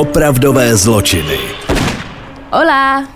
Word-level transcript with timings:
Opravdové 0.00 0.76
zločiny. 0.76 1.38
Hola! 2.52 3.08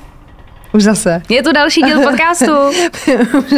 Už 0.73 0.83
zase. 0.83 1.23
Je 1.29 1.43
tu 1.43 1.53
další 1.53 1.83
díl 1.83 2.01
podcastu. 2.03 2.53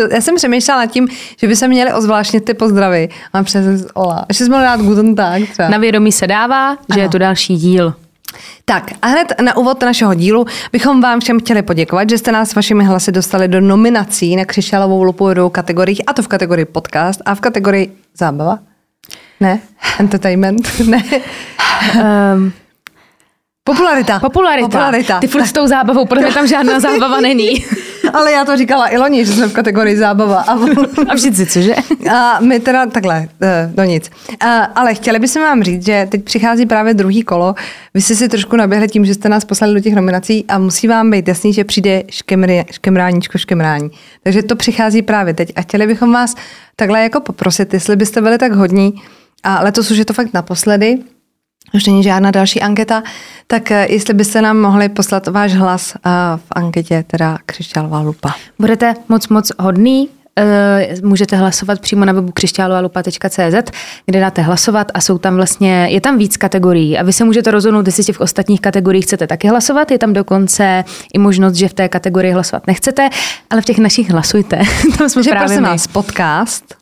Já 0.13 0.21
jsem 0.21 0.37
přemýšlela 0.37 0.81
nad 0.81 0.87
tím, 0.87 1.09
že 1.41 1.49
by 1.49 1.57
se 1.57 1.69
měly 1.69 1.93
ozvláštnit 1.93 2.45
ty 2.45 2.55
pozdravy. 2.55 3.09
A 3.33 3.43
přes 3.43 3.87
Ola. 3.95 4.25
Ještě 4.29 4.45
jsme 4.45 4.53
mohli 4.53 4.65
dát 4.67 4.81
guten 4.81 5.15
tag 5.15 5.43
třeba. 5.53 5.69
Na 5.69 5.79
vědomí 5.79 6.13
se 6.13 6.27
dává, 6.27 6.73
že 6.75 6.79
Ano. 6.91 7.03
je 7.03 7.09
tu 7.09 7.19
další 7.19 7.57
díl. 7.57 7.95
Tak 8.65 8.93
a 9.03 9.07
hned 9.07 9.33
na 9.41 9.57
úvod 9.57 9.83
našeho 9.83 10.15
dílu 10.15 10.47
bychom 10.73 11.01
vám 11.01 11.21
všem 11.21 11.41
chtěli 11.41 11.63
poděkovat, 11.63 12.11
že 12.11 12.19
jste 12.19 12.33
nás 12.33 12.55
vašimi 12.55 12.85
hlasy 12.85 13.13
dostali 13.13 13.49
do 13.49 13.61
nominací 13.61 14.37
na 14.37 14.45
křišťálovou 14.45 15.03
lupu 15.03 15.35
do 15.35 15.51
kategoriích, 15.51 16.03
a 16.07 16.13
to 16.13 16.23
v 16.23 16.29
kategorii 16.29 16.65
podcast 16.65 17.23
a 17.25 17.35
v 17.35 17.41
kategorii 17.41 17.97
zábava. 18.19 18.59
Ne? 19.41 19.61
Entertainment? 19.99 20.81
Ne? 20.87 21.03
Um, 22.35 22.53
Popularita. 23.67 24.21
popularita. 24.21 24.69
Popularita. 24.69 25.21
Ty 25.21 25.27
furt 25.27 25.47
s 25.47 25.53
tou 25.53 25.67
zábavou, 25.67 26.07
protože 26.07 26.35
tam 26.35 26.47
žádná 26.55 26.81
zábava 26.81 27.21
není. 27.21 27.65
Ale 28.13 28.33
já 28.33 28.45
to 28.45 28.57
říkala 28.57 28.89
i 28.93 28.99
loni, 28.99 29.25
že 29.25 29.33
jsme 29.33 29.49
v 29.49 29.53
kategorii 29.53 29.97
zábava. 29.97 30.41
A, 30.41 30.53
A 31.09 31.15
vždycky, 31.15 31.47
cože? 31.47 31.75
a 32.11 32.41
my 32.41 32.61
teda 32.61 32.87
takhle, 32.87 33.29
eh, 33.43 33.73
no 33.77 33.85
nic. 33.85 34.11
A, 34.41 34.65
ale 34.65 34.95
chtěli 34.95 35.19
bychom 35.19 35.43
vám 35.43 35.63
říct, 35.63 35.87
že 35.87 36.09
teď 36.11 36.25
přichází 36.25 36.67
právě 36.67 36.95
druhý 36.95 37.23
kolo. 37.23 37.55
Vy 37.95 38.01
jste 38.01 38.15
si 38.15 38.29
trošku 38.29 38.57
naběhli 38.57 38.89
tím, 38.89 39.05
že 39.05 39.15
jste 39.15 39.29
nás 39.29 39.45
poslali 39.45 39.75
do 39.75 39.81
těch 39.81 39.95
nominací 39.95 40.45
a 40.49 40.59
musí 40.59 40.89
vám 40.89 41.11
být 41.11 41.29
jasný, 41.29 41.53
že 41.53 41.65
přijde 41.65 42.03
škemry, 42.11 42.65
škemráníčko 42.71 43.39
škemrání. 43.39 43.91
Takže 44.23 44.43
to 44.43 44.57
přichází 44.57 45.03
právě 45.03 45.35
teď. 45.35 45.53
A 45.57 45.63
chtěli 45.63 45.87
bychom 45.87 46.13
vás 46.13 46.35
takhle 46.77 47.03
jako 47.03 47.21
poprosit, 47.21 47.75
jestli 47.75 47.97
byste 47.97 48.21
byli 48.21 48.39
tak 48.39 48.53
hodní, 48.53 48.95
a 49.43 49.63
letos 49.63 49.91
už 49.91 49.99
je 49.99 50.05
to 50.05 50.13
fakt 50.13 50.35
naposledy, 50.35 50.99
už 51.75 51.87
není 51.87 52.03
žádná 52.03 52.31
další 52.31 52.63
anketa, 52.63 53.03
tak 53.47 53.71
eh, 53.71 53.87
jestli 53.93 54.15
byste 54.15 54.43
nám 54.43 54.57
mohli 54.61 54.89
poslat 54.89 55.27
váš 55.27 55.55
hlas 55.55 55.95
eh, 55.97 56.11
v 56.37 56.43
anketě, 56.53 57.05
teda 57.07 57.39
křišťálová 57.47 58.01
lupa. 58.01 58.35
Budete 58.59 58.95
moc, 59.09 59.29
moc 59.29 59.53
hodný. 59.59 60.09
eh, 60.39 60.95
Můžete 61.03 61.37
hlasovat 61.37 61.81
přímo 61.81 62.05
na 62.05 62.13
webu 62.13 62.33
křišťálovalupa.cz, 62.33 63.71
kde 64.07 64.21
dáte 64.21 64.43
hlasovat 64.43 64.89
a 64.95 65.01
jsou 65.01 65.19
tam 65.19 65.37
vlastně, 65.37 65.89
je 65.91 66.01
tam 66.01 66.19
víc 66.19 66.37
kategorií 66.37 66.99
a 66.99 67.03
vy 67.03 67.13
se 67.13 67.25
můžete 67.25 67.51
rozhodnout, 67.51 67.87
jestli 67.87 68.13
v 68.13 68.21
ostatních 68.21 68.61
kategoriích 68.61 69.05
chcete 69.05 69.27
taky 69.27 69.49
hlasovat. 69.49 69.91
Je 69.91 69.99
tam 69.99 70.13
dokonce 70.13 70.85
i 71.15 71.19
možnost, 71.19 71.55
že 71.55 71.69
v 71.69 71.75
té 71.75 71.89
kategorii 71.89 72.33
hlasovat 72.33 72.67
nechcete, 72.67 73.09
ale 73.51 73.61
v 73.61 73.65
těch 73.65 73.79
našich 73.79 74.11
hlasujte. 74.11 74.57
tam 74.99 75.09
jsme 75.09 75.15
Takže 75.21 75.31
právě 75.31 75.47
prosím 75.49 75.63
my. 75.63 75.69
vás, 75.69 75.87
podcast 75.87 76.75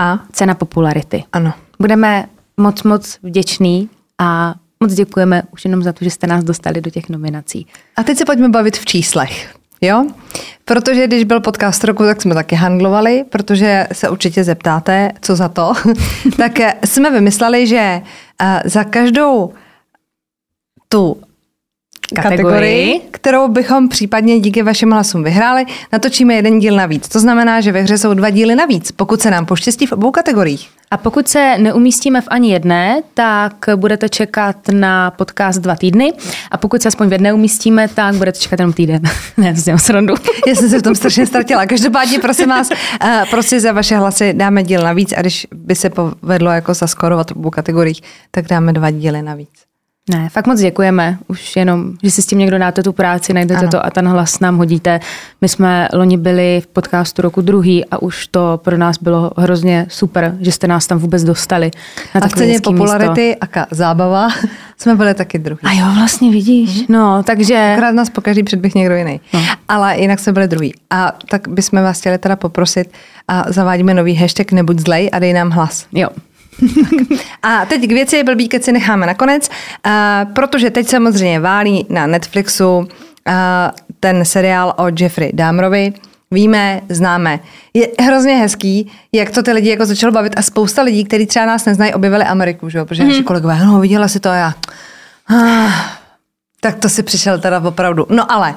a 0.00 0.18
Cena 0.32 0.54
popularity. 0.54 1.24
ano. 1.32 1.52
Budeme 1.80 2.24
moc, 2.60 2.82
moc 2.82 3.18
vděční 3.22 3.88
a 4.18 4.54
moc 4.80 4.94
děkujeme 4.94 5.42
už 5.52 5.64
jenom 5.64 5.82
za 5.82 5.92
to, 5.92 6.04
že 6.04 6.10
jste 6.10 6.26
nás 6.26 6.44
dostali 6.44 6.80
do 6.80 6.90
těch 6.90 7.08
nominací. 7.08 7.66
A 7.96 8.02
teď 8.02 8.18
se 8.18 8.24
pojďme 8.24 8.48
bavit 8.48 8.76
v 8.76 8.84
číslech. 8.84 9.54
Jo? 9.80 10.06
Protože 10.64 11.06
když 11.06 11.24
byl 11.24 11.40
podcast 11.40 11.84
roku, 11.84 12.02
tak 12.02 12.22
jsme 12.22 12.34
taky 12.34 12.54
handlovali, 12.54 13.24
protože 13.28 13.86
se 13.92 14.08
určitě 14.08 14.44
zeptáte, 14.44 15.12
co 15.20 15.36
za 15.36 15.48
to. 15.48 15.72
tak 16.36 16.52
jsme 16.84 17.10
vymysleli, 17.10 17.66
že 17.66 18.02
eh, 18.42 18.62
za 18.64 18.84
každou 18.84 19.52
tu 20.88 21.16
Kategorii. 22.14 23.00
kterou 23.10 23.48
bychom 23.48 23.88
případně 23.88 24.40
díky 24.40 24.62
vašim 24.62 24.90
hlasům 24.90 25.24
vyhráli, 25.24 25.64
natočíme 25.92 26.34
jeden 26.34 26.58
díl 26.58 26.76
navíc. 26.76 27.08
To 27.08 27.20
znamená, 27.20 27.60
že 27.60 27.72
ve 27.72 27.80
hře 27.80 27.98
jsou 27.98 28.14
dva 28.14 28.30
díly 28.30 28.54
navíc, 28.54 28.92
pokud 28.92 29.20
se 29.20 29.30
nám 29.30 29.46
poštěstí 29.46 29.86
v 29.86 29.92
obou 29.92 30.10
kategoriích. 30.10 30.70
A 30.92 30.96
pokud 30.96 31.28
se 31.28 31.58
neumístíme 31.58 32.20
v 32.20 32.28
ani 32.30 32.52
jedné, 32.52 33.02
tak 33.14 33.54
budete 33.76 34.08
čekat 34.08 34.56
na 34.72 35.10
podcast 35.10 35.60
dva 35.60 35.76
týdny. 35.76 36.12
A 36.50 36.56
pokud 36.56 36.82
se 36.82 36.88
aspoň 36.88 37.08
v 37.08 37.12
jedné 37.12 37.32
umístíme, 37.32 37.88
tak 37.88 38.14
budete 38.14 38.38
čekat 38.38 38.60
jenom 38.60 38.72
týden. 38.72 39.02
ne, 39.36 39.54
to 39.54 39.60
dělám 39.60 39.78
srandu. 39.78 40.14
Já 40.46 40.54
jsem 40.54 40.68
se 40.70 40.78
v 40.78 40.82
tom 40.82 40.94
strašně 40.94 41.26
ztratila. 41.26 41.66
Každopádně, 41.66 42.18
prosím 42.18 42.48
vás, 42.48 42.68
prostě 43.30 43.60
za 43.60 43.72
vaše 43.72 43.96
hlasy 43.96 44.32
dáme 44.32 44.62
díl 44.62 44.82
navíc 44.82 45.12
a 45.16 45.20
když 45.20 45.46
by 45.54 45.74
se 45.74 45.90
povedlo 45.90 46.50
jako 46.50 46.74
zaskorovat 46.74 47.30
v 47.30 47.36
obou 47.36 47.50
kategoriích, 47.50 48.02
tak 48.30 48.46
dáme 48.46 48.72
dva 48.72 48.90
díly 48.90 49.22
navíc. 49.22 49.69
Ne, 50.08 50.28
fakt 50.28 50.46
moc 50.46 50.60
děkujeme. 50.60 51.18
Už 51.28 51.56
jenom, 51.56 51.92
že 52.02 52.10
si 52.10 52.22
s 52.22 52.26
tím 52.26 52.38
někdo 52.38 52.58
dáte 52.58 52.82
tu 52.82 52.92
práci, 52.92 53.32
najdete 53.32 53.60
Ano. 53.60 53.68
to 53.68 53.86
a 53.86 53.90
ten 53.90 54.08
hlas 54.08 54.40
nám 54.40 54.56
hodíte. 54.56 55.00
My 55.40 55.48
jsme 55.48 55.88
loni 55.92 56.16
byli 56.16 56.60
v 56.64 56.66
podcastu 56.66 57.22
roku 57.22 57.40
druhý 57.40 57.84
a 57.84 58.02
už 58.02 58.26
to 58.26 58.60
pro 58.64 58.76
nás 58.78 58.98
bylo 58.98 59.30
hrozně 59.36 59.86
super, 59.88 60.36
že 60.40 60.52
jste 60.52 60.66
nás 60.68 60.86
tam 60.86 60.98
vůbec 60.98 61.24
dostali. 61.24 61.70
Na 62.14 62.20
A 62.20 62.28
v 62.28 62.32
ceně 62.32 62.60
popularity 62.60 63.36
a 63.36 63.46
ka- 63.46 63.66
zábava 63.70 64.28
jsme 64.78 64.94
byli 64.94 65.14
taky 65.14 65.38
druhý. 65.38 65.58
Místo. 65.62 65.84
A 65.84 65.88
jo, 65.88 65.94
vlastně 65.94 66.30
vidíš. 66.30 66.84
No, 66.88 67.22
takže... 67.22 67.70
Akorát 67.72 67.92
nás 67.92 68.10
po 68.10 68.20
každý 68.20 68.42
předběh 68.42 68.74
někdo 68.74 68.94
jiný. 68.94 69.20
No. 69.34 69.40
Ale 69.68 69.98
jinak 69.98 70.18
jsme 70.20 70.32
byli 70.32 70.48
druhý. 70.48 70.74
A 70.90 71.12
tak 71.30 71.48
bychom 71.48 71.82
vás 71.82 72.00
chtěli 72.00 72.18
teda 72.18 72.36
poprosit 72.36 72.92
a 73.28 73.44
zavádíme 73.48 73.94
nový 73.94 74.14
hashtag 74.14 74.52
nebuď 74.52 74.78
zlej 74.78 75.10
a 75.12 75.18
dej 75.18 75.32
nám 75.32 75.50
hlas. 75.50 75.86
Jo. 75.92 76.08
A 77.42 77.66
teď 77.66 77.82
k 77.82 77.92
věci 77.92 78.22
blbý 78.22 78.48
keci 78.48 78.72
necháme 78.72 79.06
nakonec, 79.06 79.48
a 79.84 80.24
protože 80.32 80.70
teď 80.70 80.88
samozřejmě 80.88 81.40
válí 81.40 81.86
na 81.88 82.06
Netflixu 82.06 82.88
a 83.26 83.72
ten 84.00 84.24
seriál 84.24 84.74
o 84.76 84.84
Jeffrey 84.98 85.30
Dahmerovi. 85.34 85.92
Víme, 86.30 86.80
známe. 86.88 87.40
Je 87.74 87.88
hrozně 88.00 88.34
hezký, 88.34 88.92
jak 89.12 89.30
to 89.30 89.42
ty 89.42 89.52
lidi 89.52 89.70
jako 89.70 89.86
začalo 89.86 90.12
bavit 90.12 90.32
a 90.36 90.42
spousta 90.42 90.82
lidí, 90.82 91.04
kteří 91.04 91.26
třeba 91.26 91.46
nás 91.46 91.64
neznají, 91.64 91.94
objevili 91.94 92.24
Ameriku, 92.24 92.68
že 92.68 92.78
jo? 92.78 92.86
protože 92.86 93.04
naši 93.04 93.22
kolegové, 93.22 93.64
no 93.64 93.80
viděla 93.80 94.08
si 94.08 94.20
to 94.20 94.28
a 94.30 94.34
já. 94.34 94.54
Ah, 95.30 95.72
tak 96.60 96.74
to 96.78 96.88
si 96.88 97.02
přišel 97.02 97.38
teda 97.38 97.60
opravdu. 97.60 98.06
No 98.10 98.32
ale 98.32 98.54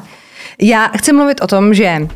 já 0.62 0.88
chci 0.88 1.13
mluvit 1.13 1.42
o 1.42 1.47
tom, 1.47 1.74
že 1.74 2.08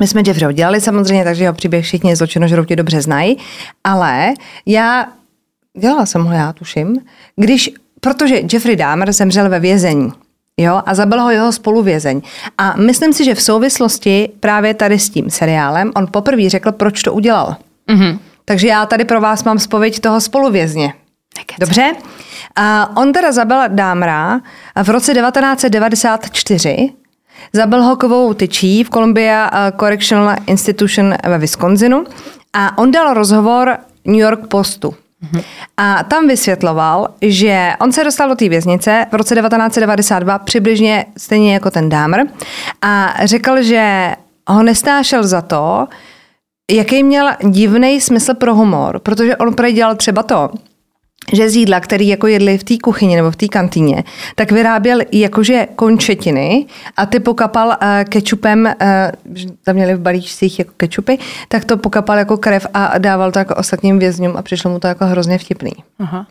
my 0.00 0.06
jsme 0.06 0.22
Jeffreyho 0.26 0.52
dělali 0.52 0.80
samozřejmě, 0.80 1.24
takže 1.24 1.44
jeho 1.44 1.54
příběh 1.54 1.84
všichni 1.84 2.16
zločinožrouti 2.16 2.76
dobře 2.76 3.02
znají, 3.02 3.38
ale 3.84 4.28
já, 4.66 5.06
dělala 5.78 6.06
jsem 6.06 6.24
ho 6.24 6.32
já, 6.32 6.52
tuším, 6.52 6.98
když, 7.36 7.70
protože 8.00 8.40
Jeffrey 8.52 8.76
Dahmer 8.76 9.12
zemřel 9.12 9.48
ve 9.48 9.60
vězení, 9.60 10.12
Jo, 10.56 10.82
a 10.86 10.94
zabil 10.94 11.22
ho 11.22 11.30
jeho 11.30 11.52
spoluvězeň. 11.52 12.22
A 12.58 12.76
myslím 12.76 13.12
si, 13.12 13.24
že 13.24 13.34
v 13.34 13.42
souvislosti 13.42 14.28
právě 14.40 14.74
tady 14.74 14.98
s 14.98 15.10
tím 15.10 15.30
seriálem 15.30 15.92
on 15.94 16.06
poprvé 16.10 16.48
řekl, 16.48 16.72
proč 16.72 17.02
to 17.02 17.12
udělal. 17.12 17.56
Mhm. 17.90 18.18
Takže 18.44 18.68
já 18.68 18.86
tady 18.86 19.04
pro 19.04 19.20
vás 19.20 19.44
mám 19.44 19.58
spověď 19.58 20.00
toho 20.00 20.20
spoluvězně. 20.20 20.94
Nekec. 21.38 21.56
Dobře? 21.58 21.92
A 22.56 22.96
on 22.96 23.12
teda 23.12 23.32
zabil 23.32 23.58
Dámra 23.68 24.40
v 24.82 24.88
roce 24.88 25.14
1994. 25.14 26.92
Zabil 27.52 27.82
ho 27.82 27.96
kovou 27.96 28.34
tyčí 28.34 28.84
v 28.84 28.90
Columbia 28.90 29.50
eh, 29.52 29.72
Correctional 29.80 30.36
Institution 30.46 31.14
ve 31.28 31.38
Wisconsinu 31.38 32.04
a 32.52 32.78
on 32.78 32.90
dal 32.90 33.14
rozhovor 33.14 33.76
New 34.04 34.20
York 34.20 34.46
Postu. 34.46 34.94
A 35.76 36.04
tam 36.04 36.28
vysvětloval, 36.28 37.08
že 37.22 37.72
on 37.80 37.92
se 37.92 38.04
dostal 38.04 38.28
do 38.28 38.34
té 38.34 38.48
věznice 38.48 39.06
v 39.12 39.14
roce 39.14 39.34
1992 39.34 40.38
přibližně 40.38 41.04
stejně 41.16 41.54
jako 41.54 41.70
ten 41.70 41.88
Dámr 41.88 42.18
a 42.82 43.14
řekl, 43.24 43.62
že 43.62 44.14
ho 44.48 44.62
nestášel 44.62 45.22
za 45.22 45.40
to, 45.40 45.86
jaký 46.70 47.02
měl 47.02 47.30
divný 47.48 48.00
smysl 48.00 48.34
pro 48.34 48.54
humor, 48.54 48.98
protože 48.98 49.36
on 49.36 49.54
prý 49.54 49.72
dělal 49.72 49.96
třeba 49.96 50.22
to, 50.22 50.50
že 51.32 51.50
z 51.50 51.56
jídla, 51.56 51.80
který 51.80 52.08
jako 52.08 52.26
jedli 52.26 52.58
v 52.58 52.64
té 52.64 52.74
kuchyni 52.82 53.16
nebo 53.16 53.30
v 53.30 53.36
té 53.36 53.48
kantýně, 53.48 54.04
tak 54.34 54.52
vyráběl 54.52 54.98
jakože 55.12 55.68
končetiny 55.76 56.66
a 56.96 57.06
ty 57.06 57.20
pokapal 57.20 57.68
uh, 57.68 57.74
kečupem, 58.08 58.74
uh, 58.82 59.44
tam 59.64 59.74
měli 59.74 59.94
v 59.94 60.00
balíčcích 60.00 60.58
jako 60.58 60.72
kečupy, 60.76 61.18
tak 61.48 61.64
to 61.64 61.76
pokapal 61.76 62.18
jako 62.18 62.36
krev 62.36 62.66
a 62.74 62.98
dával 62.98 63.32
to 63.32 63.38
jako 63.38 63.54
ostatním 63.54 63.98
vězňům 63.98 64.36
a 64.36 64.42
přišlo 64.42 64.70
mu 64.70 64.78
to 64.78 64.86
jako 64.86 65.06
hrozně 65.06 65.38
vtipný. 65.38 65.72
Aha. 65.98 66.26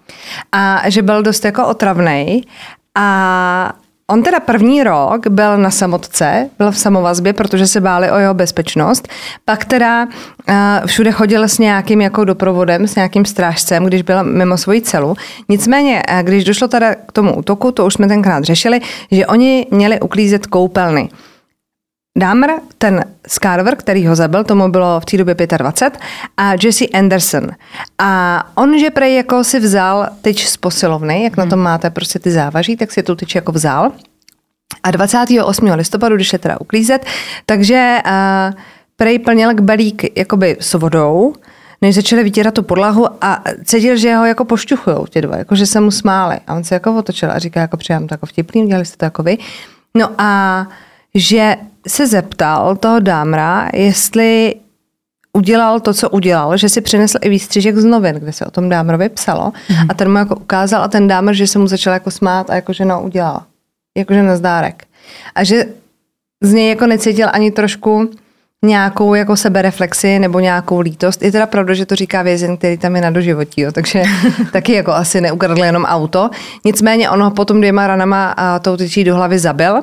A 0.52 0.90
že 0.90 1.02
byl 1.02 1.24
dost 1.24 1.46
jako 1.46 1.68
otravnej 1.68 2.44
a 2.96 3.74
On 4.12 4.24
teda 4.24 4.40
první 4.40 4.84
rok 4.84 5.28
byl 5.28 5.58
na 5.58 5.72
samotce, 5.72 6.50
byl 6.58 6.72
v 6.72 6.78
samovazbě, 6.78 7.34
protože 7.34 7.68
se 7.68 7.82
báli 7.82 8.12
o 8.12 8.18
jeho 8.18 8.34
bezpečnost. 8.34 9.08
Pak 9.46 9.66
teda 9.66 10.06
uh, 10.06 10.56
všude 10.86 11.12
chodil 11.12 11.44
s 11.44 11.58
nějakým 11.60 12.02
jako 12.02 12.26
doprovodem, 12.26 12.88
s 12.88 12.96
nějakým 12.96 13.26
strážcem, 13.26 13.86
když 13.86 14.02
byl 14.02 14.24
mimo 14.24 14.58
svoji 14.58 14.82
celu. 14.82 15.16
Nicméně, 15.50 16.04
uh, 16.14 16.20
když 16.20 16.44
došlo 16.44 16.68
teda 16.68 16.96
k 16.96 17.12
tomu 17.12 17.36
útoku, 17.36 17.72
to 17.72 17.86
už 17.86 17.94
jsme 17.94 18.08
tenkrát 18.08 18.44
řešili, 18.44 18.80
že 19.12 19.26
oni 19.26 19.68
měli 19.72 20.00
uklízet 20.00 20.48
koupelny. 20.48 21.10
Dahmer, 22.18 22.52
ten 22.78 23.06
Scarver, 23.28 23.76
který 23.76 24.08
ho 24.08 24.16
zabil, 24.16 24.44
tomu 24.44 24.72
bylo 24.72 25.00
v 25.00 25.06
té 25.06 25.18
době 25.18 25.36
25, 25.58 26.02
a 26.38 26.54
Jesse 26.64 26.86
Anderson. 26.86 27.48
A 28.00 28.44
on, 28.56 28.80
že 28.80 28.90
prej 28.90 29.16
jako 29.16 29.44
si 29.44 29.60
vzal 29.60 30.10
tyč 30.22 30.48
z 30.48 30.58
posilovny, 30.58 31.24
jak 31.24 31.38
na 31.38 31.46
tom 31.46 31.60
máte 31.60 31.90
prostě 31.90 32.20
ty 32.20 32.32
závaží, 32.32 32.78
tak 32.78 32.92
si 32.92 33.04
tu 33.04 33.16
tyč 33.16 33.36
jako 33.36 33.52
vzal. 33.52 33.92
A 34.84 34.92
28. 34.92 35.66
listopadu, 35.66 36.16
když 36.16 36.34
je 36.34 36.40
teda 36.40 36.62
uklízet, 36.62 37.06
takže 37.46 37.98
uh, 38.06 38.60
prej 38.96 39.20
plnil 39.20 39.54
k 39.54 39.62
balík 39.62 40.18
jakoby 40.18 40.58
s 40.60 40.74
vodou, 40.74 41.34
než 41.82 41.96
začali 41.96 42.24
vytírat 42.24 42.54
tu 42.54 42.64
podlahu 42.64 43.08
a 43.22 43.44
cítil, 43.64 43.98
že 43.98 44.16
ho 44.16 44.26
jako 44.26 44.46
pošťuchujou 44.46 45.06
ti 45.08 45.22
dva, 45.22 45.38
jako 45.38 45.56
že 45.56 45.66
se 45.66 45.80
mu 45.80 45.92
smáli. 45.92 46.40
A 46.48 46.56
on 46.56 46.64
se 46.64 46.76
jako 46.76 46.98
otočil 46.98 47.32
a 47.32 47.40
říká, 47.40 47.60
jako 47.60 47.78
přijám 47.78 48.08
to 48.08 48.14
jako 48.14 48.26
vtipný, 48.26 48.68
dělali 48.68 48.86
jste 48.86 48.98
to 48.98 49.06
jako 49.06 49.24
vy. 49.24 49.38
No 49.96 50.10
a 50.18 50.68
že 51.16 51.58
se 51.88 52.08
zeptal 52.08 52.76
toho 52.76 53.00
dámra, 53.00 53.70
jestli 53.74 54.56
udělal 55.34 55.80
to, 55.80 55.94
co 55.94 56.10
udělal, 56.10 56.58
že 56.58 56.70
si 56.70 56.82
přinesl 56.82 57.18
i 57.22 57.30
výstřižek 57.30 57.78
z 57.78 57.86
novin, 57.86 58.16
kde 58.16 58.34
se 58.34 58.46
o 58.46 58.52
tom 58.52 58.70
dámrovi 58.70 59.10
psalo 59.10 59.52
mm-hmm. 59.52 59.86
a 59.90 59.94
ten 59.94 60.12
mu 60.12 60.18
jako 60.18 60.36
ukázal 60.36 60.84
a 60.84 60.88
ten 60.88 61.08
dámr, 61.08 61.34
že 61.34 61.48
se 61.48 61.60
mu 61.60 61.68
začal 61.68 61.94
jako 61.94 62.12
smát 62.12 62.50
a 62.50 62.56
jako, 62.56 62.74
že 62.74 62.86
no 62.86 63.02
udělal. 63.02 63.44
Jakože 63.98 64.24
na 64.24 64.36
zdárek. 64.36 64.84
A 65.36 65.44
že 65.44 65.66
z 66.42 66.54
něj 66.54 66.70
jako 66.70 66.88
necítil 66.88 67.28
ani 67.32 67.52
trošku 67.52 68.10
nějakou 68.66 69.14
jako 69.14 69.36
sebereflexi 69.36 70.20
nebo 70.20 70.40
nějakou 70.40 70.80
lítost. 70.80 71.24
Je 71.24 71.32
teda 71.32 71.46
pravda, 71.46 71.74
že 71.74 71.86
to 71.86 71.96
říká 71.96 72.22
vězen, 72.22 72.58
který 72.58 72.78
tam 72.78 72.96
je 72.96 73.02
na 73.02 73.10
doživotí, 73.10 73.62
jo, 73.62 73.72
takže 73.72 74.04
taky 74.52 74.74
jako 74.74 74.92
asi 74.92 75.22
neukradl 75.22 75.64
jenom 75.64 75.84
auto. 75.86 76.30
Nicméně 76.66 77.10
on 77.10 77.22
ho 77.22 77.32
potom 77.32 77.58
dvěma 77.58 77.88
ranama 77.88 78.32
a 78.32 78.60
tou 78.60 78.78
tyčí 78.78 79.04
do 79.04 79.16
hlavy 79.16 79.40
zabil. 79.40 79.82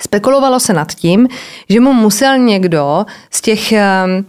Spekulovalo 0.00 0.60
se 0.60 0.72
nad 0.72 0.94
tím, 0.94 1.28
že 1.68 1.80
mu 1.80 1.92
musel 1.92 2.38
někdo 2.38 3.06
z 3.30 3.40
těch 3.40 3.72
um, 3.72 4.26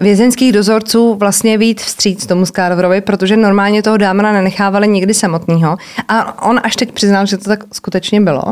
vězeňských 0.00 0.52
dozorců 0.52 1.14
vlastně 1.14 1.58
vít 1.58 1.80
vstříc 1.80 2.26
tomu 2.26 2.46
Skarverovi, 2.46 3.00
protože 3.00 3.36
normálně 3.36 3.82
toho 3.82 3.96
dámra 3.96 4.32
nenechávali 4.32 4.88
nikdy 4.88 5.14
samotného. 5.14 5.76
A 6.08 6.42
on 6.42 6.60
až 6.62 6.76
teď 6.76 6.92
přiznal, 6.92 7.26
že 7.26 7.38
to 7.38 7.44
tak 7.44 7.64
skutečně 7.72 8.20
bylo. 8.20 8.42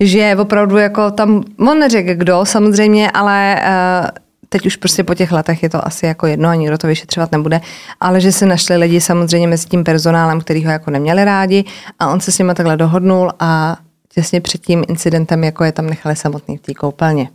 Že 0.00 0.36
opravdu 0.40 0.76
jako 0.76 1.10
tam, 1.10 1.44
on 1.68 1.78
neřekl 1.78 2.14
kdo 2.14 2.44
samozřejmě, 2.44 3.10
ale 3.10 3.62
uh, 4.02 4.08
teď 4.48 4.66
už 4.66 4.76
prostě 4.76 5.04
po 5.04 5.14
těch 5.14 5.32
letech 5.32 5.62
je 5.62 5.68
to 5.68 5.86
asi 5.86 6.06
jako 6.06 6.26
jedno 6.26 6.48
a 6.48 6.54
nikdo 6.54 6.78
to 6.78 6.86
vyšetřovat 6.86 7.32
nebude, 7.32 7.60
ale 8.00 8.20
že 8.20 8.32
se 8.32 8.46
našli 8.46 8.76
lidi 8.76 9.00
samozřejmě 9.00 9.48
mezi 9.48 9.68
tím 9.68 9.84
personálem, 9.84 10.40
který 10.40 10.64
ho 10.64 10.70
jako 10.70 10.90
neměli 10.90 11.24
rádi 11.24 11.64
a 11.98 12.08
on 12.08 12.20
se 12.20 12.32
s 12.32 12.38
nimi 12.38 12.54
takhle 12.54 12.76
dohodnul 12.76 13.32
a 13.40 13.76
těsně 14.14 14.40
před 14.40 14.60
tím 14.60 14.84
incidentem 14.88 15.44
jako 15.44 15.64
je 15.64 15.72
tam 15.72 15.86
nechali 15.86 16.16
samotný 16.16 16.56
v 16.56 16.60
té 16.60 16.74
koupelně. 16.74 17.28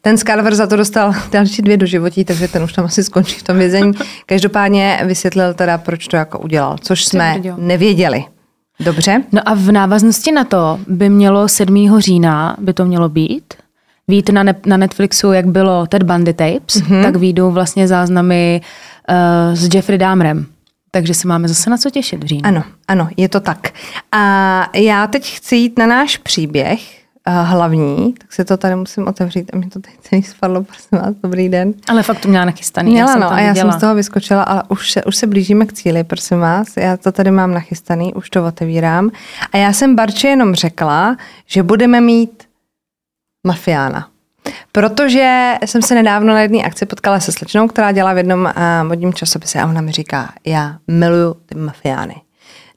Ten 0.00 0.18
Scarver 0.18 0.54
za 0.54 0.66
to 0.66 0.76
dostal 0.76 1.14
další 1.32 1.62
dvě 1.62 1.76
do 1.76 1.86
životí, 1.86 2.24
takže 2.24 2.48
ten 2.48 2.62
už 2.62 2.72
tam 2.72 2.84
asi 2.84 3.04
skončí 3.04 3.38
v 3.38 3.42
tom 3.42 3.58
vězení. 3.58 3.92
Každopádně 4.26 5.00
vysvětlil 5.04 5.54
teda, 5.54 5.78
proč 5.78 6.08
to 6.08 6.16
jako 6.16 6.38
udělal, 6.38 6.76
což 6.80 7.04
jsme 7.04 7.42
nevěděli. 7.56 8.24
Dobře. 8.80 9.22
No 9.32 9.48
a 9.48 9.54
v 9.54 9.72
návaznosti 9.72 10.32
na 10.32 10.44
to 10.44 10.80
by 10.86 11.08
mělo 11.08 11.48
7. 11.48 12.00
října, 12.00 12.56
by 12.60 12.72
to 12.72 12.84
mělo 12.84 13.08
být, 13.08 13.54
Vít 14.08 14.28
na, 14.28 14.42
ne- 14.42 14.54
na 14.66 14.76
Netflixu, 14.76 15.32
jak 15.32 15.46
bylo 15.46 15.86
Ted 15.86 16.02
Bundy 16.02 16.34
Tapes, 16.34 16.76
mm-hmm. 16.76 17.02
tak 17.02 17.16
výjdou 17.16 17.50
vlastně 17.50 17.88
záznamy 17.88 18.60
uh, 19.10 19.54
s 19.54 19.74
Jeffrey 19.74 19.98
Dahmerem. 19.98 20.46
Takže 20.94 21.14
se 21.14 21.28
máme 21.28 21.48
zase 21.48 21.70
na 21.70 21.76
co 21.76 21.90
těšit 21.90 22.24
v 22.24 22.26
říjnu. 22.26 22.48
Ano, 22.48 22.64
ano, 22.88 23.08
je 23.16 23.28
to 23.28 23.40
tak. 23.40 23.70
A 24.12 24.70
já 24.74 25.06
teď 25.06 25.36
chci 25.36 25.56
jít 25.56 25.78
na 25.78 25.86
náš 25.86 26.16
příběh, 26.16 27.02
hlavní, 27.26 28.12
tak 28.12 28.32
si 28.32 28.44
to 28.44 28.56
tady 28.56 28.76
musím 28.76 29.08
otevřít 29.08 29.50
a 29.54 29.56
mi 29.56 29.68
to 29.68 29.80
tady 29.80 29.96
celý 30.00 30.22
spadlo, 30.22 30.62
prosím 30.62 30.98
vás, 30.98 31.14
dobrý 31.22 31.48
den. 31.48 31.74
Ale 31.88 32.02
fakt 32.02 32.20
to 32.20 32.28
měla 32.28 32.44
nachystaný. 32.44 32.92
Měla, 32.92 33.14
no, 33.16 33.32
a 33.32 33.40
já 33.40 33.54
jsem 33.54 33.72
z 33.72 33.80
toho 33.80 33.94
vyskočila, 33.94 34.42
ale 34.42 34.62
už 34.68 34.90
se, 34.90 35.04
už 35.04 35.16
se 35.16 35.26
blížíme 35.26 35.66
k 35.66 35.72
cíli, 35.72 36.04
prosím 36.04 36.38
vás. 36.38 36.76
Já 36.76 36.96
to 36.96 37.12
tady 37.12 37.30
mám 37.30 37.54
nachystaný, 37.54 38.14
už 38.14 38.30
to 38.30 38.46
otevírám. 38.46 39.10
A 39.52 39.56
já 39.56 39.72
jsem 39.72 39.96
Barče 39.96 40.28
jenom 40.28 40.54
řekla, 40.54 41.16
že 41.46 41.62
budeme 41.62 42.00
mít 42.00 42.44
mafiána. 43.46 44.11
Protože 44.72 45.54
jsem 45.64 45.82
se 45.82 45.94
nedávno 45.94 46.32
na 46.32 46.40
jedné 46.40 46.62
akci 46.62 46.86
potkala 46.86 47.20
se 47.20 47.32
slečnou, 47.32 47.68
která 47.68 47.92
dělá 47.92 48.12
v 48.12 48.16
jednom 48.16 48.40
uh, 48.40 48.88
modním 48.88 49.14
časopise 49.14 49.60
a 49.60 49.66
ona 49.66 49.80
mi 49.80 49.92
říká, 49.92 50.32
já 50.46 50.76
miluju 50.88 51.34
ty 51.46 51.54
mafiány. 51.54 52.14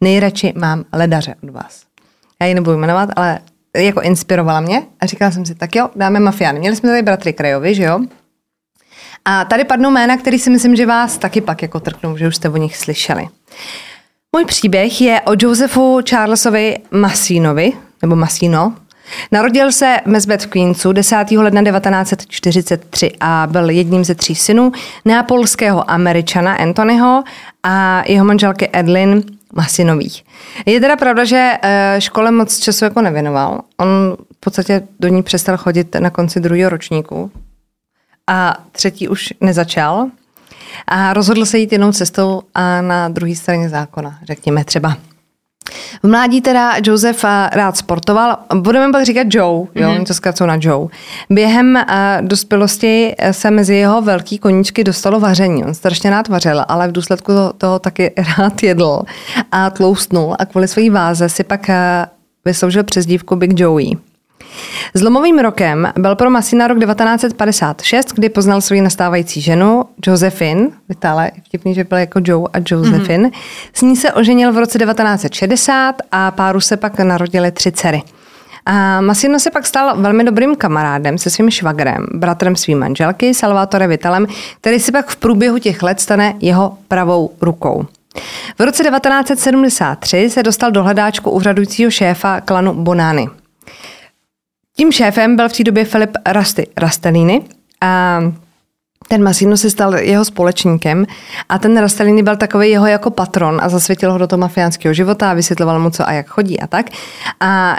Nejradši 0.01 0.53
mám 0.57 0.83
ledaře 0.93 1.35
od 1.43 1.49
vás. 1.49 1.83
Já 2.41 2.47
ji 2.47 2.53
nebudu 2.53 2.77
jmenovat, 2.77 3.09
ale 3.15 3.39
jako 3.77 4.01
inspirovala 4.01 4.61
mě 4.61 4.83
a 4.99 5.05
říkala 5.05 5.31
jsem 5.31 5.45
si, 5.45 5.55
tak 5.55 5.75
jo, 5.75 5.89
dáme 5.95 6.19
mafiány. 6.19 6.59
Měli 6.59 6.75
jsme 6.75 6.89
tady 6.89 7.01
bratry 7.01 7.33
Krajovi, 7.33 7.75
že 7.75 7.83
jo? 7.83 7.99
A 9.25 9.45
tady 9.45 9.63
padnou 9.63 9.91
jména, 9.91 10.17
který 10.17 10.39
si 10.39 10.49
myslím, 10.49 10.75
že 10.75 10.85
vás 10.85 11.17
taky 11.17 11.41
pak 11.41 11.61
jako 11.61 11.79
trknou, 11.79 12.17
že 12.17 12.27
už 12.27 12.35
jste 12.35 12.49
o 12.49 12.57
nich 12.57 12.77
slyšeli. 12.77 13.27
Můj 14.35 14.45
příběh 14.45 15.01
je 15.01 15.21
o 15.21 15.31
Josefu 15.39 15.99
Charlesovi 16.09 16.77
Masínovi, 16.91 17.71
nebo 18.01 18.15
Masino. 18.15 18.73
Narodil 19.31 19.71
se 19.71 19.97
v 20.05 20.07
Mesbet 20.07 20.43
v 20.43 20.47
Queensu 20.47 20.91
10. 20.91 21.25
ledna 21.31 21.63
1943 21.63 23.11
a 23.19 23.47
byl 23.51 23.69
jedním 23.69 24.05
ze 24.05 24.15
tří 24.15 24.35
synů 24.35 24.71
neapolského 25.05 25.91
američana 25.91 26.53
Anthonyho 26.53 27.23
a 27.63 28.03
jeho 28.07 28.25
manželky 28.25 28.69
Edlin 28.73 29.23
Masinových. 29.53 30.23
Je 30.65 30.79
teda 30.79 30.95
pravda, 30.95 31.25
že 31.25 31.51
eh, 31.61 31.95
škole 31.99 32.31
moc 32.31 32.59
času 32.59 32.85
jako 32.85 33.01
nevěnoval. 33.01 33.61
On 33.77 34.17
v 34.37 34.39
podstatě 34.39 34.87
do 34.99 35.07
ní 35.07 35.23
přestal 35.23 35.57
chodit 35.57 35.95
na 35.95 36.09
konci 36.09 36.39
druhého 36.39 36.69
ročníku 36.69 37.31
a 38.27 38.57
třetí 38.71 39.07
už 39.07 39.33
nezačal. 39.41 40.07
A 40.87 41.13
rozhodl 41.13 41.45
se 41.45 41.57
jít 41.57 41.71
jinou 41.71 41.91
cestou 41.91 42.41
a 42.53 42.81
na 42.81 43.09
druhé 43.09 43.35
straně 43.35 43.69
zákona, 43.69 44.19
řekněme 44.23 44.65
třeba. 44.65 44.97
V 46.03 46.07
mládí 46.07 46.41
teda 46.41 46.73
Josef 46.83 47.23
rád 47.51 47.77
sportoval, 47.77 48.37
budeme 48.55 48.91
pak 48.91 49.05
říkat 49.05 49.27
Joe, 49.29 49.67
jo, 49.75 49.89
mm-hmm. 49.89 50.05
to 50.05 50.13
zkracují 50.13 50.47
na 50.47 50.57
Joe. 50.61 50.87
Během 51.29 51.75
uh, 51.75 52.27
dospělosti 52.27 53.15
se 53.31 53.51
mezi 53.51 53.75
jeho 53.75 54.01
velký 54.01 54.37
koníčky 54.37 54.83
dostalo 54.83 55.19
vaření. 55.19 55.63
On 55.63 55.73
strašně 55.73 56.09
rád 56.09 56.27
vařil, 56.27 56.65
ale 56.67 56.87
v 56.87 56.91
důsledku 56.91 57.31
toho, 57.31 57.53
toho 57.53 57.79
taky 57.79 58.13
rád 58.37 58.63
jedl 58.63 59.01
a 59.51 59.69
tloustnul 59.69 60.35
a 60.39 60.45
kvůli 60.45 60.67
své 60.67 60.89
váze 60.89 61.29
si 61.29 61.43
pak 61.43 61.69
uh, 61.69 61.75
vysloužil 62.45 62.83
přezdívku 62.83 63.35
Big 63.35 63.59
Joey. 63.59 63.97
Zlomovým 64.93 65.39
rokem 65.39 65.93
byl 65.97 66.15
pro 66.15 66.29
Masina 66.29 66.67
rok 66.67 66.79
1956, 66.79 68.13
kdy 68.13 68.29
poznal 68.29 68.61
svou 68.61 68.81
nastávající 68.81 69.41
ženu, 69.41 69.83
Josephine, 70.07 70.69
vytále 70.89 71.31
vtipný, 71.43 71.73
že 71.73 71.83
byl 71.83 71.97
jako 71.97 72.19
Joe 72.23 72.47
a 72.53 72.57
Josephine. 72.71 73.29
Mm-hmm. 73.29 73.39
S 73.73 73.81
ní 73.81 73.95
se 73.95 74.13
oženil 74.13 74.53
v 74.53 74.57
roce 74.57 74.79
1960 74.79 75.95
a 76.11 76.31
páru 76.31 76.61
se 76.61 76.77
pak 76.77 76.99
narodili 76.99 77.51
tři 77.51 77.71
dcery. 77.71 78.03
A 78.65 79.01
Masino 79.01 79.39
se 79.39 79.51
pak 79.51 79.65
stal 79.65 80.01
velmi 80.01 80.23
dobrým 80.23 80.55
kamarádem 80.55 81.17
se 81.17 81.29
svým 81.29 81.51
švagrem, 81.51 82.05
bratrem 82.13 82.55
svým 82.55 82.79
manželky, 82.79 83.33
Salvatore 83.33 83.87
Vitalem, 83.87 84.27
který 84.61 84.79
si 84.79 84.91
pak 84.91 85.09
v 85.09 85.15
průběhu 85.15 85.59
těch 85.59 85.83
let 85.83 86.01
stane 86.01 86.33
jeho 86.39 86.77
pravou 86.87 87.31
rukou. 87.41 87.85
V 88.59 88.61
roce 88.61 88.83
1973 88.83 90.29
se 90.29 90.43
dostal 90.43 90.71
do 90.71 90.83
hledáčku 90.83 91.31
úřadujícího 91.31 91.91
šéfa 91.91 92.41
klanu 92.41 92.73
Bonany. 92.73 93.29
Tím 94.77 94.91
šéfem 94.91 95.35
byl 95.35 95.49
v 95.49 95.53
té 95.53 95.63
době 95.63 95.85
Filip 95.85 96.11
Rasty, 96.25 96.67
Rastelini 96.77 97.41
a 97.81 98.19
ten 99.07 99.23
Masino 99.23 99.57
se 99.57 99.69
stal 99.69 99.95
jeho 99.95 100.25
společníkem 100.25 101.05
a 101.49 101.59
ten 101.59 101.77
Rastelini 101.77 102.23
byl 102.23 102.35
takový 102.35 102.69
jeho 102.69 102.87
jako 102.87 103.09
patron 103.09 103.59
a 103.61 103.69
zasvětil 103.69 104.11
ho 104.11 104.17
do 104.17 104.27
toho 104.27 104.39
mafiánského 104.39 104.93
života 104.93 105.31
a 105.31 105.33
vysvětloval 105.33 105.79
mu, 105.79 105.89
co 105.89 106.07
a 106.07 106.11
jak 106.11 106.27
chodí 106.27 106.59
a 106.59 106.67
tak. 106.67 106.85
A 107.39 107.77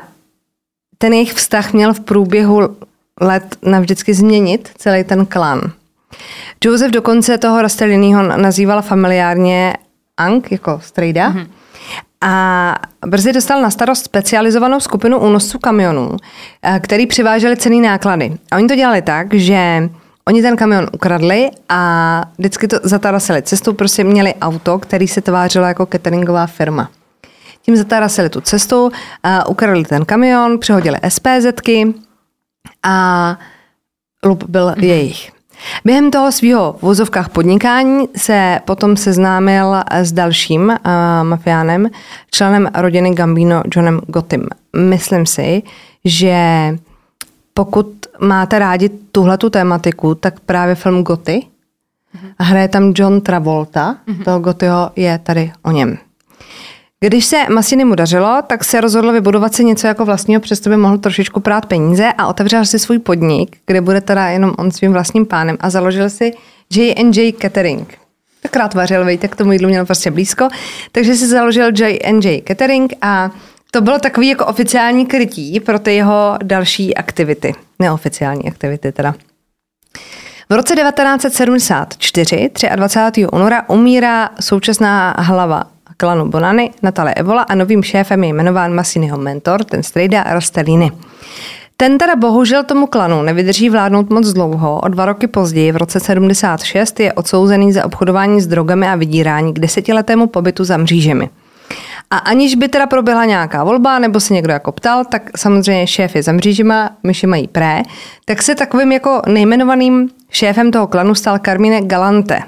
ten 0.99 1.13
jejich 1.13 1.33
vztah 1.33 1.73
měl 1.73 1.95
v 1.95 2.01
průběhu 2.01 2.77
let 3.21 3.57
navždycky 3.63 4.15
změnit 4.15 4.71
celý 4.77 5.05
ten 5.05 5.27
klan. 5.27 5.61
Joseph 6.65 6.93
dokonce 6.93 7.39
toho 7.39 7.63
Rasteliniho 7.63 8.23
nazýval 8.23 8.83
familiárně 8.83 9.75
Ang, 10.17 10.53
jako 10.53 10.81
strejda. 10.83 11.31
Mm-hmm 11.31 11.47
a 12.21 12.75
brzy 13.07 13.33
dostal 13.33 13.63
na 13.63 13.71
starost 13.71 14.05
specializovanou 14.05 14.81
skupinu 14.81 15.19
únosců 15.19 15.59
kamionů, 15.59 16.17
eh, 16.63 16.81
který 16.81 17.07
přiváželi 17.07 17.57
cený 17.57 17.81
náklady. 17.81 18.37
A 18.51 18.57
oni 18.57 18.69
to 18.69 18.77
dělali 18.77 19.03
tak, 19.03 19.35
že 19.35 19.89
oni 20.29 20.43
ten 20.43 20.57
kamion 20.57 20.87
ukradli 20.93 21.51
a 21.69 22.23
vždycky 22.39 22.69
to 22.69 22.77
zatarasili 22.83 23.43
cestou, 23.43 23.73
prostě 23.73 24.05
měli 24.05 24.35
auto, 24.35 24.79
který 24.79 25.09
se 25.09 25.21
tvářilo 25.21 25.67
jako 25.67 25.87
cateringová 25.87 26.47
firma. 26.47 26.91
Tím 27.63 27.77
zatarasili 27.77 28.31
tu 28.31 28.41
cestu, 28.41 28.91
ukradli 29.49 29.85
ten 29.85 30.05
kamion, 30.05 30.59
přihodili 30.59 30.99
SPZky 31.09 31.95
a 32.83 33.39
lup 34.25 34.45
byl 34.45 34.69
mm-hmm. 34.71 34.85
jejich. 34.85 35.36
Během 35.85 36.11
toho 36.11 36.33
svého 36.33 36.73
v 36.79 36.83
vozovkách 36.83 37.29
podnikání 37.29 38.09
se 38.17 38.61
potom 38.65 38.97
seznámil 38.97 39.75
s 39.91 40.13
dalším 40.13 40.63
uh, 40.63 40.75
mafiánem, 41.23 41.91
členem 42.31 42.69
rodiny 42.75 43.11
Gambino 43.15 43.63
Johnem 43.77 44.01
Gotim. 44.07 44.49
Myslím 44.77 45.27
si, 45.27 45.63
že 46.05 46.39
pokud 47.55 47.87
máte 48.21 48.59
rádi 48.59 48.89
tuhle 48.89 49.39
tu 49.39 49.51
tématiku, 49.51 50.15
tak 50.15 50.41
právě 50.41 50.75
film 50.75 51.03
Goty 51.03 51.47
a 52.39 52.45
hraje 52.45 52.69
tam 52.69 52.93
John 52.97 53.21
Travolta, 53.21 53.97
mm-hmm. 54.09 54.25
toho 54.25 54.41
Gotyho 54.41 54.91
je 54.97 55.19
tady 55.19 55.53
o 55.63 55.71
něm. 55.71 55.99
Když 57.01 57.27
se 57.27 57.37
Masiny 57.55 57.85
mu 57.85 57.95
dařilo, 57.95 58.43
tak 58.47 58.65
se 58.65 58.81
rozhodl 58.81 59.13
vybudovat 59.13 59.55
si 59.55 59.65
něco 59.65 59.87
jako 59.87 60.05
vlastního, 60.05 60.41
přesto 60.41 60.71
by 60.71 60.77
mohl 60.77 60.99
trošičku 60.99 61.41
prát 61.41 61.67
peníze 61.67 62.13
a 62.19 62.27
otevřel 62.27 62.65
si 62.65 62.79
svůj 62.79 62.99
podnik, 62.99 63.57
kde 63.67 63.81
bude 63.81 64.01
teda 64.01 64.27
jenom 64.29 64.55
on 64.59 64.71
svým 64.71 64.93
vlastním 64.93 65.27
pánem 65.27 65.57
a 65.61 65.71
založil 65.71 66.11
si 66.11 66.33
J&J 66.75 67.33
Catering. 67.33 67.99
Takrát 68.43 68.75
vařil, 68.75 69.05
vejte, 69.05 69.29
k 69.29 69.37
tomu 69.37 69.53
jídlu 69.53 69.69
měl 69.69 69.85
prostě 69.85 70.11
blízko. 70.11 70.49
Takže 70.93 71.15
si 71.15 71.27
založil 71.27 71.67
J&J 71.67 72.43
Catering 72.49 72.93
a 73.03 73.31
to 73.71 73.81
bylo 73.81 73.99
takový 73.99 74.29
jako 74.29 74.47
oficiální 74.47 75.07
krytí 75.07 75.61
pro 75.61 75.79
ty 75.79 75.95
jeho 75.95 76.39
další 76.43 76.95
aktivity. 76.95 77.53
Neoficiální 77.79 78.49
aktivity 78.49 78.93
teda. 78.93 79.15
V 80.49 80.53
roce 80.53 80.75
1974, 80.77 82.51
23. 82.77 83.27
února, 83.27 83.69
umírá 83.69 84.31
současná 84.41 85.15
hlava 85.19 85.76
klanu 85.97 86.29
Bonany, 86.29 86.71
Natale 86.83 87.15
Evola 87.15 87.43
a 87.43 87.55
novým 87.55 87.83
šéfem 87.83 88.25
je 88.25 88.29
jmenován 88.29 88.75
Massiniho 88.75 89.19
mentor, 89.19 89.65
ten 89.65 89.83
strejda 89.83 90.23
Rastellini. 90.23 90.93
Ten 91.77 91.99
teda 91.99 92.17
bohužel 92.17 92.65
tomu 92.65 92.87
klanu 92.87 93.23
nevydrží 93.23 93.71
vládnout 93.71 94.11
moc 94.11 94.33
dlouho. 94.33 94.81
O 94.81 94.89
dva 94.89 95.07
roky 95.07 95.27
později, 95.27 95.73
v 95.73 95.77
roce 95.77 96.01
76, 96.01 97.01
je 97.01 97.13
odsouzený 97.13 97.73
za 97.73 97.85
obchodování 97.85 98.41
s 98.41 98.47
drogami 98.47 98.89
a 98.89 98.97
vydírání 98.97 99.55
k 99.55 99.59
desetiletému 99.59 100.27
pobytu 100.27 100.65
za 100.65 100.77
mřížemi. 100.77 101.31
A 102.11 102.17
aniž 102.17 102.55
by 102.55 102.69
teda 102.69 102.87
proběhla 102.87 103.25
nějaká 103.25 103.65
volba, 103.65 103.99
nebo 103.99 104.21
se 104.21 104.35
někdo 104.35 104.53
jako 104.53 104.73
ptal, 104.73 105.05
tak 105.05 105.31
samozřejmě 105.37 105.87
šéf 105.87 106.17
je 106.17 106.23
za 106.23 106.33
mřížima, 106.33 106.91
myši 107.03 107.27
mají 107.27 107.49
pré, 107.49 107.83
tak 108.25 108.43
se 108.43 108.55
takovým 108.55 108.93
jako 108.93 109.23
nejmenovaným 109.29 110.09
šéfem 110.31 110.71
toho 110.71 110.87
klanu 110.87 111.15
stal 111.15 111.39
Carmine 111.45 111.81
Galante. 111.81 112.43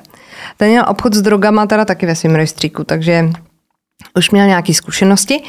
Ten 0.60 0.68
měl 0.68 0.84
obchod 0.88 1.14
s 1.14 1.22
drogama 1.22 1.66
teda 1.66 1.84
taky 1.84 2.06
ve 2.06 2.16
svém 2.16 2.34
rejstříku, 2.34 2.84
takže 2.84 3.30
už 4.16 4.30
měl 4.30 4.46
nějaké 4.46 4.74
zkušenosti. 4.74 5.42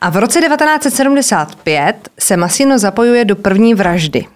A 0.00 0.10
v 0.10 0.16
roce 0.16 0.40
1975 0.40 2.08
se 2.18 2.36
Masino 2.36 2.78
zapojuje 2.78 3.24
do 3.24 3.36
první 3.36 3.74
vraždy. 3.74 4.26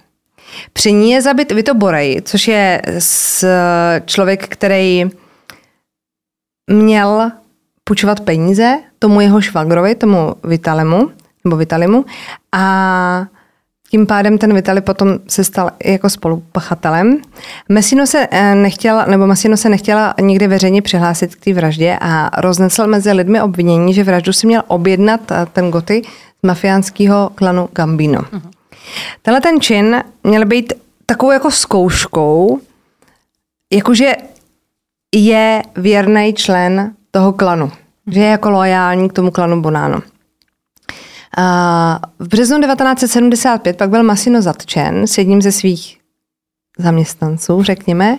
Při 0.72 0.92
ní 0.92 1.10
je 1.10 1.22
zabit 1.22 1.52
Vito 1.52 1.74
Borej, 1.74 2.22
což 2.24 2.48
je 2.48 2.82
člověk, 4.04 4.48
který 4.48 5.04
měl 6.70 7.30
půjčovat 7.84 8.20
peníze 8.20 8.78
tomu 8.98 9.20
jeho 9.20 9.40
švagrovi, 9.40 9.94
tomu 9.94 10.34
Vitalemu, 10.44 11.10
nebo 11.44 11.56
Vitalimu 11.56 12.04
a 12.52 13.26
tím 13.90 14.06
pádem 14.06 14.38
ten 14.38 14.54
Vitali 14.54 14.80
potom 14.80 15.18
se 15.28 15.44
stal 15.44 15.70
jako 15.84 16.10
spolupachatelem. 16.10 17.18
Messino 17.68 18.06
se 18.06 18.28
eh, 18.30 18.54
nechtěla, 18.54 19.04
nebo 19.04 19.26
Messino 19.26 19.56
se 19.56 19.68
nechtěla 19.68 20.14
nikdy 20.20 20.46
veřejně 20.46 20.82
přihlásit 20.82 21.34
k 21.34 21.44
té 21.44 21.52
vraždě 21.52 21.98
a 22.00 22.40
roznesl 22.40 22.86
mezi 22.86 23.12
lidmi 23.12 23.42
obvinění, 23.42 23.94
že 23.94 24.04
vraždu 24.04 24.32
si 24.32 24.46
měl 24.46 24.62
objednat 24.66 25.30
eh, 25.30 25.46
ten 25.52 25.70
Goty 25.70 26.02
z 26.42 26.46
mafiánského 26.46 27.30
klanu 27.34 27.68
Gambino. 27.72 28.20
Uh-huh. 28.20 28.50
Tenhle 29.22 29.40
ten 29.40 29.60
čin 29.60 30.04
měl 30.24 30.44
být 30.44 30.72
takovou 31.06 31.32
jako 31.32 31.50
zkouškou, 31.50 32.60
jakože 33.72 34.12
je 35.14 35.62
věrný 35.76 36.34
člen 36.34 36.92
toho 37.10 37.32
klanu, 37.32 37.72
že 38.06 38.20
je 38.20 38.26
jako 38.26 38.50
loajální 38.50 39.08
k 39.08 39.12
tomu 39.12 39.30
klanu 39.30 39.62
Bonano. 39.62 40.00
V 42.18 42.28
březnu 42.28 42.60
1975 42.60 43.76
pak 43.76 43.90
byl 43.90 44.02
Masino 44.02 44.42
zatčen 44.42 45.06
s 45.06 45.18
jedním 45.18 45.42
ze 45.42 45.52
svých 45.52 45.98
zaměstnanců, 46.78 47.62
řekněme, 47.62 48.18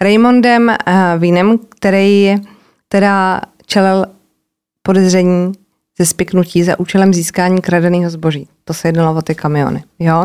Raymondem 0.00 0.70
eh, 0.70 0.76
Vínem, 1.18 1.58
který 1.68 2.36
teda 2.88 3.40
čelil 3.66 4.06
podezření 4.82 5.52
ze 5.98 6.06
spiknutí 6.06 6.62
za 6.62 6.80
účelem 6.80 7.14
získání 7.14 7.60
kradeného 7.60 8.10
zboží. 8.10 8.48
To 8.64 8.74
se 8.74 8.88
jednalo 8.88 9.18
o 9.18 9.22
ty 9.22 9.34
kamiony. 9.34 9.84
Jo? 9.98 10.24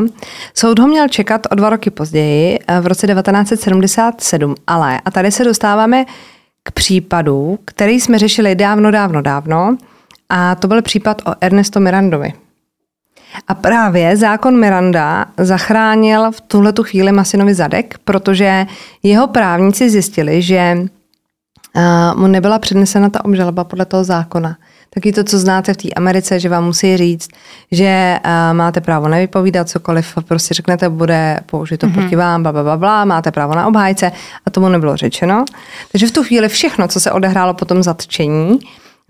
Soud 0.54 0.80
ho 0.80 0.88
měl 0.88 1.08
čekat 1.08 1.42
o 1.52 1.56
dva 1.56 1.70
roky 1.70 1.90
později, 1.90 2.60
eh, 2.68 2.82
v 2.82 2.88
roce 2.88 3.08
1977, 3.08 4.56
ale, 4.68 5.02
a 5.06 5.12
tady 5.12 5.32
se 5.32 5.44
dostáváme 5.44 6.06
k 6.64 6.72
případu, 6.72 7.60
který 7.66 8.02
jsme 8.02 8.20
řešili 8.20 8.56
dávno, 8.56 8.92
dávno, 8.92 9.22
dávno, 9.22 9.78
a 10.30 10.56
to 10.56 10.68
byl 10.68 10.82
případ 10.82 11.22
o 11.26 11.34
Ernesto 11.42 11.80
Mirandovi. 11.80 12.34
A 13.48 13.54
právě 13.54 14.18
zákon 14.18 14.60
Miranda 14.60 15.26
zachránil 15.38 16.32
v 16.32 16.42
tuhle 16.42 16.74
chvíli 16.84 17.12
Masinovi 17.12 17.54
zadek, 17.54 17.96
protože 18.04 18.66
jeho 19.04 19.28
právníci 19.28 19.90
zjistili, 19.90 20.42
že 20.42 20.78
mu 22.16 22.28
nebyla 22.28 22.60
přednesena 22.60 23.10
ta 23.10 23.26
obžaloba 23.26 23.64
podle 23.64 23.86
toho 23.86 24.04
zákona. 24.04 24.58
Taky 24.90 25.12
to, 25.12 25.24
co 25.24 25.40
znáte 25.40 25.74
v 25.74 25.78
té 25.78 25.90
Americe, 25.90 26.40
že 26.40 26.50
vám 26.50 26.66
musí 26.66 26.98
říct, 26.98 27.30
že 27.72 28.20
máte 28.54 28.82
právo 28.82 29.08
nevypovídat 29.08 29.70
cokoliv, 29.70 30.14
prostě 30.28 30.54
řeknete, 30.54 30.90
bude 30.90 31.40
použito 31.46 31.88
mm-hmm. 31.88 31.94
proti 31.94 32.16
vám, 32.16 32.44
bla, 32.44 32.52
bla, 32.52 32.64
bla, 32.64 32.78
bla, 32.78 33.06
máte 33.06 33.32
právo 33.32 33.56
na 33.56 33.68
obhájce 33.68 34.12
a 34.46 34.50
tomu 34.50 34.70
nebylo 34.70 34.98
řečeno. 34.98 35.46
Takže 35.92 36.08
v 36.08 36.12
tu 36.12 36.24
chvíli 36.24 36.48
všechno, 36.50 36.88
co 36.88 37.00
se 37.00 37.12
odehrálo 37.12 37.54
po 37.54 37.66
tom 37.66 37.84
zatčení, 37.84 38.60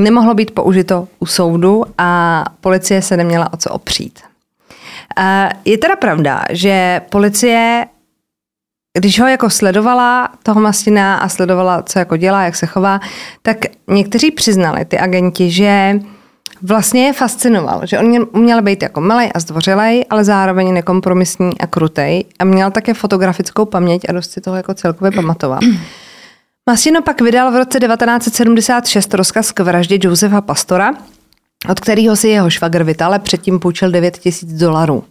nemohlo 0.01 0.33
být 0.33 0.51
použito 0.51 1.07
u 1.19 1.25
soudu 1.25 1.83
a 1.97 2.43
policie 2.61 3.01
se 3.01 3.17
neměla 3.17 3.53
o 3.53 3.57
co 3.57 3.69
opřít. 3.69 4.19
Je 5.65 5.77
teda 5.77 5.95
pravda, 5.95 6.43
že 6.49 7.01
policie, 7.09 7.85
když 8.97 9.19
ho 9.19 9.27
jako 9.27 9.49
sledovala, 9.49 10.29
toho 10.43 10.61
Mastina 10.61 11.17
a 11.17 11.29
sledovala, 11.29 11.83
co 11.83 11.99
jako 11.99 12.17
dělá, 12.17 12.43
jak 12.43 12.55
se 12.55 12.65
chová, 12.65 12.99
tak 13.41 13.57
někteří 13.87 14.31
přiznali, 14.31 14.85
ty 14.85 14.99
agenti, 14.99 15.51
že 15.51 15.99
vlastně 16.61 17.05
je 17.05 17.13
fascinoval, 17.13 17.81
že 17.83 17.99
on 17.99 18.27
měl 18.33 18.61
být 18.61 18.83
jako 18.83 19.01
milej 19.01 19.31
a 19.35 19.39
zdvořilej, 19.39 20.05
ale 20.09 20.23
zároveň 20.23 20.73
nekompromisní 20.73 21.59
a 21.59 21.67
krutej 21.67 22.25
a 22.39 22.43
měl 22.43 22.71
také 22.71 22.93
fotografickou 22.93 23.65
paměť 23.65 24.09
a 24.09 24.11
dost 24.11 24.31
si 24.31 24.41
toho 24.41 24.57
jako 24.57 24.73
celkově 24.73 25.11
pamatoval. 25.11 25.59
Masino 26.69 27.01
pak 27.01 27.21
vydal 27.21 27.51
v 27.51 27.55
roce 27.55 27.79
1976 27.79 29.13
rozkaz 29.13 29.51
k 29.51 29.59
vraždě 29.59 29.99
Josefa 30.01 30.41
Pastora, 30.41 30.93
od 31.69 31.79
kterého 31.79 32.15
si 32.15 32.27
jeho 32.27 32.49
švagr 32.49 32.83
Vitale 32.83 33.19
předtím 33.19 33.59
půjčil 33.59 33.91
9 33.91 34.17
tisíc 34.17 34.53
dolarů. 34.53 35.03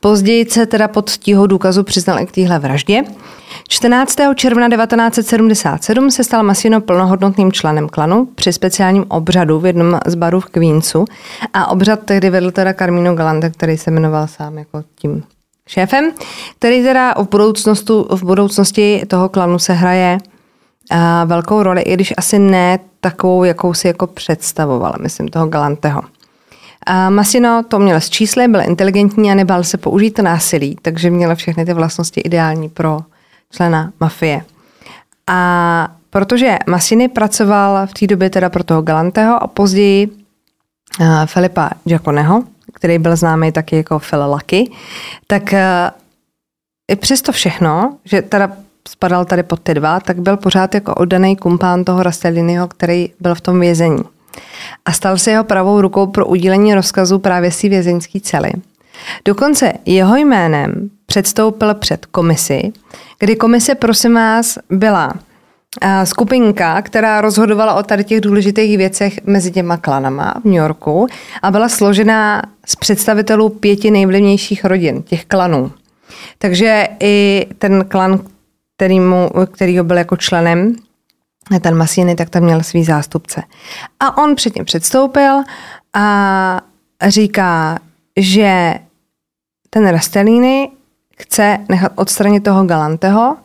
Později 0.00 0.50
se 0.50 0.66
teda 0.66 0.88
pod 0.88 1.10
tího 1.10 1.46
důkazu 1.46 1.82
přiznal 1.82 2.20
i 2.20 2.26
k 2.26 2.32
téhle 2.32 2.58
vraždě. 2.58 3.02
14. 3.68 4.16
června 4.34 4.68
1977 4.68 6.10
se 6.10 6.24
stal 6.24 6.42
Masino 6.42 6.80
plnohodnotným 6.80 7.52
členem 7.52 7.88
klanu 7.88 8.28
při 8.34 8.52
speciálním 8.52 9.04
obřadu 9.08 9.60
v 9.60 9.66
jednom 9.66 10.00
z 10.06 10.14
barů 10.14 10.40
v 10.40 10.46
Queensu 10.46 11.04
a 11.52 11.66
obřad 11.66 12.00
tehdy 12.04 12.30
vedl 12.30 12.50
teda 12.50 12.74
Carmino 12.74 13.14
Galante, 13.14 13.50
který 13.50 13.78
se 13.78 13.90
jmenoval 13.90 14.26
sám 14.26 14.58
jako 14.58 14.84
tím 14.94 15.22
šéfem, 15.66 16.10
který 16.58 16.82
teda 16.82 17.14
v 17.14 17.28
budoucnosti, 17.28 17.92
v 18.10 18.22
budoucnosti 18.24 19.02
toho 19.08 19.28
klanu 19.28 19.58
se 19.58 19.72
hraje 19.72 20.18
a 20.90 21.24
velkou 21.24 21.62
roli, 21.62 21.82
i 21.82 21.94
když 21.94 22.14
asi 22.16 22.38
ne 22.38 22.78
takovou, 23.00 23.44
jakou 23.44 23.74
si 23.74 23.86
jako 23.86 24.06
představoval, 24.06 24.94
myslím, 25.00 25.28
toho 25.28 25.46
Galanteho. 25.46 26.02
A 26.86 27.10
Masino 27.10 27.62
to 27.68 27.78
měl 27.78 28.00
z 28.00 28.10
čísly, 28.10 28.48
byl 28.48 28.60
inteligentní 28.60 29.30
a 29.30 29.34
nebál 29.34 29.64
se 29.64 29.78
použít 29.78 30.18
násilí, 30.18 30.76
takže 30.82 31.10
měl 31.10 31.36
všechny 31.36 31.66
ty 31.66 31.72
vlastnosti 31.72 32.20
ideální 32.20 32.68
pro 32.68 33.00
člena 33.50 33.92
mafie. 34.00 34.44
A 35.26 35.88
protože 36.10 36.56
Masiny 36.66 37.08
pracoval 37.08 37.86
v 37.86 37.94
té 37.94 38.06
době 38.06 38.30
teda 38.30 38.50
pro 38.50 38.64
toho 38.64 38.82
Galanteho 38.82 39.42
a 39.42 39.46
později 39.46 40.08
Filipa 41.26 41.70
Giaconeho, 41.84 42.44
který 42.74 42.98
byl 42.98 43.16
známý 43.16 43.52
taky 43.52 43.76
jako 43.76 43.98
Phil 43.98 44.30
Lucky, 44.32 44.70
tak 45.26 45.54
i 46.90 46.96
přesto 46.96 47.32
všechno, 47.32 47.96
že 48.04 48.22
teda 48.22 48.52
spadal 48.88 49.24
tady 49.24 49.42
pod 49.42 49.60
ty 49.60 49.74
dva, 49.74 50.00
tak 50.00 50.20
byl 50.20 50.36
pořád 50.36 50.74
jako 50.74 50.94
oddaný 50.94 51.36
kumpán 51.36 51.84
toho 51.84 52.02
Rastelliniho, 52.02 52.68
který 52.68 53.08
byl 53.20 53.34
v 53.34 53.40
tom 53.40 53.60
vězení. 53.60 54.02
A 54.84 54.92
stal 54.92 55.18
se 55.18 55.30
jeho 55.30 55.44
pravou 55.44 55.80
rukou 55.80 56.06
pro 56.06 56.26
udílení 56.26 56.74
rozkazu 56.74 57.18
právě 57.18 57.50
si 57.50 57.68
vězeňský 57.68 58.20
cely. 58.20 58.52
Dokonce 59.24 59.72
jeho 59.86 60.16
jménem 60.16 60.90
předstoupil 61.06 61.74
před 61.74 62.06
komisi, 62.06 62.72
kdy 63.18 63.36
komise, 63.36 63.74
prosím 63.74 64.14
vás, 64.14 64.58
byla 64.70 65.14
skupinka, 66.04 66.82
která 66.82 67.20
rozhodovala 67.20 67.74
o 67.74 67.82
tady 67.82 68.04
těch 68.04 68.20
důležitých 68.20 68.76
věcech 68.76 69.26
mezi 69.26 69.50
těma 69.50 69.76
klanama 69.76 70.34
v 70.42 70.44
New 70.44 70.54
Yorku 70.54 71.06
a 71.42 71.50
byla 71.50 71.68
složená 71.68 72.42
z 72.66 72.76
představitelů 72.76 73.48
pěti 73.48 73.90
nejvlivnějších 73.90 74.64
rodin, 74.64 75.02
těch 75.02 75.24
klanů. 75.24 75.72
Takže 76.38 76.88
i 77.00 77.46
ten 77.58 77.84
klan, 77.88 78.20
kterýmu, 78.78 79.30
kterýho 79.52 79.84
byl 79.84 79.96
jako 79.98 80.16
členem, 80.16 80.76
ten 81.60 81.76
Masiny, 81.76 82.14
tak 82.14 82.30
tam 82.30 82.42
měl 82.42 82.62
svý 82.62 82.84
zástupce. 82.84 83.42
A 84.00 84.18
on 84.18 84.34
předtím 84.34 84.64
předstoupil 84.64 85.42
a 85.94 86.60
říká, 87.06 87.78
že 88.16 88.74
ten 89.70 89.88
Rastellini 89.88 90.70
chce 91.18 91.58
nechat 91.68 91.92
odstranit 91.94 92.44
toho 92.44 92.64
Galanteho, 92.64 93.36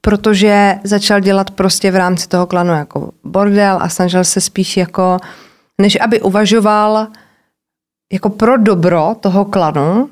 protože 0.00 0.78
začal 0.84 1.20
dělat 1.20 1.50
prostě 1.50 1.90
v 1.90 1.96
rámci 1.96 2.28
toho 2.28 2.46
klanu 2.46 2.72
jako 2.72 3.10
bordel 3.24 3.78
a 3.80 3.88
snažil 3.88 4.24
se 4.24 4.40
spíš 4.40 4.76
jako, 4.76 5.18
než 5.80 5.98
aby 6.00 6.20
uvažoval 6.20 7.06
jako 8.12 8.30
pro 8.30 8.56
dobro 8.56 9.16
toho 9.20 9.44
klanu, 9.44 10.10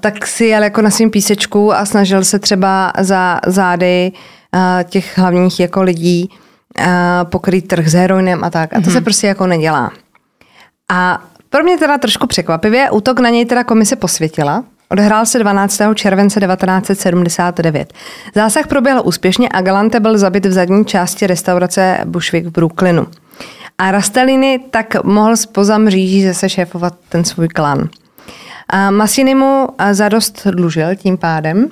tak 0.00 0.26
si 0.26 0.44
jel 0.44 0.62
jako 0.62 0.82
na 0.82 0.90
svým 0.90 1.10
písečku 1.10 1.74
a 1.74 1.86
snažil 1.86 2.24
se 2.24 2.38
třeba 2.38 2.92
za 2.98 3.40
zády 3.46 4.12
těch 4.84 5.18
hlavních 5.18 5.60
jako 5.60 5.82
lidí 5.82 6.28
uh, 6.30 6.86
pokrýt 7.24 7.68
trh 7.68 7.88
s 7.88 7.92
heroinem 7.92 8.44
a 8.44 8.50
tak. 8.50 8.72
A 8.72 8.80
to 8.80 8.86
mm-hmm. 8.86 8.92
se 8.92 9.00
prostě 9.00 9.26
jako 9.26 9.46
nedělá. 9.46 9.92
A 10.92 11.22
pro 11.50 11.62
mě 11.62 11.78
teda 11.78 11.98
trošku 11.98 12.26
překvapivě, 12.26 12.90
útok 12.90 13.20
na 13.20 13.30
něj 13.30 13.46
teda 13.46 13.64
komise 13.64 13.96
posvětila, 13.96 14.64
Odehrál 14.88 15.26
se 15.26 15.38
12. 15.38 15.80
července 15.94 16.40
1979. 16.40 17.92
Zásah 18.34 18.66
proběhl 18.66 19.02
úspěšně 19.04 19.48
a 19.48 19.60
Galante 19.60 20.00
byl 20.00 20.18
zabit 20.18 20.46
v 20.46 20.52
zadní 20.52 20.84
části 20.84 21.26
restaurace 21.26 21.98
Bushwick 22.04 22.46
v 22.46 22.50
Brooklynu. 22.50 23.06
A 23.78 23.90
Rastelini 23.90 24.60
tak 24.70 25.04
mohl 25.04 25.36
spoza 25.36 25.78
mříží 25.78 26.26
zase 26.26 26.48
šéfovat 26.48 26.94
ten 27.08 27.24
svůj 27.24 27.48
klan. 27.48 27.88
A 28.68 28.90
Massini 28.90 29.34
mu 29.34 29.68
zadost 29.92 30.46
dlužil 30.46 30.96
tím 30.96 31.18
pádem 31.18 31.70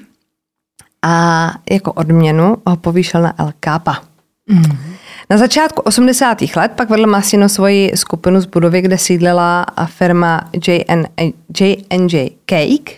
a 1.02 1.54
jako 1.70 1.92
odměnu 1.92 2.56
ho 2.66 2.76
povýšil 2.76 3.22
na 3.22 3.34
El 3.38 3.52
Capa. 3.64 4.02
Mm. 4.46 4.78
Na 5.30 5.38
začátku 5.38 5.82
80. 5.82 6.38
let 6.56 6.72
pak 6.76 6.90
vedl 6.90 7.06
Massino 7.06 7.48
svoji 7.48 7.92
skupinu 7.94 8.40
z 8.40 8.46
budovy, 8.46 8.80
kde 8.80 8.98
sídlila 8.98 9.66
firma 9.86 10.50
JN, 10.66 11.04
J&J 11.60 12.30
Cake, 12.46 12.92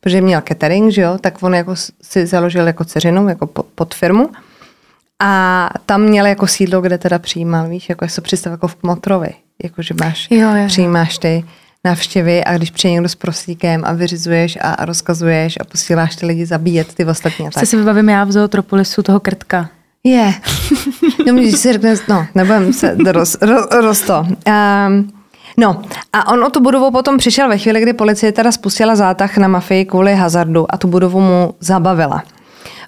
protože 0.00 0.20
měl 0.20 0.42
catering, 0.48 0.92
že 0.92 1.02
jo, 1.02 1.18
tak 1.20 1.42
on 1.42 1.54
jako 1.54 1.74
si 2.02 2.26
založil 2.26 2.66
jako 2.66 2.84
ceřinu, 2.84 3.28
jako 3.28 3.46
pod 3.46 3.94
firmu. 3.94 4.30
A 5.22 5.70
tam 5.86 6.02
měl 6.02 6.26
jako 6.26 6.46
sídlo, 6.46 6.80
kde 6.80 6.98
teda 6.98 7.18
přijímal, 7.18 7.68
víš, 7.68 7.88
jako 7.88 8.08
se 8.08 8.20
představ 8.20 8.50
jako 8.50 8.68
v 8.68 8.74
Kmotrovi, 8.74 9.34
jako 9.62 9.82
že 9.82 9.94
máš, 10.00 10.28
jo, 10.30 10.54
jo. 10.54 10.66
přijímáš 10.66 11.18
ty 11.18 11.44
návštěvy 11.84 12.44
a 12.44 12.56
když 12.56 12.70
přijde 12.70 12.92
někdo 12.92 13.08
s 13.08 13.14
prosíkem 13.14 13.82
a 13.84 13.92
vyřizuješ 13.92 14.58
a, 14.60 14.70
a 14.72 14.84
rozkazuješ 14.84 15.58
a 15.60 15.64
posíláš 15.64 16.16
ty 16.16 16.26
lidi 16.26 16.46
zabíjet 16.46 16.94
ty 16.94 17.04
ostatní. 17.04 17.48
Se 17.58 17.66
si 17.66 17.76
vybavím 17.76 18.08
já 18.08 18.24
v 18.24 18.32
zootropolisu 18.32 19.02
toho 19.02 19.20
krtka. 19.20 19.68
Je. 20.04 20.12
Yeah. 20.12 20.34
no, 21.26 21.34
když 21.34 21.56
si 21.56 21.72
řekne, 21.72 21.94
no, 22.08 22.26
nebudem 22.34 22.72
se 22.72 22.96
roz, 23.06 23.36
roz, 23.40 23.66
roz 23.70 24.02
to. 24.02 24.26
Um, 24.46 25.12
No 25.56 25.82
a 26.12 26.32
on 26.32 26.44
o 26.44 26.50
tu 26.50 26.60
budovu 26.60 26.90
potom 26.90 27.18
přišel 27.18 27.48
ve 27.48 27.58
chvíli, 27.58 27.80
kdy 27.80 27.92
policie 27.92 28.32
teda 28.32 28.52
spustila 28.52 28.96
zátah 28.96 29.36
na 29.36 29.48
mafii 29.48 29.84
kvůli 29.84 30.14
hazardu 30.14 30.66
a 30.74 30.76
tu 30.76 30.88
budovu 30.88 31.20
mu 31.20 31.54
zabavila. 31.60 32.22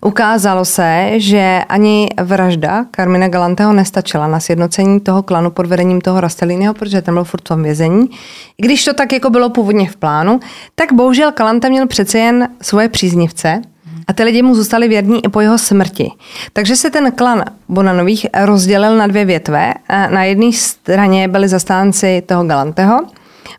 Ukázalo 0.00 0.64
se, 0.64 1.10
že 1.16 1.62
ani 1.68 2.08
vražda 2.22 2.86
Carmina 2.96 3.28
Galanteho 3.28 3.72
nestačila 3.72 4.26
na 4.26 4.40
sjednocení 4.40 5.00
toho 5.00 5.22
klanu 5.22 5.50
pod 5.50 5.66
vedením 5.66 6.00
toho 6.00 6.20
Rastelínyho, 6.20 6.74
protože 6.74 7.02
ten 7.02 7.14
byl 7.14 7.24
furt 7.24 7.40
v 7.40 7.44
tom 7.44 7.62
vězení. 7.62 8.10
I 8.58 8.62
když 8.62 8.84
to 8.84 8.94
tak 8.94 9.12
jako 9.12 9.30
bylo 9.30 9.50
původně 9.50 9.90
v 9.90 9.96
plánu, 9.96 10.40
tak 10.74 10.92
bohužel 10.92 11.32
Galante 11.32 11.70
měl 11.70 11.86
přece 11.86 12.18
jen 12.18 12.48
svoje 12.62 12.88
příznivce, 12.88 13.62
a 14.08 14.12
ty 14.12 14.24
lidi 14.24 14.42
mu 14.42 14.54
zůstali 14.54 14.88
věrní 14.88 15.24
i 15.24 15.28
po 15.28 15.40
jeho 15.40 15.58
smrti. 15.58 16.10
Takže 16.52 16.76
se 16.76 16.90
ten 16.90 17.12
klan 17.12 17.44
Bonanových 17.68 18.26
rozdělil 18.34 18.96
na 18.96 19.06
dvě 19.06 19.24
větve. 19.24 19.74
Na 20.10 20.24
jedné 20.24 20.52
straně 20.52 21.28
byli 21.28 21.48
zastánci 21.48 22.22
toho 22.26 22.44
Galanteho, 22.44 22.98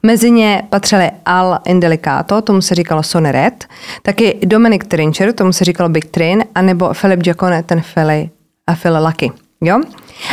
Mezi 0.03 0.31
ně 0.31 0.63
patřili 0.69 1.11
Al 1.25 1.59
Indelicato, 1.65 2.41
tomu 2.41 2.61
se 2.61 2.75
říkalo 2.75 3.03
Sonny 3.03 3.31
Red, 3.31 3.65
taky 4.01 4.39
Dominic 4.45 4.81
Trincher, 4.87 5.33
tomu 5.33 5.53
se 5.53 5.65
říkalo 5.65 5.89
Big 5.89 6.05
Trin, 6.05 6.43
anebo 6.55 6.93
Philip 7.01 7.19
Giacone, 7.19 7.63
ten 7.63 7.81
Philly 7.93 8.29
a 8.67 8.75
Phil 8.75 9.05
Lucky. 9.05 9.31
Jo? 9.61 9.81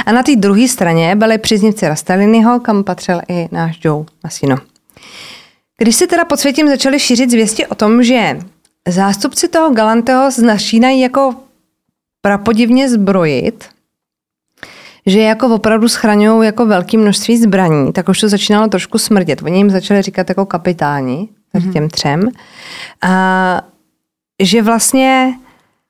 A 0.07 0.13
na 0.13 0.23
té 0.23 0.37
druhé 0.37 0.69
straně 0.69 1.17
byli 1.17 1.39
příznivci 1.39 1.89
Rastaliniho, 1.89 2.61
kam 2.61 2.85
patřil 2.85 3.21
i 3.29 3.49
náš 3.53 3.79
Joe 3.85 4.05
Massino. 4.25 4.57
Když 5.79 5.97
se 5.97 6.07
teda 6.07 6.25
pod 6.25 6.41
světím 6.41 6.69
začali 6.69 7.01
šířit 7.01 7.31
zvěsti 7.31 7.67
o 7.67 7.75
tom, 7.75 8.03
že 8.03 8.39
zástupci 8.89 9.49
toho 9.49 9.75
Galanteho 9.75 10.31
začínají 10.31 11.01
jako 11.01 11.35
prapodivně 12.21 12.89
zbrojit, 12.89 13.65
že 15.07 15.21
jako 15.21 15.55
opravdu 15.55 15.89
schraňují 15.89 16.47
jako 16.47 16.67
velké 16.67 16.99
množství 16.99 17.37
zbraní, 17.39 17.93
tak 17.93 18.09
už 18.09 18.21
to 18.21 18.29
začínalo 18.29 18.69
trošku 18.69 18.99
smrdět. 18.99 19.43
Oni 19.43 19.57
jim 19.57 19.71
začali 19.71 20.03
říkat 20.03 20.29
jako 20.29 20.47
kapitáni, 20.47 21.29
mm-hmm. 21.55 21.73
těm 21.73 21.89
třem. 21.89 22.29
A 23.03 23.63
že 24.43 24.63
vlastně 24.63 25.35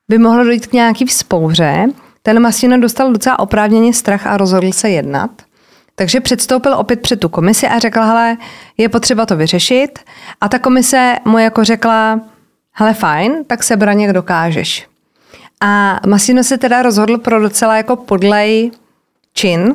by 0.09 0.19
mohlo 0.19 0.45
dojít 0.45 0.67
k 0.67 0.73
nějaký 0.73 1.05
vzpouře. 1.05 1.87
Ten 2.23 2.41
Masino 2.41 2.81
dostal 2.81 3.13
docela 3.13 3.39
oprávněně 3.39 3.95
strach 3.95 4.27
a 4.27 4.37
rozhodl 4.37 4.73
se 4.73 4.91
jednat. 4.91 5.31
Takže 5.95 6.21
předstoupil 6.21 6.75
opět 6.75 7.01
před 7.01 7.21
tu 7.21 7.29
komisi 7.29 7.69
a 7.69 7.79
řekl, 7.79 8.01
hele, 8.01 8.37
je 8.77 8.89
potřeba 8.89 9.27
to 9.27 9.37
vyřešit. 9.37 9.99
A 10.41 10.49
ta 10.49 10.59
komise 10.59 11.17
mu 11.25 11.39
jako 11.39 11.65
řekla, 11.65 12.21
hele 12.73 12.95
fajn, 12.95 13.45
tak 13.47 13.63
se 13.63 13.77
braně 13.77 14.13
dokážeš. 14.13 14.89
A 15.61 16.01
Masino 16.07 16.45
se 16.45 16.59
teda 16.59 16.83
rozhodl 16.83 17.19
pro 17.19 17.41
docela 17.41 17.77
jako 17.77 17.97
podlej 17.97 18.71
čin. 19.35 19.75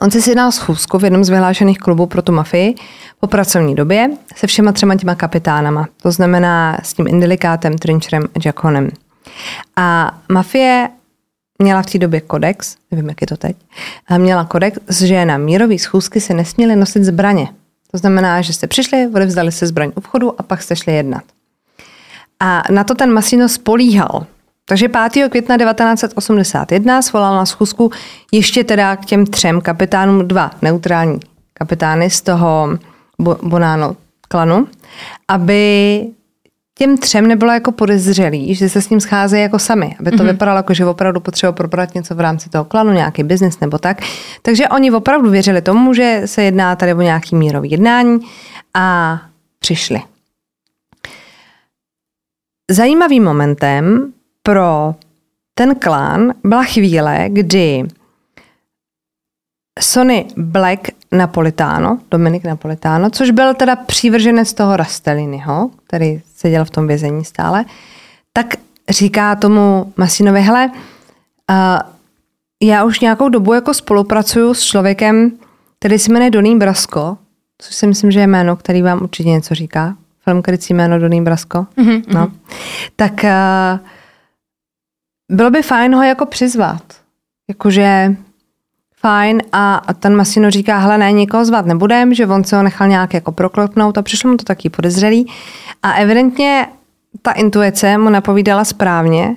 On 0.00 0.10
si 0.10 0.22
sjednal 0.22 0.52
schůzku 0.52 0.98
v 0.98 1.04
jednom 1.04 1.24
z 1.24 1.28
vyhlášených 1.28 1.78
klubů 1.78 2.06
pro 2.06 2.22
tu 2.22 2.32
mafii 2.32 2.74
po 3.20 3.26
pracovní 3.26 3.74
době 3.74 4.10
se 4.36 4.46
všema 4.46 4.72
třema 4.72 4.96
těma 4.96 5.14
kapitánama. 5.14 5.88
To 6.02 6.12
znamená 6.12 6.78
s 6.82 6.94
tím 6.94 7.06
Indelikátem, 7.06 7.78
Trincherem 7.78 8.22
a 8.24 8.38
Jackonem. 8.44 8.90
A 9.76 10.18
mafie 10.28 10.88
měla 11.58 11.82
v 11.82 11.86
té 11.86 11.98
době 11.98 12.20
kodex, 12.20 12.76
nevím, 12.90 13.08
jak 13.08 13.20
je 13.20 13.26
to 13.26 13.36
teď, 13.36 13.56
a 14.08 14.18
měla 14.18 14.44
kodex, 14.44 14.78
že 15.00 15.24
na 15.24 15.38
mírové 15.38 15.78
schůzky 15.78 16.20
se 16.20 16.34
nesměly 16.34 16.76
nosit 16.76 17.04
zbraně. 17.04 17.48
To 17.90 17.98
znamená, 17.98 18.42
že 18.42 18.52
jste 18.52 18.66
přišli, 18.66 19.08
odevzdali 19.14 19.52
se 19.52 19.66
zbraň 19.66 19.92
u 19.94 20.00
vchodu 20.00 20.40
a 20.40 20.42
pak 20.42 20.62
jste 20.62 20.76
šli 20.76 20.94
jednat. 20.94 21.22
A 22.40 22.62
na 22.70 22.84
to 22.84 22.94
ten 22.94 23.12
Masino 23.12 23.48
spolíhal. 23.48 24.26
Takže 24.68 24.88
5. 24.88 25.28
května 25.28 25.58
1981 25.58 27.02
svolal 27.02 27.36
na 27.36 27.46
schůzku 27.46 27.90
ještě 28.32 28.64
teda 28.64 28.96
k 28.96 29.04
těm 29.04 29.26
třem 29.26 29.60
kapitánům 29.60 30.28
dva 30.28 30.50
neutrální 30.62 31.20
kapitány 31.54 32.10
z 32.10 32.22
toho 32.22 32.78
Bonano 33.42 33.96
klanu, 34.28 34.68
aby 35.28 36.06
těm 36.78 36.98
třem 36.98 37.26
nebylo 37.26 37.52
jako 37.52 37.72
podezřelý, 37.72 38.54
že 38.54 38.68
se 38.68 38.82
s 38.82 38.90
ním 38.90 39.00
scházejí 39.00 39.42
jako 39.42 39.58
sami, 39.58 39.96
aby 40.00 40.10
to 40.10 40.16
mm-hmm. 40.16 40.26
vypadalo 40.26 40.56
jako, 40.56 40.74
že 40.74 40.86
opravdu 40.86 41.20
potřebují 41.20 41.54
probrat 41.54 41.94
něco 41.94 42.14
v 42.14 42.20
rámci 42.20 42.50
toho 42.50 42.64
klanu, 42.64 42.92
nějaký 42.92 43.22
biznis 43.22 43.60
nebo 43.60 43.78
tak. 43.78 44.02
Takže 44.42 44.68
oni 44.68 44.90
opravdu 44.90 45.30
věřili 45.30 45.62
tomu, 45.62 45.94
že 45.94 46.22
se 46.24 46.42
jedná 46.42 46.76
tady 46.76 46.94
o 46.94 47.02
nějaký 47.02 47.36
mírový 47.36 47.70
jednání 47.70 48.20
a 48.74 49.18
přišli. 49.58 50.02
Zajímavým 52.70 53.24
momentem 53.24 54.12
pro 54.42 54.94
ten 55.54 55.74
klán 55.74 56.32
byla 56.44 56.64
chvíle, 56.64 57.24
kdy 57.28 57.84
Sony 59.80 60.26
Black 60.36 60.88
Napolitano, 61.12 61.98
Dominik 62.10 62.44
Napolitano, 62.44 63.10
což 63.10 63.30
byl 63.30 63.54
teda 63.54 63.76
přívrženec 63.76 64.54
toho 64.54 64.76
Rasteliniho, 64.76 65.70
který 65.86 66.20
seděl 66.36 66.64
v 66.64 66.70
tom 66.70 66.86
vězení 66.86 67.24
stále, 67.24 67.64
tak 68.32 68.54
říká 68.88 69.36
tomu 69.36 69.92
Masinovi, 69.96 70.40
hele, 70.40 70.70
uh, 70.70 71.90
já 72.62 72.84
už 72.84 73.00
nějakou 73.00 73.28
dobu 73.28 73.52
jako 73.52 73.74
spolupracuju 73.74 74.54
s 74.54 74.62
člověkem, 74.64 75.32
který 75.78 75.98
se 75.98 76.12
jmenuje 76.12 76.30
Doný 76.30 76.58
Brasko, 76.58 77.16
což 77.58 77.74
si 77.74 77.86
myslím, 77.86 78.10
že 78.10 78.20
je 78.20 78.26
jméno, 78.26 78.56
který 78.56 78.82
vám 78.82 79.02
určitě 79.02 79.28
něco 79.28 79.54
říká 79.54 79.96
film 80.24 80.42
krycí 80.42 80.74
jméno 80.74 80.98
Doný 80.98 81.22
Brasko. 81.22 81.66
Mm-hmm. 81.78 82.02
No. 82.08 82.32
Tak 82.96 83.12
uh, 83.24 83.86
bylo 85.28 85.50
by 85.50 85.62
fajn 85.62 85.94
ho 85.94 86.02
jako 86.02 86.26
přizvat. 86.26 86.82
Jakože 87.48 88.16
fajn 89.02 89.42
a, 89.52 89.74
a 89.74 89.92
ten 89.92 90.16
Masino 90.16 90.50
říká, 90.50 90.78
hele 90.78 90.98
ne, 90.98 91.12
nikoho 91.12 91.44
zvat 91.44 91.66
nebudem, 91.66 92.14
že 92.14 92.26
on 92.26 92.44
se 92.44 92.56
ho 92.56 92.62
nechal 92.62 92.88
nějak 92.88 93.14
jako 93.14 93.32
proklopnout 93.32 93.98
a 93.98 94.02
přišlo 94.02 94.30
mu 94.30 94.36
to 94.36 94.44
taky 94.44 94.70
podezřelý. 94.70 95.26
A 95.82 95.92
evidentně 95.92 96.66
ta 97.22 97.32
intuice 97.32 97.98
mu 97.98 98.10
napovídala 98.10 98.64
správně, 98.64 99.36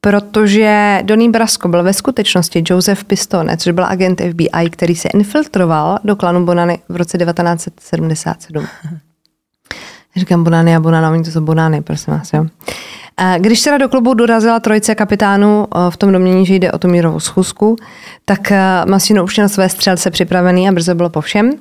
protože 0.00 1.00
Donny 1.02 1.28
Brasco 1.28 1.68
byl 1.68 1.82
ve 1.82 1.92
skutečnosti 1.92 2.64
Joseph 2.66 3.04
Pistone, 3.04 3.56
což 3.56 3.72
byl 3.72 3.84
agent 3.84 4.20
FBI, 4.20 4.70
který 4.70 4.94
se 4.94 5.08
infiltroval 5.08 5.98
do 6.04 6.16
klanu 6.16 6.44
Bonany 6.46 6.78
v 6.88 6.96
roce 6.96 7.18
1977. 7.18 8.66
Říkám 10.16 10.44
Bonany 10.44 10.76
a 10.76 10.80
Bonana, 10.80 11.10
oni 11.10 11.24
to 11.24 11.30
jsou 11.30 11.40
Bonany, 11.40 11.82
prosím 11.82 12.12
vás. 12.14 12.32
Jo. 12.32 12.46
Když 13.38 13.62
teda 13.62 13.78
do 13.78 13.88
klubu 13.88 14.14
dorazila 14.14 14.60
trojice 14.60 14.94
kapitánů 14.94 15.66
v 15.90 15.96
tom 15.96 16.12
domění, 16.12 16.46
že 16.46 16.54
jde 16.54 16.72
o 16.72 16.78
tu 16.78 16.88
mírovou 16.88 17.20
schůzku, 17.20 17.76
tak 18.24 18.52
Masino 18.88 19.24
už 19.24 19.36
měl 19.36 19.48
své 19.48 19.68
střelce 19.68 20.10
připravený 20.10 20.68
a 20.68 20.72
brzo 20.72 20.94
bylo 20.94 21.08
po 21.08 21.20
všem. 21.20 21.52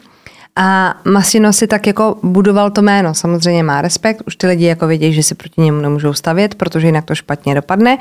A 0.56 0.96
Masino 1.06 1.54
si 1.54 1.67
tak 1.67 1.88
jako 1.88 2.17
budoval 2.24 2.72
to 2.72 2.82
jméno. 2.82 3.13
Samozřejmě 3.13 3.63
má 3.63 3.82
respekt, 3.82 4.22
už 4.28 4.36
ty 4.36 4.48
lidi 4.48 4.65
jako 4.65 4.88
vědí, 4.88 5.13
že 5.13 5.24
si 5.24 5.36
proti 5.36 5.62
němu 5.62 5.82
nemůžou 5.82 6.13
stavět, 6.13 6.56
protože 6.56 6.88
jinak 6.88 7.06
to 7.06 7.15
špatně 7.15 7.56
dopadne. 7.56 7.98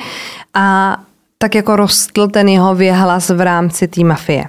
A 0.55 0.97
tak 1.39 1.55
jako 1.55 1.77
rostl 1.77 2.29
ten 2.29 2.49
jeho 2.49 2.75
věhlas 2.75 3.31
v 3.31 3.41
rámci 3.41 3.89
té 3.89 4.05
mafie. 4.05 4.45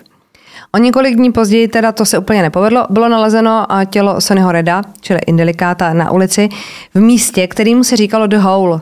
O 0.75 0.77
několik 0.77 1.15
dní 1.15 1.31
později 1.31 1.67
teda 1.67 1.91
to 1.91 2.05
se 2.05 2.17
úplně 2.17 2.41
nepovedlo. 2.41 2.87
Bylo 2.89 3.09
nalezeno 3.09 3.65
tělo 3.89 4.21
Sonnyho 4.21 4.51
Reda, 4.51 4.81
čili 5.01 5.19
indelikáta 5.27 5.93
na 5.93 6.11
ulici, 6.11 6.49
v 6.93 6.99
místě, 6.99 7.47
kterýmu 7.47 7.83
se 7.83 7.97
říkalo 7.97 8.27
The 8.27 8.37
Hole, 8.37 8.79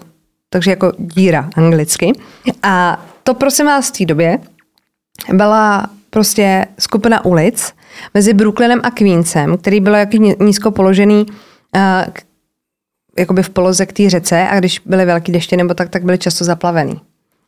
takže 0.50 0.72
jako 0.72 0.92
díra 0.98 1.50
anglicky. 1.56 2.12
A 2.64 3.06
to 3.24 3.34
prosím 3.34 3.66
vás 3.66 3.90
v 3.90 3.98
té 3.98 4.06
době 4.06 4.40
byla 5.34 5.90
prostě 6.10 6.66
skupina 6.80 7.26
ulic 7.26 7.74
mezi 8.14 8.34
Brooklynem 8.34 8.82
a 8.84 8.92
Queensem, 8.92 9.58
který 9.58 9.80
byl 9.80 9.96
jaký 9.96 10.20
nízko 10.20 10.72
položený 10.72 11.26
uh, 11.26 12.14
jakoby 13.18 13.44
v 13.44 13.50
poloze 13.50 13.86
k 13.86 13.94
té 13.94 14.10
řece 14.10 14.48
a 14.48 14.60
když 14.60 14.82
byly 14.86 15.06
velký 15.06 15.32
deště 15.32 15.58
nebo 15.58 15.74
tak, 15.74 15.90
tak 15.90 16.04
byly 16.04 16.18
často 16.18 16.44
zaplavený. 16.44 17.02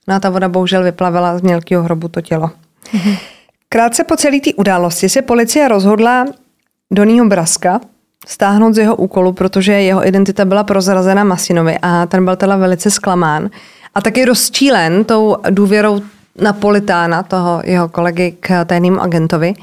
No 0.08 0.16
a 0.16 0.20
ta 0.20 0.30
voda 0.30 0.50
bohužel 0.50 0.84
vyplavila 0.84 1.38
z 1.38 1.42
mělkého 1.42 1.84
hrobu 1.84 2.08
to 2.08 2.22
tělo. 2.22 2.52
Mm-hmm. 2.94 3.18
Krátce 3.70 4.04
po 4.04 4.16
celé 4.16 4.40
té 4.40 4.54
události 4.54 5.10
se 5.10 5.22
policie 5.22 5.68
rozhodla 5.68 6.26
Donního 6.92 7.28
Braska 7.28 7.82
stáhnout 8.28 8.74
z 8.74 8.78
jeho 8.78 8.96
úkolu, 8.96 9.34
protože 9.34 9.72
jeho 9.74 10.08
identita 10.08 10.46
byla 10.46 10.64
prozrazena 10.64 11.24
Masinovi 11.24 11.78
a 11.82 12.06
ten 12.06 12.26
byl 12.26 12.36
teda 12.36 12.56
velice 12.56 12.92
zklamán. 12.92 13.50
A 13.96 14.02
taky 14.02 14.26
rozčílen 14.26 15.04
tou 15.04 15.36
důvěrou 15.50 16.02
Napolitána, 16.42 17.24
toho 17.24 17.62
jeho 17.66 17.90
kolegy 17.90 18.38
k 18.40 18.66
tajnému 18.66 19.02
agentovi. 19.02 19.54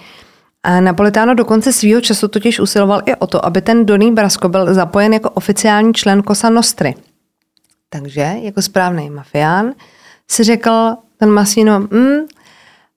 A 0.63 0.81
Napolitáno 0.81 1.35
do 1.35 1.45
konce 1.45 1.73
svého 1.73 2.01
času 2.01 2.29
totiž 2.29 2.61
usiloval 2.61 3.03
i 3.07 3.15
o 3.15 3.27
to, 3.27 3.47
aby 3.47 3.61
ten 3.61 3.87
Donny 3.87 4.13
Brasco 4.13 4.49
byl 4.49 4.75
zapojen 4.75 5.13
jako 5.13 5.31
oficiální 5.31 5.95
člen 5.95 6.23
Cosa 6.23 6.51
Nostry. 6.51 6.95
Takže 7.91 8.33
jako 8.41 8.63
správný 8.63 9.11
mafián 9.11 9.73
si 10.31 10.45
řekl 10.45 10.95
ten 11.17 11.31
Masino, 11.31 11.81
mm, 11.81 12.27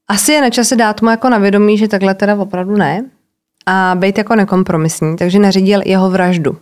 asi 0.07 0.31
je 0.31 0.41
na 0.41 0.49
čase 0.49 0.75
dát 0.75 1.01
mu 1.01 1.09
jako 1.09 1.29
na 1.29 1.37
vědomí, 1.37 1.77
že 1.77 1.87
takhle 1.87 2.13
teda 2.13 2.35
opravdu 2.35 2.75
ne 2.75 3.05
a 3.67 3.95
být 3.95 4.17
jako 4.17 4.35
nekompromisní, 4.35 5.15
takže 5.15 5.39
nařídil 5.39 5.81
jeho 5.85 6.09
vraždu. 6.09 6.57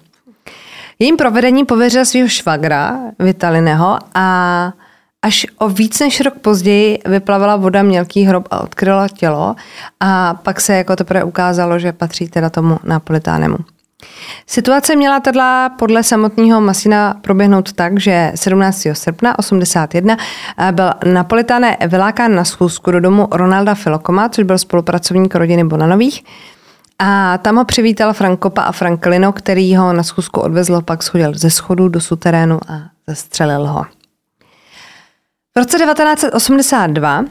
Jejím 0.99 1.17
provedení 1.17 1.65
pověřil 1.65 2.05
svého 2.05 2.27
švagra 2.27 2.99
Vitalineho 3.19 3.97
a 4.15 4.73
až 5.21 5.47
o 5.57 5.69
víc 5.69 5.99
než 5.99 6.21
rok 6.21 6.33
později 6.33 6.99
vyplavila 7.05 7.55
voda 7.55 7.83
mělký 7.83 8.23
hrob 8.23 8.47
a 8.51 8.59
odkryla 8.59 9.07
tělo 9.07 9.55
a 9.99 10.33
pak 10.33 10.61
se 10.61 10.75
jako 10.75 10.95
teprve 10.95 11.23
ukázalo, 11.23 11.79
že 11.79 11.93
patří 11.93 12.27
teda 12.27 12.49
tomu 12.49 12.77
Napolitánemu. 12.83 13.57
Situace 14.47 14.95
měla 14.95 15.19
teda 15.19 15.69
podle 15.69 16.03
samotného 16.03 16.61
Masina 16.61 17.15
proběhnout 17.21 17.73
tak, 17.73 17.99
že 17.99 18.31
17. 18.35 18.87
srpna 18.93 19.39
81 19.39 20.17
eh, 20.57 20.71
byl 20.71 20.89
Napolitáne 21.13 21.77
vylákán 21.87 22.35
na 22.35 22.45
schůzku 22.45 22.91
do 22.91 22.99
domu 22.99 23.27
Ronalda 23.31 23.75
Filokoma, 23.75 24.29
což 24.29 24.43
byl 24.43 24.57
spolupracovník 24.57 25.35
rodiny 25.35 25.63
Bonanových. 25.63 26.23
A 26.99 27.37
tam 27.37 27.55
ho 27.55 27.65
přivítal 27.65 28.13
Frankopa 28.13 28.61
a 28.61 28.71
Franklino, 28.71 29.33
který 29.33 29.75
ho 29.75 29.93
na 29.93 30.03
schůzku 30.03 30.41
odvezl, 30.41 30.81
pak 30.81 31.03
schodil 31.03 31.31
ze 31.35 31.49
schodu 31.49 31.89
do 31.89 32.01
suterénu 32.01 32.59
a 32.67 32.81
zastřelil 33.07 33.67
ho. 33.67 33.85
V 35.55 35.59
roce 35.59 35.77
1982 35.77 37.25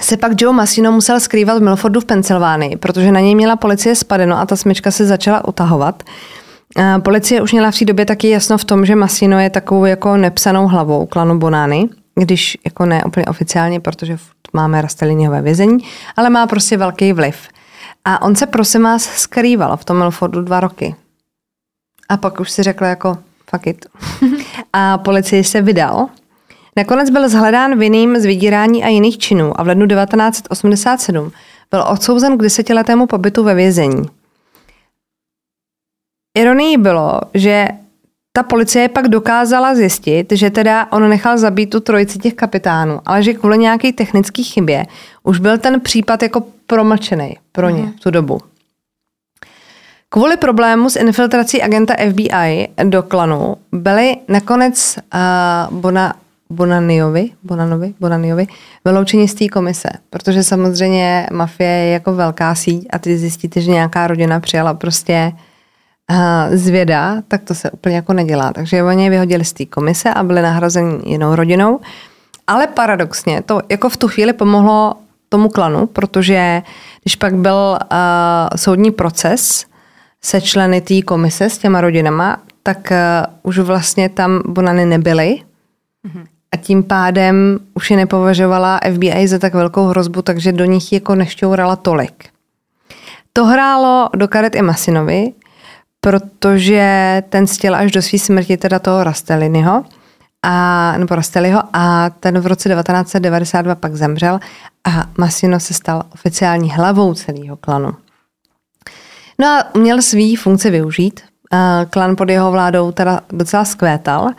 se 0.00 0.16
pak 0.16 0.32
Joe 0.40 0.56
Massino 0.56 0.92
musel 0.92 1.20
skrývat 1.20 1.58
v 1.58 1.62
Milfordu 1.62 2.00
v 2.00 2.04
Pensylvánii, 2.04 2.76
protože 2.76 3.12
na 3.12 3.20
něj 3.20 3.34
měla 3.34 3.56
policie 3.56 3.94
spadeno 3.94 4.38
a 4.38 4.46
ta 4.46 4.56
smyčka 4.56 4.90
se 4.90 5.06
začala 5.06 5.48
utahovat. 5.48 6.02
Policie 7.02 7.42
už 7.42 7.52
měla 7.52 7.70
v 7.70 7.78
té 7.78 7.84
době 7.84 8.06
taky 8.06 8.28
jasno 8.28 8.58
v 8.58 8.64
tom, 8.64 8.86
že 8.86 8.96
Massino 8.96 9.40
je 9.40 9.50
takovou 9.50 9.84
jako 9.84 10.16
nepsanou 10.16 10.66
hlavou 10.66 11.06
klanu 11.06 11.38
Bonány, 11.38 11.88
když 12.14 12.58
jako 12.64 12.86
ne 12.86 13.04
úplně 13.04 13.26
oficiálně, 13.26 13.80
protože 13.80 14.16
máme 14.52 14.82
Rasteliniho 14.82 15.32
ve 15.32 15.42
vězení, 15.42 15.78
ale 16.16 16.30
má 16.30 16.46
prostě 16.46 16.76
velký 16.76 17.12
vliv. 17.12 17.48
A 18.04 18.22
on 18.22 18.36
se 18.36 18.46
prosím 18.46 18.82
vás 18.82 19.02
skrýval 19.02 19.76
v 19.76 19.84
tom 19.84 19.98
Milfordu 19.98 20.42
dva 20.42 20.60
roky. 20.60 20.94
A 22.08 22.16
pak 22.16 22.40
už 22.40 22.50
si 22.50 22.62
řekl 22.62 22.84
jako 22.84 23.18
fuck 23.50 23.66
it. 23.66 23.86
a 24.72 24.98
policii 24.98 25.44
se 25.44 25.62
vydal 25.62 26.08
Nakonec 26.76 27.10
byl 27.10 27.28
zhledán 27.28 27.78
vinným 27.78 28.20
z 28.20 28.24
vydírání 28.24 28.84
a 28.84 28.88
jiných 28.88 29.18
činů 29.18 29.60
a 29.60 29.62
v 29.62 29.66
lednu 29.66 29.86
1987 29.86 31.32
byl 31.70 31.84
odsouzen 31.88 32.38
k 32.38 32.42
desetiletému 32.42 33.06
pobytu 33.06 33.44
ve 33.44 33.54
vězení. 33.54 34.02
Ironií 36.38 36.76
bylo, 36.76 37.20
že 37.34 37.68
ta 38.32 38.42
policie 38.42 38.88
pak 38.88 39.08
dokázala 39.08 39.74
zjistit, 39.74 40.32
že 40.32 40.50
teda 40.50 40.86
on 40.92 41.08
nechal 41.08 41.38
zabít 41.38 41.70
tu 41.70 41.80
trojici 41.80 42.18
těch 42.18 42.34
kapitánů, 42.34 43.00
ale 43.06 43.22
že 43.22 43.34
kvůli 43.34 43.58
nějaké 43.58 43.92
technické 43.92 44.42
chybě 44.42 44.86
už 45.22 45.38
byl 45.38 45.58
ten 45.58 45.80
případ 45.80 46.22
jako 46.22 46.44
promlčený 46.70 47.36
pro 47.52 47.68
ně 47.68 47.82
mm. 47.82 47.92
v 47.92 48.00
tu 48.00 48.10
dobu. 48.10 48.40
Kvůli 50.08 50.36
problému 50.36 50.90
s 50.90 50.96
infiltrací 50.96 51.62
agenta 51.62 51.94
FBI 52.10 52.68
do 52.84 53.02
klanu 53.02 53.56
byly 53.72 54.16
nakonec 54.28 54.98
uh, 54.98 55.78
Bona, 55.80 56.14
Bonaniovi, 56.50 57.30
Bonanovi, 57.42 57.94
Bonaniovi 58.00 58.46
vyloučení 58.84 59.28
z 59.28 59.34
té 59.34 59.48
komise, 59.48 59.88
protože 60.10 60.44
samozřejmě 60.44 61.26
mafie 61.32 61.70
je 61.70 61.92
jako 61.92 62.14
velká 62.14 62.54
síť 62.54 62.86
a 62.90 62.98
ty 62.98 63.18
zjistíte, 63.18 63.60
že 63.60 63.70
nějaká 63.70 64.06
rodina 64.06 64.40
přijala 64.40 64.74
prostě 64.74 65.32
uh, 66.10 66.56
zvěda, 66.56 67.22
tak 67.28 67.42
to 67.42 67.54
se 67.54 67.70
úplně 67.70 67.96
jako 67.96 68.12
nedělá. 68.12 68.52
Takže 68.52 68.82
oni 68.82 69.04
je 69.04 69.10
vyhodili 69.10 69.44
z 69.44 69.52
té 69.52 69.66
komise 69.66 70.10
a 70.10 70.22
byli 70.22 70.42
nahrazeni 70.42 70.98
jinou 71.06 71.34
rodinou. 71.34 71.80
Ale 72.46 72.66
paradoxně 72.66 73.42
to 73.42 73.60
jako 73.68 73.88
v 73.88 73.96
tu 73.96 74.08
chvíli 74.08 74.32
pomohlo 74.32 74.94
tomu 75.30 75.48
klanu, 75.48 75.86
protože 75.86 76.62
když 77.02 77.16
pak 77.16 77.34
byl 77.34 77.78
uh, 77.82 77.98
soudní 78.56 78.90
proces 78.90 79.66
se 80.22 80.40
členy 80.40 80.80
té 80.80 81.02
komise 81.02 81.50
s 81.50 81.58
těma 81.58 81.80
rodinama, 81.80 82.36
tak 82.62 82.78
uh, 82.90 82.96
už 83.42 83.58
vlastně 83.58 84.08
tam 84.08 84.42
Bonany 84.46 84.86
nebyly. 84.86 85.42
Mm-hmm 86.06 86.26
a 86.52 86.56
tím 86.56 86.82
pádem 86.82 87.58
už 87.74 87.90
je 87.90 87.96
nepovažovala 87.96 88.80
FBI 88.94 89.28
za 89.28 89.38
tak 89.38 89.54
velkou 89.54 89.86
hrozbu, 89.86 90.22
takže 90.22 90.52
do 90.52 90.64
nich 90.64 90.92
jako 90.92 91.14
nešťourala 91.14 91.76
tolik. 91.76 92.28
To 93.32 93.44
hrálo 93.44 94.08
do 94.16 94.28
karet 94.28 94.54
i 94.54 94.62
Masinovi, 94.62 95.32
protože 96.00 97.22
ten 97.28 97.46
stěl 97.46 97.74
až 97.74 97.92
do 97.92 98.02
své 98.02 98.18
smrti 98.18 98.56
teda 98.56 98.78
toho 98.78 99.04
Rasteliniho, 99.04 99.84
a, 100.42 100.94
nebo 100.98 101.14
Rasteliho 101.14 101.62
a 101.72 102.10
ten 102.10 102.40
v 102.40 102.46
roce 102.46 102.68
1992 102.68 103.74
pak 103.74 103.96
zemřel 103.96 104.40
a 104.84 105.04
Masino 105.18 105.60
se 105.60 105.74
stal 105.74 106.02
oficiální 106.14 106.70
hlavou 106.70 107.14
celého 107.14 107.56
klanu. 107.56 107.92
No 109.38 109.46
a 109.46 109.78
měl 109.78 110.02
svý 110.02 110.36
funkce 110.36 110.70
využít. 110.70 111.20
Klan 111.90 112.16
pod 112.16 112.28
jeho 112.28 112.50
vládou 112.50 112.92
teda 112.92 113.20
docela 113.32 113.64
skvétal 113.64 114.30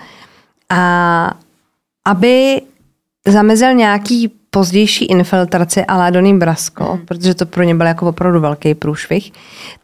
a 0.70 1.32
aby 2.06 2.62
zamezil 3.28 3.74
nějaký 3.74 4.32
pozdější 4.50 5.06
infiltraci 5.06 5.86
a 5.86 6.10
Donny 6.10 6.34
Brasko, 6.34 6.96
mm. 6.96 7.06
protože 7.06 7.36
to 7.36 7.46
pro 7.46 7.64
ně 7.64 7.76
byl 7.76 7.88
jako 7.88 8.08
opravdu 8.08 8.40
velký 8.40 8.76
průšvih, 8.76 9.32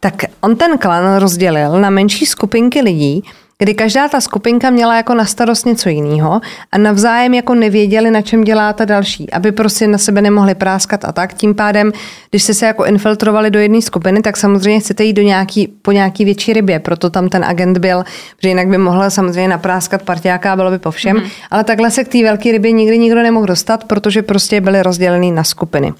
tak 0.00 0.14
on 0.40 0.56
ten 0.56 0.78
klan 0.78 1.16
rozdělil 1.16 1.80
na 1.80 1.90
menší 1.90 2.26
skupinky 2.26 2.80
lidí, 2.80 3.22
kdy 3.58 3.74
každá 3.74 4.08
ta 4.08 4.20
skupinka 4.20 4.70
měla 4.70 4.96
jako 4.96 5.14
na 5.14 5.24
starost 5.24 5.66
něco 5.66 5.88
jiného 5.88 6.40
a 6.72 6.78
navzájem 6.78 7.34
jako 7.34 7.54
nevěděli, 7.54 8.10
na 8.10 8.22
čem 8.22 8.44
dělá 8.44 8.72
ta 8.72 8.84
další, 8.84 9.30
aby 9.30 9.52
prostě 9.52 9.86
na 9.86 9.98
sebe 9.98 10.22
nemohli 10.22 10.54
práskat 10.54 11.04
a 11.04 11.12
tak. 11.12 11.34
Tím 11.34 11.54
pádem, 11.54 11.92
když 12.30 12.42
jste 12.42 12.54
se 12.54 12.66
jako 12.66 12.84
infiltrovali 12.84 13.50
do 13.50 13.58
jedné 13.58 13.82
skupiny, 13.82 14.22
tak 14.22 14.36
samozřejmě 14.36 14.80
chcete 14.80 15.04
jít 15.04 15.12
do 15.12 15.22
nějaký, 15.22 15.68
po 15.82 15.92
nějaký 15.92 16.24
větší 16.24 16.52
rybě, 16.52 16.78
proto 16.78 17.10
tam 17.10 17.28
ten 17.28 17.44
agent 17.44 17.78
byl, 17.78 18.04
že 18.42 18.48
jinak 18.48 18.68
by 18.68 18.78
mohl 18.78 19.10
samozřejmě 19.10 19.48
napráskat 19.48 20.02
partiáka 20.02 20.52
a 20.52 20.56
bylo 20.56 20.70
by 20.70 20.78
po 20.78 20.90
všem, 20.90 21.16
mm. 21.16 21.22
ale 21.50 21.64
takhle 21.64 21.90
se 21.90 22.04
k 22.04 22.08
té 22.08 22.22
velké 22.22 22.52
rybě 22.52 22.72
nikdy 22.72 22.98
nikdo 22.98 23.22
nemohl 23.22 23.46
dostat, 23.46 23.84
protože 23.84 24.22
prostě 24.22 24.60
byly 24.60 24.82
rozdělený 24.82 25.32
na 25.32 25.44
skupiny. 25.44 25.92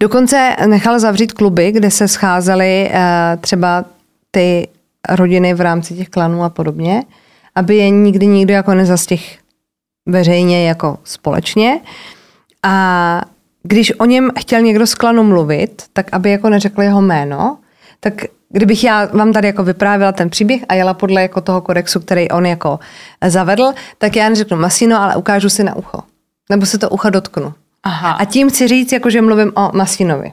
Dokonce 0.00 0.56
nechal 0.66 0.98
zavřít 0.98 1.32
kluby, 1.32 1.72
kde 1.72 1.90
se 1.90 2.08
scházely 2.08 2.90
uh, 2.90 3.40
třeba 3.40 3.84
ty 4.30 4.68
rodiny 5.08 5.54
v 5.54 5.60
rámci 5.60 5.94
těch 5.94 6.08
klanů 6.08 6.44
a 6.44 6.48
podobně, 6.48 7.02
aby 7.54 7.76
je 7.76 7.90
nikdy 7.90 8.26
nikdo 8.26 8.54
jako 8.54 8.74
nezastih 8.74 9.38
veřejně 10.06 10.68
jako 10.68 10.98
společně. 11.04 11.80
A 12.62 13.22
když 13.62 13.92
o 13.98 14.04
něm 14.04 14.30
chtěl 14.38 14.60
někdo 14.60 14.86
z 14.86 14.94
klanu 14.94 15.22
mluvit, 15.22 15.82
tak 15.92 16.06
aby 16.12 16.30
jako 16.30 16.48
neřekl 16.48 16.82
jeho 16.82 17.02
jméno, 17.02 17.58
tak 18.00 18.14
kdybych 18.48 18.84
já 18.84 19.04
vám 19.04 19.32
tady 19.32 19.46
jako 19.46 19.64
vyprávěla 19.64 20.12
ten 20.12 20.30
příběh 20.30 20.64
a 20.68 20.74
jela 20.74 20.94
podle 20.94 21.22
jako 21.22 21.40
toho 21.40 21.60
kodexu, 21.60 22.00
který 22.00 22.30
on 22.30 22.46
jako 22.46 22.78
zavedl, 23.26 23.72
tak 23.98 24.16
já 24.16 24.28
neřeknu 24.28 24.56
masino, 24.56 25.02
ale 25.02 25.16
ukážu 25.16 25.48
si 25.48 25.64
na 25.64 25.76
ucho. 25.76 26.02
Nebo 26.50 26.66
se 26.66 26.78
to 26.78 26.90
ucho 26.90 27.10
dotknu. 27.10 27.54
Aha. 27.82 28.12
A 28.12 28.24
tím 28.24 28.50
chci 28.50 28.68
říct, 28.68 28.92
jako 28.92 29.10
že 29.10 29.22
mluvím 29.22 29.52
o 29.54 29.70
Masinovi. 29.76 30.32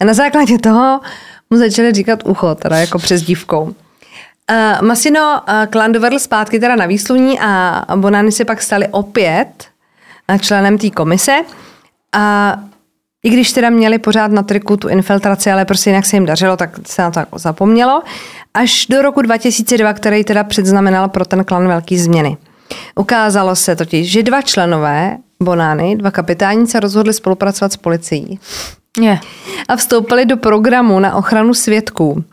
A 0.00 0.04
na 0.04 0.14
základě 0.14 0.58
toho 0.58 1.00
mu 1.50 1.58
začali 1.58 1.92
říkat 1.92 2.26
ucho, 2.26 2.54
teda 2.54 2.76
jako 2.78 2.98
přes 2.98 3.22
dívkou. 3.22 3.74
Uh, 4.50 4.86
Masino 4.86 5.40
uh, 5.48 5.66
klan 5.70 5.92
dovedl 5.92 6.18
zpátky 6.18 6.60
teda 6.60 6.76
na 6.76 6.86
výsluní 6.86 7.40
a 7.40 7.84
Bonany 7.96 8.32
se 8.32 8.44
pak 8.44 8.62
stali 8.62 8.88
opět 8.90 9.64
uh, 10.30 10.38
členem 10.38 10.78
té 10.78 10.90
komise. 10.90 11.32
A 12.12 12.56
i 13.24 13.30
když 13.30 13.52
teda 13.52 13.70
měli 13.70 13.98
pořád 13.98 14.30
na 14.30 14.42
triku 14.42 14.76
tu 14.76 14.88
infiltraci, 14.88 15.50
ale 15.50 15.64
prostě 15.64 15.90
jinak 15.90 16.06
se 16.06 16.16
jim 16.16 16.26
dařilo, 16.26 16.56
tak 16.56 16.70
se 16.86 17.02
na 17.02 17.10
to 17.10 17.18
jako 17.18 17.38
zapomnělo. 17.38 18.02
Až 18.54 18.86
do 18.86 19.02
roku 19.02 19.22
2002, 19.22 19.92
který 19.92 20.24
teda 20.24 20.44
předznamenal 20.44 21.08
pro 21.08 21.24
ten 21.24 21.44
klan 21.44 21.68
velký 21.68 21.98
změny. 21.98 22.36
Ukázalo 22.94 23.56
se 23.56 23.76
totiž, 23.76 24.10
že 24.10 24.22
dva 24.22 24.42
členové 24.42 25.16
Bonány, 25.42 25.96
dva 25.96 26.10
kapitáni 26.10 26.66
se 26.66 26.80
rozhodli 26.80 27.12
spolupracovat 27.12 27.72
s 27.72 27.76
policií 27.76 28.40
Je. 29.00 29.18
a 29.68 29.76
vstoupili 29.76 30.26
do 30.26 30.36
programu 30.36 31.00
na 31.00 31.14
ochranu 31.14 31.54
svědků. 31.54 32.24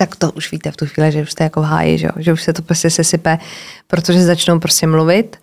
Tak 0.00 0.16
to 0.16 0.32
už 0.32 0.52
víte 0.52 0.70
v 0.70 0.76
tu 0.76 0.86
chvíli, 0.86 1.12
že 1.12 1.22
už 1.22 1.30
jste 1.30 1.44
jako 1.44 1.60
v 1.60 1.64
háji, 1.64 1.98
že, 1.98 2.08
že 2.16 2.32
už 2.32 2.42
se 2.42 2.52
to 2.52 2.62
prostě 2.62 2.90
sesype, 2.90 3.38
protože 3.86 4.24
začnou 4.24 4.58
prostě 4.58 4.86
mluvit. 4.86 5.36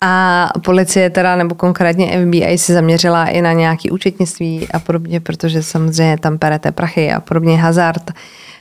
A 0.00 0.48
policie 0.64 1.10
teda, 1.10 1.36
nebo 1.36 1.54
konkrétně 1.54 2.20
FBI 2.20 2.58
se 2.58 2.74
zaměřila 2.74 3.26
i 3.26 3.42
na 3.42 3.52
nějaký 3.52 3.90
účetnictví 3.90 4.68
a 4.72 4.78
podobně, 4.78 5.20
protože 5.20 5.62
samozřejmě 5.62 6.18
tam 6.18 6.38
perete 6.38 6.72
prachy 6.72 7.12
a 7.12 7.20
podobně 7.20 7.56
hazard, 7.56 8.12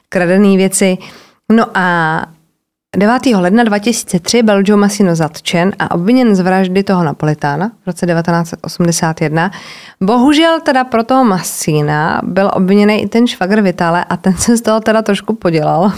kradené 0.10 0.58
věci. 0.58 0.98
No 1.52 1.66
a 1.74 2.26
9. 2.98 3.26
ledna 3.26 3.64
2003 3.64 4.44
byl 4.44 4.64
Joe 4.66 4.80
Massino 4.80 5.16
zatčen 5.16 5.72
a 5.80 5.92
obviněn 5.92 6.36
z 6.36 6.40
vraždy 6.40 6.84
toho 6.84 7.04
Napolitána 7.04 7.72
v 7.84 7.88
roce 7.88 8.06
1981. 8.06 9.52
Bohužel 10.02 10.60
teda 10.60 10.84
pro 10.84 11.04
toho 11.04 11.24
Massina 11.24 12.22
byl 12.24 12.52
obviněný 12.54 13.04
i 13.04 13.08
ten 13.08 13.28
švagr 13.28 13.62
Vitale 13.62 14.06
a 14.06 14.18
ten 14.18 14.34
se 14.34 14.58
z 14.58 14.62
toho 14.62 14.80
teda 14.80 15.02
trošku 15.02 15.34
podělal. 15.34 15.92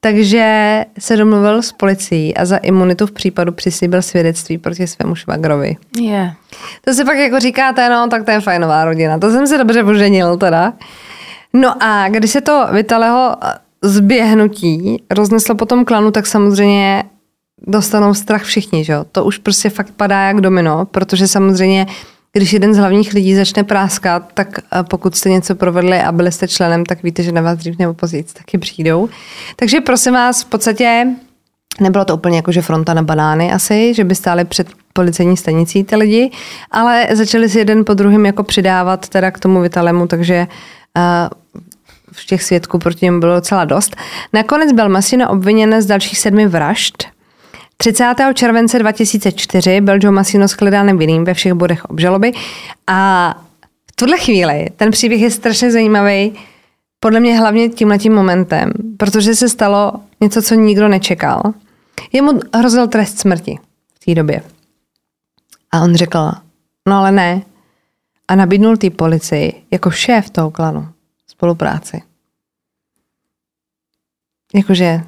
Takže 0.00 0.84
se 0.98 1.16
domluvil 1.16 1.62
s 1.62 1.72
policií 1.72 2.36
a 2.36 2.44
za 2.44 2.56
imunitu 2.56 3.06
v 3.06 3.12
případu 3.12 3.52
přislíbil 3.52 4.02
svědectví 4.02 4.58
proti 4.58 4.86
svému 4.86 5.14
švagrovi. 5.14 5.76
Je. 6.00 6.32
To 6.84 6.94
si 6.94 7.04
pak 7.04 7.18
jako 7.18 7.40
říkáte, 7.40 7.88
no, 7.88 8.08
tak 8.08 8.24
to 8.24 8.30
je 8.30 8.40
fajnová 8.40 8.84
rodina. 8.84 9.18
To 9.18 9.30
jsem 9.30 9.46
se 9.46 9.58
dobře 9.58 9.84
poženil 9.84 10.36
teda. 10.36 10.72
No 11.52 11.82
a 11.82 12.08
když 12.08 12.30
se 12.30 12.40
to 12.40 12.66
Vitaleho 12.72 13.36
zběhnutí 13.82 15.02
rozneslo 15.10 15.54
potom 15.54 15.84
klanu, 15.84 16.10
tak 16.10 16.26
samozřejmě 16.26 17.04
dostanou 17.66 18.14
strach 18.14 18.42
všichni, 18.42 18.84
že 18.84 18.92
jo? 18.92 19.04
To 19.12 19.24
už 19.24 19.38
prostě 19.38 19.70
fakt 19.70 19.90
padá 19.96 20.20
jak 20.20 20.40
domino, 20.40 20.86
protože 20.86 21.28
samozřejmě 21.28 21.86
když 22.32 22.52
jeden 22.52 22.74
z 22.74 22.76
hlavních 22.76 23.12
lidí 23.12 23.34
začne 23.34 23.64
práskat, 23.64 24.22
tak 24.34 24.58
eh, 24.58 24.82
pokud 24.82 25.16
jste 25.16 25.30
něco 25.30 25.54
provedli 25.54 26.00
a 26.00 26.12
byli 26.12 26.32
jste 26.32 26.48
členem, 26.48 26.86
tak 26.86 27.02
víte, 27.02 27.22
že 27.22 27.32
na 27.32 27.40
vás 27.40 27.58
dřív 27.58 27.78
nebo 27.78 27.94
později 27.94 28.24
taky 28.32 28.58
přijdou. 28.58 29.08
Takže 29.56 29.80
prosím 29.80 30.12
vás, 30.12 30.42
v 30.42 30.46
podstatě 30.46 31.06
nebylo 31.80 32.04
to 32.04 32.14
úplně 32.14 32.36
jako, 32.36 32.52
že 32.52 32.62
fronta 32.62 32.94
na 32.94 33.02
banány 33.02 33.52
asi, 33.52 33.94
že 33.94 34.04
by 34.04 34.14
stáli 34.14 34.44
před 34.44 34.68
policejní 34.92 35.36
stanicí 35.36 35.84
ty 35.84 35.96
lidi, 35.96 36.30
ale 36.70 37.08
začali 37.12 37.48
si 37.48 37.58
jeden 37.58 37.84
po 37.84 37.94
druhém 37.94 38.26
jako 38.26 38.42
přidávat 38.42 39.08
teda 39.08 39.30
k 39.30 39.38
tomu 39.38 39.60
Vitalemu, 39.60 40.06
takže 40.06 40.46
uh, 40.96 41.41
těch 42.26 42.42
svědků 42.42 42.78
proti 42.78 43.04
němu 43.04 43.20
bylo 43.20 43.34
docela 43.34 43.64
dost. 43.64 43.96
Nakonec 44.32 44.72
byl 44.72 44.88
Masino 44.88 45.30
obviněn 45.30 45.82
z 45.82 45.86
dalších 45.86 46.18
sedmi 46.18 46.46
vražd. 46.46 47.04
30. 47.76 48.14
července 48.34 48.78
2004 48.78 49.80
byl 49.80 49.98
Joe 50.02 50.10
Masino 50.12 50.48
shledán 50.48 50.98
vinným 50.98 51.24
ve 51.24 51.34
všech 51.34 51.52
bodech 51.52 51.84
obžaloby 51.84 52.32
a 52.86 53.34
v 53.92 53.96
tuhle 53.96 54.18
chvíli 54.18 54.66
ten 54.76 54.90
příběh 54.90 55.20
je 55.20 55.30
strašně 55.30 55.70
zajímavý, 55.70 56.32
podle 57.00 57.20
mě 57.20 57.38
hlavně 57.38 57.68
tímhletím 57.68 58.14
momentem, 58.14 58.72
protože 58.96 59.34
se 59.34 59.48
stalo 59.48 59.92
něco, 60.20 60.42
co 60.42 60.54
nikdo 60.54 60.88
nečekal. 60.88 61.42
Jemu 62.12 62.40
hrozil 62.54 62.88
trest 62.88 63.18
smrti 63.18 63.58
v 63.94 64.04
té 64.04 64.14
době. 64.14 64.42
A 65.72 65.80
on 65.80 65.94
řekl, 65.94 66.32
no 66.88 66.96
ale 66.96 67.12
ne. 67.12 67.42
A 68.28 68.34
nabídnul 68.34 68.76
té 68.76 68.90
policii 68.90 69.62
jako 69.70 69.90
šéf 69.90 70.30
toho 70.30 70.50
klanu 70.50 70.88
spolupráci. 71.42 72.02
Jakože 74.54 75.00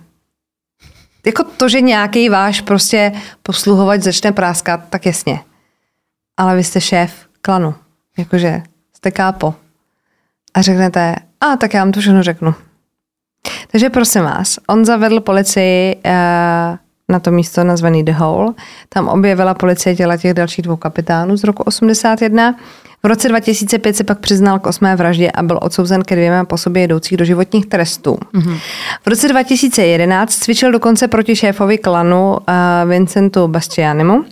jako 1.27 1.44
to, 1.44 1.68
že 1.68 1.81
nějaký 1.81 2.29
váš 2.29 2.61
prostě 2.61 3.12
posluhovač 3.42 4.01
začne 4.01 4.33
práskat, 4.33 4.81
tak 4.90 5.07
jasně. 5.07 5.40
Ale 6.37 6.57
vy 6.57 6.64
jste 6.64 6.81
šéf 6.81 7.27
klanu. 7.42 7.75
Jakože 8.18 8.62
jste 8.97 9.11
kápo. 9.11 9.55
A 10.55 10.62
řeknete, 10.62 11.16
a 11.40 11.57
tak 11.57 11.75
já 11.75 11.81
vám 11.81 11.92
to 11.92 12.01
všechno 12.01 12.23
řeknu. 12.23 12.55
Takže 13.70 13.90
prosím 13.90 14.23
vás, 14.23 14.59
on 14.68 14.85
zavedl 14.85 15.20
policii 15.20 15.97
uh, 15.97 16.11
na 17.09 17.20
to 17.20 17.31
místo 17.31 17.64
nazvaný 17.64 18.05
The 18.05 18.12
Hole. 18.12 18.55
Tam 18.88 19.09
objevila 19.09 19.55
policie 19.55 19.97
těla 19.97 20.16
těch 20.16 20.35
dalších 20.35 20.64
dvou 20.64 20.77
kapitánů 20.77 21.37
z 21.37 21.44
roku 21.44 21.62
81. 21.62 22.57
V 23.05 23.07
roce 23.07 23.29
2005 23.29 23.97
se 23.97 24.05
pak 24.05 24.19
přiznal 24.19 24.59
k 24.59 24.67
osmé 24.67 24.97
vraždě 24.97 25.31
a 25.31 25.43
byl 25.43 25.59
odsouzen 25.62 26.03
ke 26.03 26.17
dvěma 26.17 26.45
po 26.45 26.59
sobě 26.59 26.83
jedoucích 26.83 27.19
do 27.19 27.25
životních 27.25 27.67
trestů. 27.67 28.19
Mm-hmm. 28.35 28.59
V 29.05 29.07
roce 29.07 29.29
2011 29.29 30.35
cvičil 30.35 30.73
dokonce 30.73 31.09
proti 31.09 31.37
šéfovi 31.37 31.79
klanu 31.79 32.31
uh, 32.31 32.90
Vincentu 32.90 33.49
Bastianimu. 33.49 34.25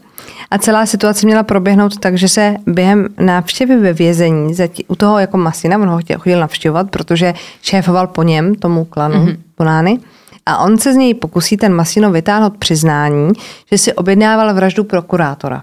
A 0.50 0.58
celá 0.58 0.86
situace 0.86 1.26
měla 1.26 1.42
proběhnout 1.42 1.98
tak, 1.98 2.18
že 2.18 2.28
se 2.28 2.56
během 2.66 3.08
návštěvy 3.20 3.76
ve 3.76 3.92
vězení 3.92 4.54
zatí, 4.54 4.84
u 4.88 4.94
toho 4.94 5.18
jako 5.18 5.36
Masina, 5.36 5.78
on 5.78 5.88
ho 5.88 5.98
chtěl, 5.98 6.18
chodil 6.18 6.40
navštěvovat, 6.40 6.90
protože 6.90 7.34
šéfoval 7.62 8.06
po 8.06 8.22
něm, 8.22 8.54
tomu 8.54 8.84
klanu 8.84 9.14
mm-hmm. 9.14 9.36
Ponány, 9.54 9.98
a 10.46 10.58
on 10.58 10.78
se 10.78 10.92
z 10.92 10.96
něj 10.96 11.14
pokusí 11.14 11.56
ten 11.56 11.74
Masino 11.74 12.10
vytáhnout 12.10 12.56
přiznání, 12.56 13.32
že 13.72 13.78
si 13.78 13.92
objednával 13.92 14.54
vraždu 14.54 14.84
prokurátora. 14.84 15.62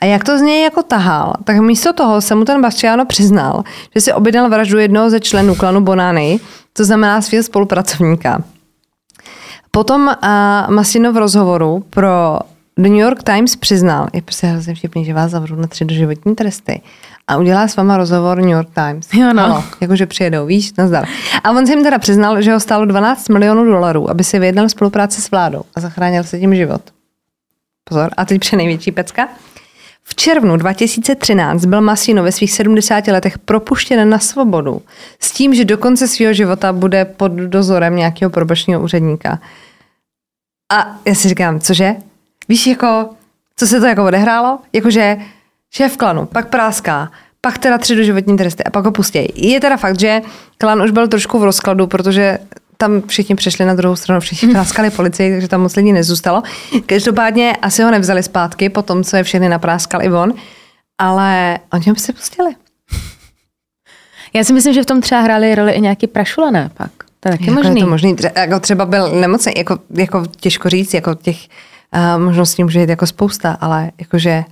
A 0.00 0.04
jak 0.04 0.24
to 0.24 0.38
z 0.38 0.40
něj 0.40 0.62
jako 0.62 0.82
tahal, 0.82 1.34
tak 1.44 1.56
místo 1.56 1.92
toho 1.92 2.20
se 2.20 2.34
mu 2.34 2.44
ten 2.44 2.62
Bastiano 2.62 3.04
přiznal, 3.04 3.64
že 3.94 4.00
si 4.00 4.12
objednal 4.12 4.48
vraždu 4.48 4.78
jednoho 4.78 5.10
ze 5.10 5.20
členů 5.20 5.54
klanu 5.54 5.80
Bonány, 5.80 6.40
to 6.72 6.84
znamená 6.84 7.22
svého 7.22 7.44
spolupracovníka. 7.44 8.42
Potom 9.70 10.06
uh, 10.06 10.74
Masino 10.74 11.12
v 11.12 11.16
rozhovoru 11.16 11.84
pro 11.90 12.38
The 12.76 12.88
New 12.88 12.98
York 12.98 13.22
Times 13.22 13.56
přiznal, 13.56 14.08
je 14.12 14.22
prostě 14.22 14.46
hrozně 14.46 14.74
vtipný, 14.74 15.04
že 15.04 15.14
vás 15.14 15.30
zavřou 15.30 15.56
na 15.56 15.66
tři 15.66 15.84
doživotní 15.84 16.34
tresty 16.34 16.80
a 17.28 17.36
udělá 17.36 17.68
s 17.68 17.76
váma 17.76 17.96
rozhovor 17.96 18.38
New 18.38 18.50
York 18.50 18.68
Times. 18.74 19.14
Jo, 19.14 19.32
no. 19.32 19.44
Ano, 19.44 19.64
jakože 19.80 20.06
přijedou, 20.06 20.46
víš, 20.46 20.72
nazdar. 20.78 21.04
A 21.44 21.50
on 21.50 21.66
si 21.66 21.72
jim 21.72 21.82
teda 21.82 21.98
přiznal, 21.98 22.42
že 22.42 22.52
ho 22.52 22.60
stálo 22.60 22.84
12 22.84 23.28
milionů 23.28 23.64
dolarů, 23.64 24.10
aby 24.10 24.24
si 24.24 24.38
vyjednal 24.38 24.68
spolupráci 24.68 25.20
s 25.20 25.30
vládou 25.30 25.62
a 25.74 25.80
zachránil 25.80 26.24
se 26.24 26.38
tím 26.38 26.54
život. 26.54 26.82
Pozor, 27.84 28.10
a 28.16 28.24
teď 28.24 28.40
pře 28.40 28.56
největší 28.56 28.92
pecka. 28.92 29.28
V 30.10 30.14
červnu 30.14 30.56
2013 30.56 31.64
byl 31.64 31.80
Masino 31.80 32.22
ve 32.22 32.32
svých 32.32 32.52
70 32.52 33.06
letech 33.06 33.38
propuštěn 33.38 34.08
na 34.10 34.18
svobodu 34.18 34.82
s 35.20 35.32
tím, 35.32 35.54
že 35.54 35.64
do 35.64 35.78
konce 35.78 36.08
svého 36.08 36.32
života 36.32 36.72
bude 36.72 37.04
pod 37.04 37.32
dozorem 37.32 37.96
nějakého 37.96 38.30
probačního 38.30 38.80
úředníka. 38.80 39.40
A 40.72 41.00
já 41.04 41.14
si 41.14 41.28
říkám, 41.28 41.60
cože? 41.60 41.94
Víš, 42.48 42.66
jako, 42.66 43.08
co 43.56 43.66
se 43.66 43.80
to 43.80 43.86
jako 43.86 44.04
odehrálo? 44.04 44.58
Jakože 44.72 45.16
šéf 45.70 45.96
klanu, 45.96 46.26
pak 46.26 46.48
práská, 46.48 47.10
pak 47.40 47.58
teda 47.58 47.78
tři 47.78 47.96
doživotní 47.96 48.36
tresty 48.36 48.64
a 48.64 48.70
pak 48.70 48.84
ho. 48.84 48.92
Je 49.34 49.60
teda 49.60 49.76
fakt, 49.76 50.00
že 50.00 50.20
klan 50.58 50.82
už 50.82 50.90
byl 50.90 51.08
trošku 51.08 51.38
v 51.38 51.44
rozkladu, 51.44 51.86
protože 51.86 52.38
tam 52.80 53.02
všichni 53.06 53.34
přešli 53.34 53.64
na 53.64 53.74
druhou 53.74 53.96
stranu, 53.96 54.20
všichni 54.20 54.48
práskali 54.48 54.90
policii, 54.90 55.30
takže 55.32 55.48
tam 55.48 55.60
moc 55.60 55.76
lidí 55.76 55.92
nezůstalo. 55.92 56.42
Každopádně 56.86 57.56
asi 57.62 57.82
ho 57.82 57.90
nevzali 57.90 58.22
zpátky 58.22 58.68
po 58.68 58.82
tom, 58.82 59.04
co 59.04 59.16
je 59.16 59.22
všechny 59.22 59.48
napráskal 59.48 60.02
i 60.02 60.10
on, 60.12 60.34
ale 60.98 61.58
oni 61.72 61.84
ho 61.88 61.94
si 61.96 62.12
pustili. 62.12 62.54
Já 64.34 64.44
si 64.44 64.52
myslím, 64.52 64.74
že 64.74 64.82
v 64.82 64.86
tom 64.86 65.00
třeba 65.00 65.20
hráli 65.20 65.54
roli 65.54 65.72
i 65.72 65.80
nějaký 65.80 66.06
prašulané 66.06 66.70
pak. 66.74 66.90
To 67.20 67.28
je 67.28 67.32
taky 67.32 67.44
jako 67.46 67.54
možný. 67.54 67.80
Je 67.80 67.84
to 67.84 67.90
možný. 67.90 68.14
Tře- 68.16 68.40
Jako 68.40 68.60
třeba 68.60 68.84
byl 68.86 69.20
nemocný, 69.20 69.52
jako, 69.56 69.78
jako 69.94 70.26
těžko 70.26 70.68
říct, 70.68 70.94
jako 70.94 71.14
těch 71.14 71.36
uh, 72.16 72.22
možností 72.24 72.64
může 72.64 72.80
jít 72.80 72.88
jako 72.88 73.06
spousta, 73.06 73.52
ale 73.60 73.90
jakože 74.00 74.44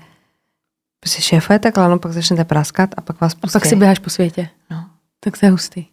prostě 1.00 1.22
šéfujete 1.22 1.72
klanu, 1.72 1.98
pak 1.98 2.12
začnete 2.12 2.44
práskat 2.44 2.90
a 2.96 3.00
pak 3.00 3.20
vás 3.20 3.32
A 3.32 3.36
pustí. 3.40 3.52
pak 3.52 3.66
si 3.66 3.76
běháš 3.76 3.98
po 3.98 4.10
světě. 4.10 4.48
No. 4.70 4.84
Tak 5.20 5.38
to 5.38 5.46
je 5.46 5.50
hustý. 5.52 5.86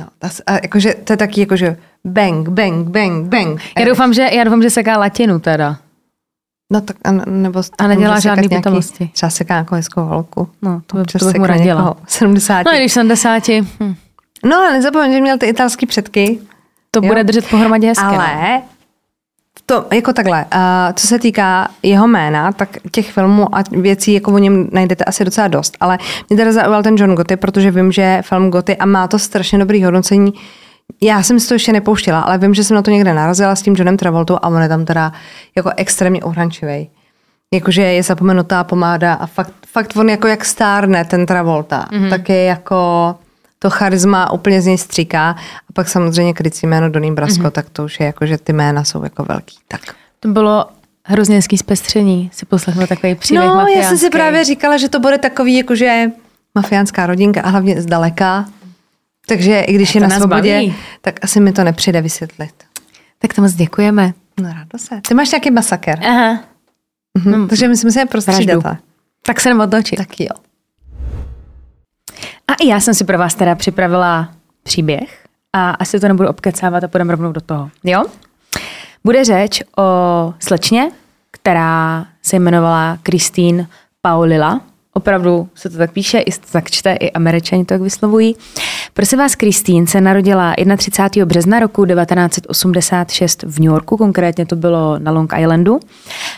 No, 0.00 0.06
a, 0.22 0.28
s- 0.28 0.42
a 0.46 0.52
jakože, 0.54 0.94
to 0.94 1.12
je 1.12 1.16
taky 1.16 1.40
jakože 1.40 1.76
bang, 2.04 2.48
bang, 2.48 2.88
bang, 2.88 3.26
bang. 3.28 3.60
Já 3.78 3.84
doufám, 3.84 4.12
že, 4.12 4.22
já 4.32 4.44
doufám, 4.44 4.62
že 4.62 4.70
seká 4.70 4.98
latinu 4.98 5.38
teda. 5.40 5.76
No 6.72 6.80
tak, 6.80 6.96
a, 7.04 7.10
nebo 7.12 7.62
A 7.78 7.86
nedělá 7.86 8.20
žádný 8.20 8.48
pitomosti. 8.48 9.10
Třeba 9.12 9.30
seká 9.30 9.56
jako 9.56 9.74
hezkou 9.74 10.00
holku. 10.02 10.48
No, 10.62 10.82
to, 10.86 10.96
by, 10.96 11.04
to 11.18 11.24
bych 11.26 11.34
mu 11.36 11.46
radila. 11.46 11.80
někoho 11.80 11.96
70. 12.08 12.62
No 12.66 12.72
i 12.74 12.76
když 12.78 12.92
70, 12.92 13.48
hm, 13.48 13.94
No 14.44 14.56
ale 14.56 14.72
nezapomeň, 14.72 15.12
že 15.12 15.20
měl 15.20 15.38
ty 15.38 15.46
italský 15.46 15.86
předky. 15.86 16.38
to 16.90 17.00
Jo. 17.02 17.06
bude 17.08 17.24
držet 17.24 17.48
pohromadě 17.50 17.88
hezky. 17.88 18.04
no. 18.04 18.62
To 19.70 19.86
jako 19.92 20.12
takhle, 20.12 20.44
uh, 20.54 20.60
co 20.94 21.06
se 21.06 21.18
týká 21.18 21.68
jeho 21.82 22.08
jména, 22.08 22.52
tak 22.52 22.68
těch 22.92 23.12
filmů 23.12 23.56
a 23.56 23.62
věcí 23.70 24.12
jako 24.12 24.32
o 24.32 24.38
něm 24.38 24.68
najdete 24.72 25.04
asi 25.04 25.24
docela 25.24 25.48
dost, 25.48 25.76
ale 25.80 25.98
mě 26.28 26.36
teda 26.36 26.52
zaujal 26.52 26.82
ten 26.82 26.96
John 26.96 27.14
Gotti, 27.14 27.36
protože 27.36 27.70
vím, 27.70 27.92
že 27.92 28.22
film 28.22 28.50
Gotti 28.50 28.76
a 28.76 28.86
má 28.86 29.08
to 29.08 29.18
strašně 29.18 29.58
dobrý 29.58 29.84
hodnocení. 29.84 30.32
Já 31.02 31.22
jsem 31.22 31.40
si 31.40 31.48
to 31.48 31.54
ještě 31.54 31.72
nepouštila, 31.72 32.20
ale 32.20 32.38
vím, 32.38 32.54
že 32.54 32.64
jsem 32.64 32.74
na 32.74 32.82
to 32.82 32.90
někde 32.90 33.14
narazila 33.14 33.56
s 33.56 33.62
tím 33.62 33.74
Johnem 33.76 33.96
Travoltou 33.96 34.36
a 34.42 34.48
on 34.48 34.62
je 34.62 34.68
tam 34.68 34.84
teda 34.84 35.12
jako 35.56 35.70
extrémně 35.76 36.22
uhrančivý. 36.22 36.90
Jakože 37.54 37.82
je 37.82 38.02
zapomenutá 38.02 38.64
pomáda 38.64 39.14
a 39.14 39.26
fakt, 39.26 39.52
fakt 39.66 39.96
on 39.96 40.08
jako 40.08 40.26
jak 40.26 40.44
stárne 40.44 41.04
ten 41.04 41.26
Travolta, 41.26 41.88
mm-hmm. 41.90 42.10
tak 42.10 42.28
je 42.28 42.44
jako 42.44 43.14
to 43.62 43.70
charisma 43.70 44.32
úplně 44.32 44.62
z 44.62 44.66
něj 44.66 44.78
stříká. 44.78 45.30
A 45.68 45.72
pak 45.72 45.88
samozřejmě 45.88 46.32
krycí 46.34 46.66
jméno 46.66 46.90
Donnie 46.90 47.12
Brasco, 47.12 47.42
mm-hmm. 47.42 47.50
tak 47.50 47.70
to 47.70 47.84
už 47.84 48.00
je 48.00 48.06
jako, 48.06 48.26
že 48.26 48.38
ty 48.38 48.52
jména 48.52 48.84
jsou 48.84 49.04
jako 49.04 49.24
velký. 49.24 49.56
Tak. 49.68 49.80
To 50.20 50.28
bylo 50.28 50.66
hrozně 51.04 51.36
hezký 51.36 51.58
zpestření. 51.58 52.30
Si 52.32 52.46
poslechnu 52.46 52.86
takový 52.86 53.14
příběh 53.14 53.44
No, 53.44 53.60
já 53.60 53.64
jsem 53.66 53.74
si 53.74 53.82
mafiánský. 53.84 54.10
právě 54.10 54.44
říkala, 54.44 54.76
že 54.76 54.88
to 54.88 55.00
bude 55.00 55.18
takový, 55.18 55.56
jakože 55.56 56.06
mafiánská 56.54 57.06
rodinka 57.06 57.40
a 57.42 57.48
hlavně 57.48 57.82
zdaleka. 57.82 58.44
Takže 59.26 59.60
i 59.60 59.72
když 59.74 59.94
je 59.94 60.00
na 60.00 60.10
svobodě, 60.10 60.54
baví. 60.54 60.74
tak 61.00 61.24
asi 61.24 61.40
mi 61.40 61.52
to 61.52 61.64
nepřijde 61.64 62.02
vysvětlit. 62.02 62.54
Tak 63.18 63.34
to 63.34 63.42
moc 63.42 63.52
děkujeme. 63.52 64.12
No 64.40 64.48
rádo 64.48 64.78
se. 64.78 65.00
Ty 65.08 65.14
máš 65.14 65.30
nějaký 65.30 65.50
masaker. 65.50 65.98
Aha. 66.06 66.40
Mhm. 67.18 67.48
Takže 67.48 67.68
my 67.68 67.76
jsme 67.76 67.90
se 67.92 68.04
prostřídat. 68.06 68.62
Vraždu. 68.62 68.78
Tak 69.26 69.40
se 69.40 69.48
jdem 69.48 69.60
otočit. 69.60 69.96
Tak 69.96 70.20
jo. 70.20 70.28
A 72.50 72.54
i 72.54 72.68
já 72.68 72.80
jsem 72.80 72.94
si 72.94 73.04
pro 73.04 73.18
vás 73.18 73.34
teda 73.34 73.54
připravila 73.54 74.28
příběh 74.62 75.26
a 75.52 75.70
asi 75.70 76.00
to 76.00 76.08
nebudu 76.08 76.28
obkecávat 76.28 76.84
a 76.84 76.88
půjdeme 76.88 77.12
rovnou 77.12 77.32
do 77.32 77.40
toho. 77.40 77.70
Jo? 77.84 78.04
Bude 79.04 79.24
řeč 79.24 79.62
o 79.78 80.34
slečně, 80.38 80.90
která 81.30 82.06
se 82.22 82.36
jmenovala 82.36 82.98
Christine 83.06 83.66
Paulila. 84.02 84.60
Opravdu 84.92 85.48
se 85.54 85.70
to 85.70 85.78
tak 85.78 85.92
píše, 85.92 86.18
i 86.18 86.30
tak 86.52 86.70
čte, 86.70 86.92
i 86.92 87.12
američani 87.12 87.64
to 87.64 87.74
tak 87.74 87.80
vyslovují. 87.80 88.36
Prosím 88.94 89.18
vás, 89.18 89.32
Christine 89.32 89.86
se 89.86 90.00
narodila 90.00 90.54
31. 90.76 91.26
března 91.26 91.60
roku 91.60 91.86
1986 91.86 93.42
v 93.42 93.60
New 93.60 93.70
Yorku, 93.72 93.96
konkrétně 93.96 94.46
to 94.46 94.56
bylo 94.56 94.98
na 94.98 95.12
Long 95.12 95.32
Islandu, 95.38 95.80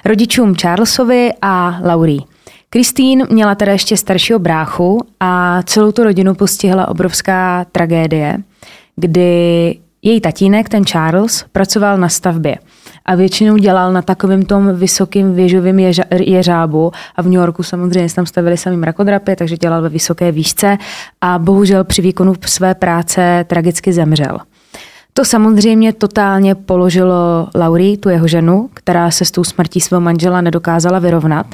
rodičům 0.04 0.54
Charlesovi 0.54 1.30
a 1.42 1.80
Laurie. 1.84 2.31
Christine 2.72 3.24
měla 3.30 3.54
teda 3.54 3.72
ještě 3.72 3.96
staršího 3.96 4.38
bráchu 4.38 4.98
a 5.20 5.62
celou 5.62 5.92
tu 5.92 6.04
rodinu 6.04 6.34
postihla 6.34 6.88
obrovská 6.88 7.66
tragédie, 7.72 8.38
kdy 8.96 9.78
její 10.02 10.20
tatínek, 10.20 10.68
ten 10.68 10.84
Charles, 10.84 11.44
pracoval 11.52 11.98
na 11.98 12.08
stavbě 12.08 12.56
a 13.04 13.14
většinou 13.14 13.56
dělal 13.56 13.92
na 13.92 14.02
takovém 14.02 14.42
tom 14.42 14.74
vysokým 14.76 15.34
věžovém 15.34 15.78
jeřábu 16.20 16.92
a 17.16 17.22
v 17.22 17.24
New 17.24 17.34
Yorku 17.34 17.62
samozřejmě 17.62 18.08
se 18.08 18.16
tam 18.16 18.26
stavili 18.26 18.56
sami 18.56 18.76
mrakodrapy, 18.76 19.36
takže 19.36 19.56
dělal 19.56 19.82
ve 19.82 19.88
vysoké 19.88 20.32
výšce 20.32 20.78
a 21.20 21.38
bohužel 21.38 21.84
při 21.84 22.02
výkonu 22.02 22.34
své 22.46 22.74
práce 22.74 23.44
tragicky 23.48 23.92
zemřel. 23.92 24.38
To 25.14 25.24
samozřejmě 25.24 25.92
totálně 25.92 26.54
položilo 26.54 27.48
Laurie, 27.54 27.96
tu 27.96 28.08
jeho 28.08 28.28
ženu, 28.28 28.70
která 28.74 29.10
se 29.10 29.24
s 29.24 29.30
tou 29.30 29.44
smrtí 29.44 29.80
svého 29.80 30.00
manžela 30.00 30.40
nedokázala 30.40 30.98
vyrovnat. 30.98 31.46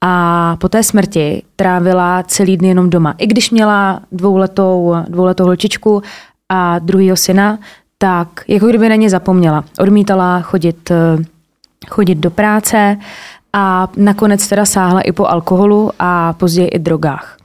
A 0.00 0.56
po 0.60 0.68
té 0.68 0.82
smrti 0.82 1.42
trávila 1.56 2.22
celý 2.22 2.56
den 2.56 2.68
jenom 2.68 2.90
doma. 2.90 3.14
I 3.18 3.26
když 3.26 3.50
měla 3.50 4.00
dvouletou, 4.12 4.94
dvouletou 5.08 5.44
holčičku 5.44 6.02
a 6.48 6.78
druhýho 6.78 7.16
syna, 7.16 7.58
tak 7.98 8.28
jako 8.48 8.66
kdyby 8.66 8.88
na 8.88 8.94
ně 8.94 9.10
zapomněla. 9.10 9.64
Odmítala 9.78 10.40
chodit, 10.40 10.92
chodit 11.88 12.14
do 12.14 12.30
práce 12.30 12.96
a 13.52 13.88
nakonec 13.96 14.48
teda 14.48 14.64
sáhla 14.64 15.00
i 15.00 15.12
po 15.12 15.26
alkoholu 15.26 15.90
a 15.98 16.32
později 16.32 16.68
i 16.68 16.78
drogách. 16.78 17.36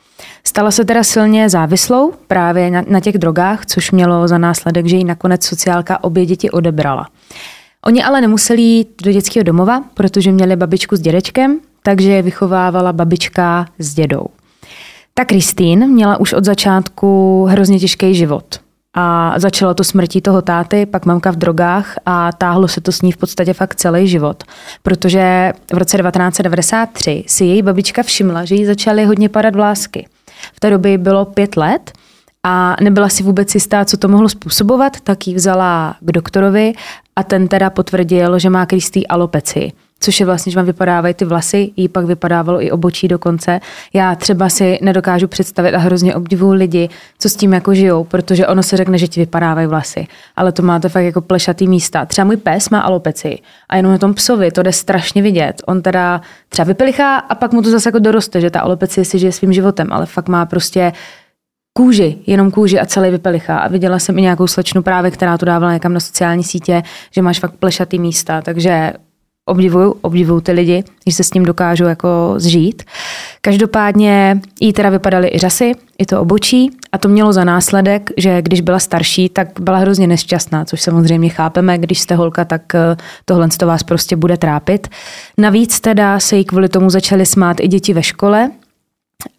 Stala 0.52 0.72
se 0.72 0.86
teda 0.86 1.04
silně 1.04 1.50
závislou 1.50 2.14
právě 2.28 2.72
na, 2.72 2.84
na 2.88 3.00
těch 3.00 3.18
drogách, 3.18 3.66
což 3.66 3.92
mělo 3.92 4.28
za 4.28 4.38
následek, 4.38 4.86
že 4.86 4.96
jí 4.96 5.04
nakonec 5.04 5.46
sociálka 5.46 6.04
obě 6.04 6.26
děti 6.26 6.52
odebrala. 6.52 7.08
Oni 7.86 8.04
ale 8.04 8.22
nemuseli 8.22 8.62
jít 8.62 8.88
do 9.04 9.12
dětského 9.12 9.44
domova, 9.44 9.84
protože 9.94 10.32
měli 10.32 10.56
babičku 10.56 10.96
s 10.96 11.00
dědečkem, 11.00 11.60
takže 11.84 12.12
je 12.12 12.22
vychovávala 12.22 12.94
babička 12.94 13.66
s 13.80 13.94
dědou. 13.94 14.26
Ta 15.14 15.26
Kristýn 15.26 15.88
měla 15.88 16.18
už 16.18 16.34
od 16.34 16.46
začátku 16.46 17.46
hrozně 17.50 17.80
těžký 17.80 18.16
život. 18.16 18.60
A 18.94 19.34
začalo 19.38 19.74
to 19.74 19.84
smrtí 19.84 20.22
toho 20.22 20.42
táty, 20.42 20.86
pak 20.86 21.06
mamka 21.06 21.32
v 21.32 21.36
drogách 21.36 21.96
a 22.06 22.32
táhlo 22.32 22.68
se 22.68 22.82
to 22.82 22.92
s 22.92 23.02
ní 23.02 23.12
v 23.12 23.18
podstatě 23.18 23.54
fakt 23.54 23.76
celý 23.76 24.08
život. 24.08 24.44
Protože 24.84 25.54
v 25.74 25.78
roce 25.78 25.98
1993 25.98 27.24
si 27.28 27.46
její 27.46 27.62
babička 27.62 28.04
všimla, 28.04 28.46
že 28.46 28.56
jí 28.56 28.66
začaly 28.66 29.06
hodně 29.06 29.30
padat 29.30 29.56
vlásky. 29.56 30.08
Té 30.64 30.70
době 30.70 30.98
bylo 30.98 31.26
pět 31.26 31.58
let 31.58 31.92
a 32.44 32.76
nebyla 32.82 33.10
si 33.10 33.24
vůbec 33.24 33.56
jistá, 33.56 33.86
co 33.86 33.98
to 33.98 34.08
mohlo 34.08 34.30
způsobovat, 34.30 35.02
tak 35.02 35.28
ji 35.28 35.36
vzala 35.36 35.96
k 36.00 36.12
doktorovi 36.12 36.74
a 37.16 37.24
ten 37.24 37.48
teda 37.48 37.70
potvrdil, 37.70 38.40
že 38.40 38.50
má 38.50 38.66
krystý 38.66 39.08
alopeci 39.08 39.72
což 40.02 40.20
je 40.20 40.26
vlastně, 40.26 40.52
že 40.52 40.56
vám 40.56 40.66
vypadávají 40.66 41.14
ty 41.14 41.26
vlasy, 41.26 41.72
jí 41.76 41.88
pak 41.88 42.06
vypadávalo 42.06 42.64
i 42.64 42.72
obočí 42.72 43.08
dokonce. 43.08 43.60
Já 43.94 44.16
třeba 44.16 44.50
si 44.50 44.80
nedokážu 44.82 45.28
představit 45.28 45.74
a 45.74 45.78
hrozně 45.78 46.16
obdivuju 46.16 46.54
lidi, 46.54 46.90
co 47.20 47.30
s 47.30 47.36
tím 47.36 47.54
jako 47.54 47.74
žijou, 47.74 48.04
protože 48.04 48.48
ono 48.48 48.64
se 48.64 48.78
řekne, 48.78 48.98
že 48.98 49.08
ti 49.08 49.20
vypadávají 49.20 49.68
vlasy, 49.68 50.08
ale 50.36 50.52
to 50.52 50.62
máte 50.62 50.90
fakt 50.90 51.04
jako 51.04 51.22
plešatý 51.22 51.68
místa. 51.68 52.06
Třeba 52.06 52.26
můj 52.26 52.38
pes 52.38 52.70
má 52.70 52.80
alopeci 52.80 53.40
a 53.70 53.76
jenom 53.76 53.92
na 53.92 53.98
tom 53.98 54.14
psovi 54.14 54.52
to 54.52 54.64
jde 54.64 54.72
strašně 54.72 55.22
vidět. 55.22 55.62
On 55.66 55.82
teda 55.82 56.22
třeba 56.50 56.66
vypilichá 56.66 57.18
a 57.18 57.36
pak 57.36 57.54
mu 57.54 57.62
to 57.62 57.70
zase 57.70 57.90
jako 57.90 58.00
doroste, 58.00 58.42
že 58.42 58.50
ta 58.50 58.60
alopeci 58.60 59.06
si 59.06 59.20
žije 59.20 59.32
svým 59.32 59.54
životem, 59.54 59.88
ale 59.92 60.06
fakt 60.06 60.28
má 60.30 60.46
prostě 60.46 60.94
kůži, 61.74 62.18
jenom 62.28 62.52
kůži 62.52 62.80
a 62.80 62.86
celý 62.86 63.10
vypelichá. 63.10 63.58
A 63.58 63.68
viděla 63.68 64.00
jsem 64.00 64.18
i 64.18 64.22
nějakou 64.22 64.48
slečnu 64.48 64.82
právě, 64.82 65.12
která 65.12 65.38
to 65.38 65.46
dávala 65.46 65.74
někam 65.74 65.94
na 65.94 66.00
sociální 66.00 66.44
sítě, 66.44 66.84
že 67.12 67.22
máš 67.22 67.40
fakt 67.40 67.56
plešatý 67.60 68.00
místa, 68.00 68.42
takže 68.42 68.94
obdivuju, 69.46 69.96
obdivuju 70.02 70.42
ty 70.42 70.52
lidi, 70.52 70.84
že 71.08 71.14
se 71.14 71.24
s 71.24 71.34
ním 71.34 71.46
dokážou 71.46 71.86
jako 71.86 72.34
zžít. 72.38 72.84
Každopádně 73.42 74.42
jí 74.60 74.74
teda 74.74 74.90
vypadaly 74.90 75.30
i 75.34 75.38
řasy, 75.38 75.72
i 75.98 76.06
to 76.06 76.22
obočí 76.22 76.72
a 76.92 76.98
to 76.98 77.08
mělo 77.08 77.34
za 77.34 77.44
následek, 77.44 78.10
že 78.18 78.42
když 78.42 78.62
byla 78.62 78.80
starší, 78.80 79.30
tak 79.30 79.48
byla 79.60 79.78
hrozně 79.78 80.08
nešťastná, 80.08 80.66
což 80.66 80.82
samozřejmě 80.82 81.30
chápeme, 81.30 81.78
když 81.78 82.00
jste 82.00 82.16
holka, 82.16 82.46
tak 82.46 82.76
eh, 82.76 82.98
tohle 83.26 83.48
to 83.58 83.68
vás 83.68 83.84
prostě 83.84 84.16
bude 84.16 84.38
trápit. 84.38 84.88
Navíc 85.38 85.80
teda 85.80 86.20
se 86.20 86.36
jí 86.36 86.46
kvůli 86.46 86.70
tomu 86.70 86.90
začaly 86.90 87.26
smát 87.26 87.58
i 87.60 87.68
děti 87.68 87.94
ve 87.94 88.04
škole, 88.04 88.52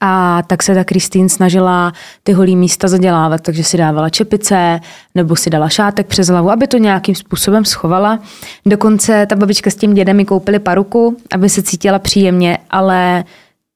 a 0.00 0.42
tak 0.46 0.62
se 0.62 0.74
ta 0.74 0.84
Kristýn 0.84 1.28
snažila 1.28 1.92
ty 2.22 2.32
holí 2.32 2.56
místa 2.56 2.88
zadělávat, 2.88 3.40
takže 3.40 3.64
si 3.64 3.76
dávala 3.76 4.10
čepice 4.10 4.80
nebo 5.14 5.36
si 5.36 5.50
dala 5.50 5.68
šátek 5.68 6.06
přes 6.06 6.28
hlavu, 6.28 6.50
aby 6.50 6.66
to 6.66 6.78
nějakým 6.78 7.14
způsobem 7.14 7.64
schovala. 7.64 8.18
Dokonce 8.66 9.26
ta 9.26 9.36
babička 9.36 9.70
s 9.70 9.74
tím 9.74 9.94
dědem 9.94 10.16
mi 10.16 10.24
koupili 10.24 10.58
paruku, 10.58 11.16
aby 11.34 11.48
se 11.48 11.62
cítila 11.62 11.98
příjemně, 11.98 12.58
ale 12.70 13.24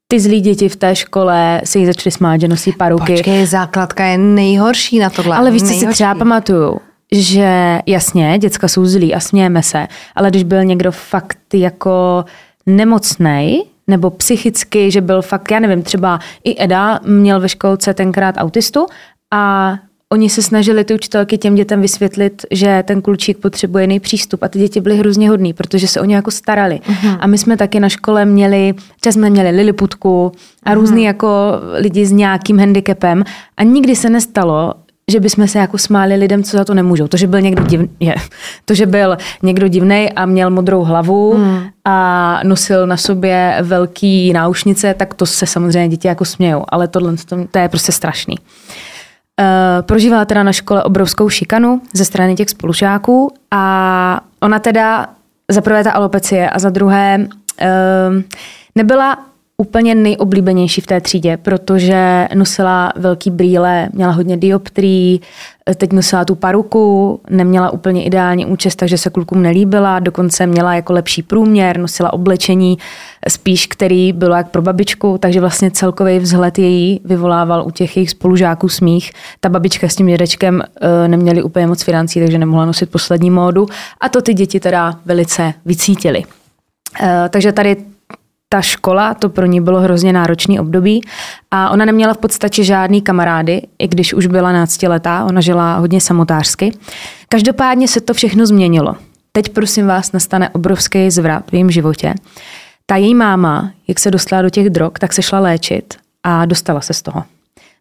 ty 0.09 0.21
zlí 0.21 0.40
děti 0.40 0.69
v 0.69 0.77
té 0.77 0.97
škole 0.97 1.61
se 1.64 1.79
jí 1.79 1.87
začaly 1.87 2.11
smát, 2.12 2.40
že 2.40 2.49
nosí 2.49 2.73
paruky. 2.73 3.12
Počkej, 3.12 3.47
základka 3.47 4.05
je 4.05 4.19
nejhorší 4.19 4.99
na 4.99 5.11
tohle. 5.11 5.37
Ale 5.37 5.51
víš, 5.51 5.62
co 5.62 5.75
si 5.75 5.87
třeba 5.87 6.14
pamatuju? 6.14 6.79
Že 7.12 7.79
jasně, 7.87 8.38
děcka 8.38 8.69
jsou 8.69 8.87
zlí 8.87 9.14
a 9.14 9.21
smějeme 9.21 9.62
se, 9.62 9.87
ale 10.14 10.31
když 10.31 10.45
byl 10.45 10.64
někdo 10.64 10.92
fakt 10.92 11.38
jako 11.55 12.25
nemocnej, 12.66 13.62
nebo 13.87 14.11
psychicky, 14.11 14.90
že 14.90 15.01
byl 15.01 15.22
fakt, 15.22 15.51
já 15.51 15.61
nevím, 15.61 15.83
třeba 15.83 16.18
i 16.44 16.64
Eda 16.64 17.01
měl 17.07 17.40
ve 17.40 17.49
školce 17.49 17.94
tenkrát 17.94 18.35
autistu 18.38 18.87
a 19.35 19.75
oni 20.12 20.31
se 20.31 20.42
snažili 20.42 20.85
ty 20.85 20.94
učitelky 20.94 21.38
těm 21.38 21.55
dětem 21.55 21.81
vysvětlit, 21.81 22.46
že 22.51 22.85
ten 22.87 23.03
klučík 23.03 23.38
potřebuje 23.38 23.85
jiný 23.85 24.01
přístup 24.01 24.42
a 24.42 24.49
ty 24.49 24.59
děti 24.59 24.81
byly 24.81 24.96
hrozně 24.96 25.31
hodný, 25.31 25.53
protože 25.53 25.88
se 25.88 26.01
o 26.01 26.05
ně 26.05 26.16
jako 26.16 26.31
starali. 26.31 26.81
Uh-huh. 26.88 27.16
A 27.20 27.27
my 27.27 27.38
jsme 27.38 27.57
taky 27.57 27.81
na 27.81 27.88
škole 27.88 28.25
měli, 28.25 28.75
čas 29.01 29.14
jsme 29.14 29.31
měli 29.31 29.51
liliputku 29.51 30.33
a 30.62 30.75
různý 30.75 31.03
uh-huh. 31.03 31.07
jako 31.07 31.53
lidi 31.75 32.07
s 32.07 32.12
nějakým 32.12 32.59
handicapem 32.59 33.25
a 33.57 33.62
nikdy 33.62 33.96
se 33.96 34.11
nestalo, 34.11 34.75
že 35.11 35.21
bychom 35.21 35.49
se 35.49 35.59
jako 35.59 35.79
smáli 35.79 36.14
lidem, 36.14 36.42
co 36.42 36.57
za 36.57 36.64
to 36.64 36.75
nemůžou. 36.75 37.09
To, 37.09 37.16
že 37.16 37.27
byl 37.27 37.40
někdo 37.40 37.64
divný, 37.64 37.88
je, 38.01 38.14
to, 38.64 38.75
že 38.75 38.87
byl 38.87 39.16
někdo 39.42 39.69
divnej 39.69 40.12
a 40.16 40.27
měl 40.27 40.51
modrou 40.51 40.83
hlavu 40.83 41.35
hmm. 41.35 41.61
a 41.85 42.40
nosil 42.45 42.87
na 42.87 42.97
sobě 42.97 43.59
velký 43.62 44.33
náušnice, 44.33 44.95
tak 44.95 45.14
to 45.14 45.27
se 45.27 45.47
samozřejmě 45.47 45.88
děti 45.88 46.09
jako 46.09 46.25
smějou, 46.25 46.64
ale 46.69 46.88
tohle 46.88 47.14
to 47.51 47.59
je 47.59 47.69
prostě 47.69 47.92
strašný. 47.92 48.37
Uh, 48.38 49.83
prožívala 49.83 50.25
teda 50.25 50.42
na 50.42 50.53
škole 50.53 50.83
obrovskou 50.83 51.29
šikanu 51.29 51.81
ze 51.92 52.05
strany 52.05 52.35
těch 52.35 52.51
spolužáků 52.51 53.33
a 53.51 54.21
ona 54.40 54.59
teda 54.59 55.07
za 55.51 55.61
prvé 55.61 55.85
ta 55.85 55.92
alopecie 55.92 56.51
a 56.51 56.59
za 56.59 56.71
druhé 56.71 57.19
uh, 57.19 58.23
nebyla 58.75 59.19
úplně 59.59 59.94
nejoblíbenější 59.94 60.81
v 60.81 60.87
té 60.87 61.00
třídě, 61.00 61.37
protože 61.37 62.29
nosila 62.35 62.92
velký 62.96 63.31
brýle, 63.31 63.88
měla 63.92 64.13
hodně 64.13 64.37
dioptrií, 64.37 65.21
teď 65.77 65.92
nosila 65.92 66.25
tu 66.25 66.35
paruku, 66.35 67.21
neměla 67.31 67.71
úplně 67.71 68.04
ideální 68.04 68.46
účest, 68.46 68.77
takže 68.77 68.98
se 68.98 69.11
klukům 69.11 69.42
nelíbila, 69.42 69.98
dokonce 69.98 70.46
měla 70.46 70.75
jako 70.75 70.92
lepší 70.92 71.23
průměr, 71.23 71.79
nosila 71.79 72.13
oblečení 72.13 72.79
spíš, 73.29 73.67
který 73.67 74.13
bylo 74.13 74.37
jak 74.37 74.50
pro 74.50 74.63
babičku, 74.63 75.19
takže 75.19 75.40
vlastně 75.40 75.71
celkový 75.71 76.19
vzhled 76.19 76.59
její 76.59 77.00
vyvolával 77.04 77.67
u 77.67 77.71
těch 77.71 77.96
jejich 77.96 78.11
spolužáků 78.11 78.69
smích. 78.69 79.13
Ta 79.40 79.48
babička 79.48 79.88
s 79.88 79.96
tím 79.96 80.07
dědečkem 80.07 80.63
e, 80.81 81.09
neměli 81.09 81.42
úplně 81.42 81.67
moc 81.67 81.83
financí, 81.83 82.21
takže 82.21 82.38
nemohla 82.38 82.65
nosit 82.65 82.90
poslední 82.90 83.31
módu 83.31 83.67
a 84.00 84.09
to 84.09 84.23
ty 84.23 84.35
děti 84.35 84.61
teda 84.61 84.94
velice 85.04 85.54
vycítily. 85.65 86.25
E, 87.02 87.29
takže 87.29 87.52
tady 87.52 87.77
ta 88.49 88.61
škola, 88.63 89.15
to 89.15 89.29
pro 89.29 89.47
ní 89.47 89.61
bylo 89.61 89.81
hrozně 89.81 90.13
náročný 90.13 90.61
období 90.61 91.01
a 91.51 91.71
ona 91.71 91.85
neměla 91.85 92.15
v 92.15 92.19
podstatě 92.19 92.65
žádný 92.65 93.03
kamarády, 93.03 93.63
i 93.79 93.88
když 93.88 94.15
už 94.15 94.27
byla 94.27 94.53
náctiletá, 94.53 95.25
ona 95.25 95.40
žila 95.40 95.77
hodně 95.77 96.01
samotářsky. 96.01 96.73
Každopádně 97.29 97.88
se 97.88 98.01
to 98.01 98.15
všechno 98.15 98.47
změnilo, 98.47 98.97
teď 99.33 99.49
prosím 99.49 99.87
vás 99.87 100.13
nastane 100.13 100.49
obrovský 100.49 101.11
zvrat 101.11 101.51
v 101.51 101.53
jejím 101.53 101.71
životě. 101.71 102.15
Ta 102.87 102.97
její 102.97 103.15
máma, 103.15 103.71
jak 103.88 103.99
se 103.99 104.11
dostala 104.11 104.42
do 104.42 104.51
těch 104.51 104.71
drog, 104.71 104.92
tak 105.01 105.13
se 105.13 105.23
šla 105.23 105.40
léčit 105.40 105.94
a 106.23 106.47
dostala 106.47 106.81
se 106.81 106.94
z 106.94 107.03
toho. 107.03 107.25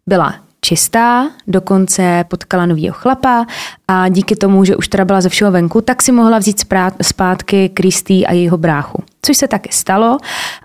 Byla 0.06 0.34
čistá, 0.60 1.30
dokonce 1.46 2.24
potkala 2.28 2.66
novýho 2.66 2.94
chlapa 2.94 3.46
a 3.88 4.08
díky 4.08 4.36
tomu, 4.36 4.64
že 4.64 4.76
už 4.76 4.88
teda 4.88 5.04
byla 5.04 5.20
ze 5.20 5.28
všeho 5.28 5.50
venku, 5.50 5.80
tak 5.80 6.02
si 6.02 6.12
mohla 6.12 6.38
vzít 6.38 6.64
zpátky 7.02 7.68
Kristý 7.68 8.26
a 8.26 8.32
jejího 8.32 8.56
bráchu. 8.58 9.02
Což 9.22 9.36
se 9.36 9.48
taky 9.48 9.68
stalo 9.72 10.18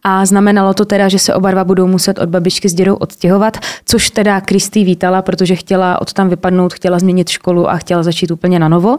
a 0.03 0.25
znamenalo 0.25 0.73
to 0.73 0.85
teda, 0.85 1.09
že 1.09 1.19
se 1.19 1.35
oba 1.35 1.51
dva 1.51 1.63
budou 1.63 1.87
muset 1.87 2.19
od 2.19 2.29
babičky 2.29 2.69
s 2.69 2.73
dědou 2.73 2.95
odstěhovat, 2.95 3.57
což 3.85 4.09
teda 4.09 4.41
Kristý 4.41 4.85
vítala, 4.85 5.21
protože 5.21 5.55
chtěla 5.55 6.01
od 6.01 6.13
tam 6.13 6.29
vypadnout, 6.29 6.73
chtěla 6.73 6.99
změnit 6.99 7.29
školu 7.29 7.69
a 7.69 7.77
chtěla 7.77 8.03
začít 8.03 8.31
úplně 8.31 8.59
na 8.59 8.67
novo. 8.67 8.97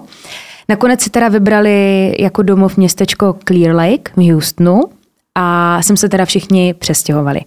Nakonec 0.69 1.01
si 1.01 1.11
teda 1.11 1.29
vybrali 1.29 2.17
jako 2.19 2.43
domov 2.43 2.77
městečko 2.77 3.37
Clear 3.49 3.75
Lake 3.77 4.13
v 4.17 4.33
Houstonu 4.33 4.83
a 5.35 5.79
jsem 5.83 5.97
se 5.97 6.09
teda 6.09 6.25
všichni 6.25 6.75
přestěhovali. 6.75 7.41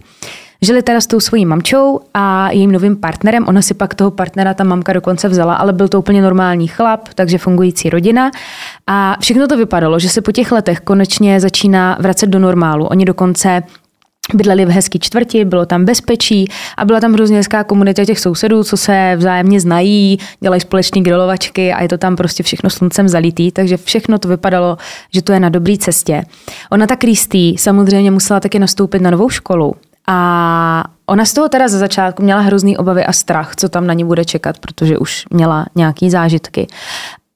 Žili 0.62 0.82
teda 0.82 1.00
s 1.00 1.06
tou 1.06 1.20
svojí 1.20 1.46
mamčou 1.46 2.00
a 2.14 2.50
jejím 2.50 2.72
novým 2.72 2.96
partnerem. 2.96 3.44
Ona 3.48 3.62
si 3.62 3.74
pak 3.74 3.94
toho 3.94 4.10
partnera 4.10 4.54
ta 4.54 4.64
mamka 4.64 4.92
dokonce 4.92 5.28
vzala, 5.28 5.54
ale 5.54 5.72
byl 5.72 5.88
to 5.88 5.98
úplně 5.98 6.22
normální 6.22 6.68
chlap, 6.68 7.08
takže 7.14 7.38
fungující 7.38 7.90
rodina. 7.90 8.30
A 8.86 9.16
všechno 9.20 9.48
to 9.48 9.56
vypadalo, 9.56 9.98
že 9.98 10.08
se 10.08 10.20
po 10.20 10.32
těch 10.32 10.52
letech 10.52 10.80
konečně 10.80 11.40
začíná 11.40 11.98
vracet 12.00 12.26
do 12.26 12.38
normálu. 12.38 12.86
Oni 12.86 13.04
dokonce 13.04 13.62
Bydleli 14.34 14.64
v 14.64 14.68
hezký 14.68 14.98
čtvrti, 14.98 15.44
bylo 15.44 15.66
tam 15.66 15.84
bezpečí 15.84 16.48
a 16.76 16.84
byla 16.84 17.00
tam 17.00 17.12
hrozně 17.12 17.36
hezká 17.36 17.64
komunita 17.64 18.04
těch 18.04 18.18
sousedů, 18.18 18.64
co 18.64 18.76
se 18.76 19.12
vzájemně 19.16 19.60
znají, 19.60 20.18
dělají 20.40 20.60
společné 20.60 21.00
grilovačky 21.00 21.72
a 21.72 21.82
je 21.82 21.88
to 21.88 21.98
tam 21.98 22.16
prostě 22.16 22.42
všechno 22.42 22.70
sluncem 22.70 23.08
zalitý, 23.08 23.50
takže 23.50 23.76
všechno 23.76 24.18
to 24.18 24.28
vypadalo, 24.28 24.76
že 25.14 25.22
to 25.22 25.32
je 25.32 25.40
na 25.40 25.48
dobré 25.48 25.76
cestě. 25.78 26.22
Ona 26.70 26.86
ta 26.86 26.96
Kristý 26.96 27.58
samozřejmě 27.58 28.10
musela 28.10 28.40
taky 28.40 28.58
nastoupit 28.58 29.02
na 29.02 29.10
novou 29.10 29.28
školu 29.28 29.74
a 30.06 30.84
ona 31.06 31.24
z 31.24 31.32
toho 31.32 31.48
teda 31.48 31.68
ze 31.68 31.78
začátku 31.78 32.22
měla 32.22 32.40
hrozný 32.40 32.76
obavy 32.76 33.04
a 33.04 33.12
strach, 33.12 33.56
co 33.56 33.68
tam 33.68 33.86
na 33.86 33.94
ní 33.94 34.04
bude 34.04 34.24
čekat, 34.24 34.58
protože 34.58 34.98
už 34.98 35.24
měla 35.30 35.66
nějaký 35.74 36.10
zážitky. 36.10 36.66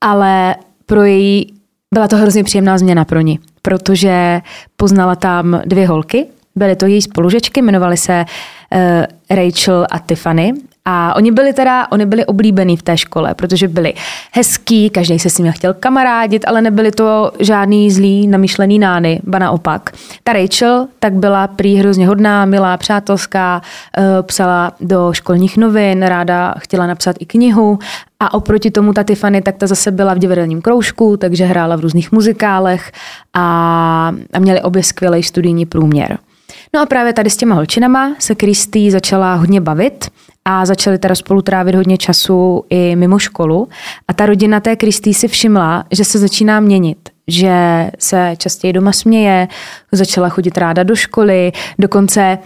Ale 0.01 0.57
pro 0.87 1.05
její 1.05 1.55
byla 1.95 2.09
to 2.09 2.17
hrozně 2.17 2.45
příjemná 2.45 2.79
změna 2.79 3.05
pro 3.05 3.21
ní, 3.21 3.39
protože 3.63 4.41
poznala 4.77 5.17
tam 5.17 5.61
dvě 5.65 5.87
holky, 5.87 6.27
byly 6.57 6.77
to 6.77 6.87
její 6.87 7.03
spolužečky, 7.03 7.63
jmenovaly 7.63 7.97
se 7.97 8.25
uh, 8.25 8.81
Rachel 9.37 9.87
a 9.91 9.99
Tiffany 9.99 10.53
a 10.85 11.17
oni 11.17 11.33
byli 11.33 11.53
teda, 11.53 11.87
oni 11.91 12.07
byli 12.07 12.27
oblíbení 12.27 12.77
v 12.77 12.83
té 12.83 12.97
škole, 12.97 13.35
protože 13.35 13.69
byli 13.69 13.95
hezký, 14.33 14.91
každý 14.91 15.19
se 15.19 15.31
s 15.31 15.39
nimi 15.39 15.53
chtěl 15.53 15.75
kamarádit, 15.75 16.45
ale 16.49 16.63
nebyli 16.63 16.91
to 16.91 17.33
žádný 17.39 17.91
zlý, 17.91 18.29
namýšlený 18.29 18.79
nány, 18.79 19.21
ba 19.25 19.39
naopak. 19.39 19.91
Ta 20.25 20.33
Rachel 20.33 20.87
tak 20.99 21.13
byla 21.13 21.47
prý 21.47 21.77
hrozně 21.77 22.07
hodná, 22.07 22.45
milá, 22.45 22.77
přátelská, 22.77 23.63
eh, 23.99 24.03
psala 24.23 24.73
do 24.81 25.13
školních 25.13 25.57
novin, 25.57 26.03
ráda 26.03 26.55
chtěla 26.59 26.87
napsat 26.87 27.17
i 27.19 27.27
knihu 27.27 27.79
a 28.21 28.35
oproti 28.35 28.71
tomu 28.71 28.93
ta 28.93 29.03
Tiffany, 29.03 29.43
tak 29.43 29.57
ta 29.57 29.67
zase 29.67 29.91
byla 29.91 30.15
v 30.15 30.19
divadelním 30.19 30.63
kroužku, 30.63 31.17
takže 31.17 31.45
hrála 31.45 31.77
v 31.77 31.81
různých 31.81 32.13
muzikálech 32.13 32.93
a, 33.35 34.13
a 34.33 34.39
měli 34.39 34.63
obě 34.63 34.83
skvělý 34.83 35.23
studijní 35.23 35.67
průměr. 35.67 36.19
No 36.75 36.81
a 36.81 36.87
právě 36.87 37.13
tady 37.13 37.31
s 37.31 37.37
těma 37.37 37.55
holčinama 37.55 38.15
se 38.19 38.35
Kristý 38.35 38.91
začala 38.91 39.35
hodně 39.35 39.61
bavit 39.61 40.11
a 40.45 40.67
začali 40.67 40.99
teda 40.99 41.15
spolu 41.15 41.43
trávit 41.43 41.75
hodně 41.75 41.99
času 41.99 42.65
i 42.71 42.97
mimo 42.97 43.19
školu. 43.19 43.69
A 44.09 44.13
ta 44.13 44.27
rodina 44.27 44.61
té 44.61 44.77
Kristý 44.77 45.15
si 45.15 45.29
všimla, 45.29 45.85
že 45.91 46.05
se 46.05 46.19
začíná 46.19 46.61
měnit 46.61 46.99
že 47.31 47.91
se 47.99 48.35
častěji 48.37 48.73
doma 48.73 48.93
směje, 48.93 49.49
začala 49.93 50.29
chodit 50.29 50.59
ráda 50.59 50.83
do 50.83 50.97
školy, 50.97 51.53
dokonce 51.79 52.39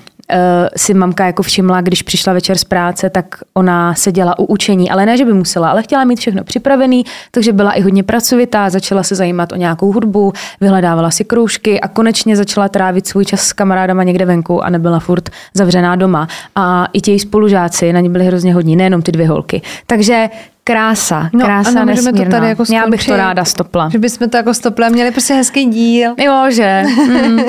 si 0.76 0.94
mamka 0.94 1.26
jako 1.26 1.42
všimla, 1.42 1.80
když 1.80 2.02
přišla 2.02 2.32
večer 2.32 2.58
z 2.58 2.64
práce, 2.64 3.10
tak 3.10 3.26
ona 3.54 3.94
seděla 3.94 4.38
u 4.38 4.44
učení, 4.44 4.90
ale 4.90 5.06
ne, 5.06 5.16
že 5.16 5.24
by 5.24 5.32
musela, 5.32 5.70
ale 5.70 5.82
chtěla 5.82 6.04
mít 6.04 6.18
všechno 6.20 6.44
připravený, 6.44 7.04
takže 7.30 7.52
byla 7.52 7.72
i 7.72 7.80
hodně 7.80 8.02
pracovitá, 8.02 8.70
začala 8.70 9.02
se 9.02 9.14
zajímat 9.14 9.52
o 9.52 9.56
nějakou 9.56 9.92
hudbu, 9.92 10.32
vyhledávala 10.60 11.10
si 11.10 11.24
kroužky 11.24 11.80
a 11.80 11.88
konečně 11.88 12.36
začala 12.36 12.68
trávit 12.68 13.06
svůj 13.06 13.24
čas 13.24 13.40
s 13.40 13.52
kamarádama 13.52 14.02
někde 14.02 14.24
venku 14.24 14.64
a 14.64 14.70
nebyla 14.70 15.00
furt 15.00 15.30
zavřená 15.54 15.96
doma. 15.96 16.28
A 16.56 16.86
i 16.92 17.00
ti 17.00 17.18
spolužáci 17.18 17.92
na 17.92 18.00
ní 18.00 18.10
byli 18.10 18.24
hrozně 18.24 18.54
hodní, 18.54 18.76
nejenom 18.76 19.02
ty 19.02 19.12
dvě 19.12 19.28
holky. 19.28 19.62
Takže 19.86 20.28
Krása, 20.66 21.30
no, 21.32 21.44
krása 21.44 21.70
ano, 21.70 21.84
nesmírná. 21.84 22.24
To 22.24 22.30
tady 22.30 22.48
jako 22.48 22.64
Já 22.72 22.86
bych 22.86 23.06
to 23.06 23.16
ráda 23.16 23.44
stopla. 23.44 23.88
Že 23.88 23.98
bychom 23.98 24.30
to 24.30 24.36
jako 24.36 24.54
stopla, 24.54 24.88
měli 24.88 25.10
prostě 25.10 25.34
hezký 25.34 25.64
díl. 25.64 26.14
Jo, 26.18 26.44
že. 26.50 26.82
Mm. 27.24 27.40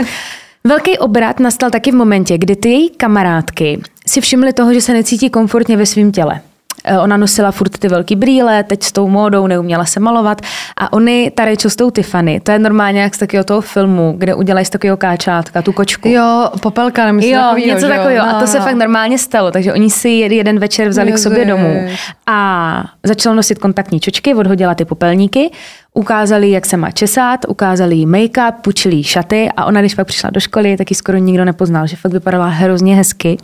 Velký 0.68 0.98
obrat 0.98 1.40
nastal 1.40 1.70
taky 1.70 1.92
v 1.92 1.96
momentě, 1.96 2.38
kdy 2.38 2.56
ty 2.56 2.70
její 2.70 2.90
kamarádky 2.90 3.82
si 4.08 4.22
všimly 4.22 4.54
toho, 4.54 4.74
že 4.74 4.82
se 4.82 4.94
necítí 4.94 5.30
komfortně 5.30 5.78
ve 5.78 5.86
svém 5.86 6.12
těle. 6.12 6.42
Eh, 6.88 7.00
ona 7.00 7.18
nosila 7.18 7.52
furt 7.52 7.78
ty 7.78 7.88
velký 7.88 8.16
brýle, 8.16 8.64
teď 8.64 8.84
s 8.84 8.92
tou 8.92 9.08
módou 9.08 9.48
neuměla 9.48 9.86
se 9.86 10.00
malovat. 10.00 10.42
A 10.78 10.94
oni, 10.94 11.32
ta 11.36 11.46
Rachel 11.46 11.72
s 11.72 11.76
tou 11.76 11.92
Tiffany, 11.92 12.40
to 12.40 12.52
je 12.52 12.60
normálně 12.60 13.02
jak 13.02 13.16
z 13.16 13.18
takového 13.18 13.44
toho 13.44 13.62
filmu, 13.62 14.16
kde 14.18 14.36
udělají 14.36 14.66
z 14.66 14.70
takového 14.70 14.98
káčátka, 14.98 15.62
tu 15.62 15.72
kočku. 15.72 16.10
Jo, 16.10 16.50
popelka, 16.62 17.06
nemyslím 17.06 17.36
Jo, 17.36 17.42
takovýho, 17.42 17.76
něco 17.76 17.88
takového. 17.88 18.26
No, 18.26 18.32
a 18.32 18.34
to 18.34 18.42
no. 18.42 18.48
se 18.48 18.60
fakt 18.60 18.76
normálně 18.76 19.18
stalo. 19.18 19.52
Takže 19.52 19.74
oni 19.74 19.90
si 19.90 20.10
jeden 20.10 20.60
večer 20.60 20.90
vzali 20.90 21.10
Ježiš. 21.10 21.22
k 21.22 21.24
sobě 21.24 21.46
domů 21.46 21.88
a 22.28 22.84
začala 23.04 23.36
nosit 23.36 23.60
kontaktní 23.60 24.00
čočky, 24.00 24.34
odhodila 24.34 24.76
ty 24.76 24.86
popelníky, 24.86 25.52
Ukázali, 25.98 26.52
jak 26.52 26.66
se 26.66 26.78
má 26.78 26.92
česat, 26.92 27.40
ukázali 27.48 27.96
jí 27.96 28.08
make-up, 28.08 28.52
půjčili 28.62 28.96
jí 28.96 29.04
šaty 29.04 29.50
a 29.58 29.66
ona, 29.66 29.82
když 29.82 29.96
pak 29.96 30.08
přišla 30.08 30.30
do 30.30 30.40
školy, 30.40 30.78
tak 30.78 30.92
ji 30.92 30.96
skoro 30.96 31.18
nikdo 31.18 31.46
nepoznal, 31.46 31.88
že 31.88 31.96
fakt 31.96 32.12
vypadala 32.12 32.48
hrozně 32.48 32.96
hezky. 32.96 33.38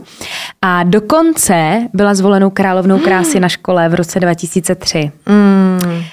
A 0.62 0.84
dokonce 0.84 1.88
byla 1.94 2.14
zvolenou 2.14 2.50
královnou 2.50 3.00
krásy 3.00 3.31
na 3.40 3.50
škole 3.50 3.90
v 3.90 3.94
roce 3.94 4.20
2003. 4.20 5.12
Mm. 5.26 6.04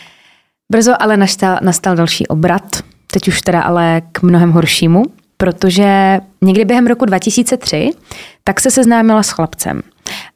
Brzo 0.73 0.93
ale 0.99 1.17
nastal, 1.17 1.59
nastal 1.63 1.97
další 1.97 2.27
obrat, 2.27 2.77
teď 3.13 3.29
už 3.29 3.43
teda 3.43 3.61
ale 3.61 4.03
k 4.13 4.23
mnohem 4.23 4.51
horšímu, 4.51 5.03
protože 5.37 6.19
někdy 6.43 6.65
během 6.65 6.87
roku 6.87 7.05
2003 7.05 7.91
tak 8.45 8.61
se 8.61 8.71
seznámila 8.71 9.23
s 9.23 9.31
chlapcem. 9.31 9.83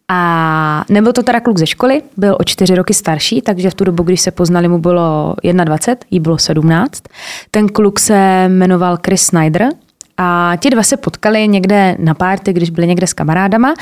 A 0.09 0.85
nebyl 0.89 1.13
to 1.13 1.23
teda 1.23 1.41
kluk 1.41 1.59
ze 1.59 1.67
školy, 1.67 2.03
byl 2.17 2.37
o 2.41 2.45
čtyři 2.45 2.75
roky 2.75 2.95
starší, 2.95 3.43
takže 3.43 3.71
v 3.71 3.75
tu 3.75 3.85
dobu, 3.85 4.03
když 4.03 4.21
se 4.21 4.31
poznali, 4.31 4.69
mu 4.69 4.79
bylo 4.79 5.35
21, 5.43 5.97
jí 6.11 6.21
bylo 6.21 6.39
17. 6.39 7.03
Ten 7.51 7.69
kluk 7.69 8.01
se 8.01 8.45
jmenoval 8.49 8.99
Chris 9.07 9.23
Snyder 9.23 9.69
a 10.17 10.53
ti 10.61 10.71
dva 10.71 10.83
se 10.83 10.97
potkali 10.97 11.49
někde 11.49 11.97
na 11.99 12.15
párty, 12.15 12.53
když 12.53 12.71
byli 12.71 12.87
někde 12.87 13.07
s 13.07 13.13
kamarádama 13.13 13.75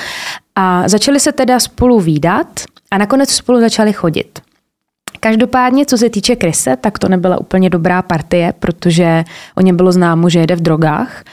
a 0.55 0.89
začali 0.89 1.21
se 1.21 1.33
teda 1.33 1.61
spolu 1.61 2.01
výdat 2.01 2.61
a 2.91 2.99
nakonec 2.99 3.31
spolu 3.31 3.61
začali 3.61 3.93
chodit. 3.93 4.41
Každopádně, 5.21 5.87
co 5.87 5.99
se 5.99 6.11
týče 6.11 6.37
Krise, 6.37 6.77
tak 6.77 6.99
to 6.99 7.09
nebyla 7.09 7.41
úplně 7.41 7.71
dobrá 7.71 8.03
partie, 8.03 8.55
protože 8.59 9.25
o 9.55 9.61
něm 9.61 9.77
bylo 9.77 9.93
známo, 9.93 10.29
že 10.29 10.39
jede 10.41 10.57
v 10.57 10.61
drogách. 10.61 11.25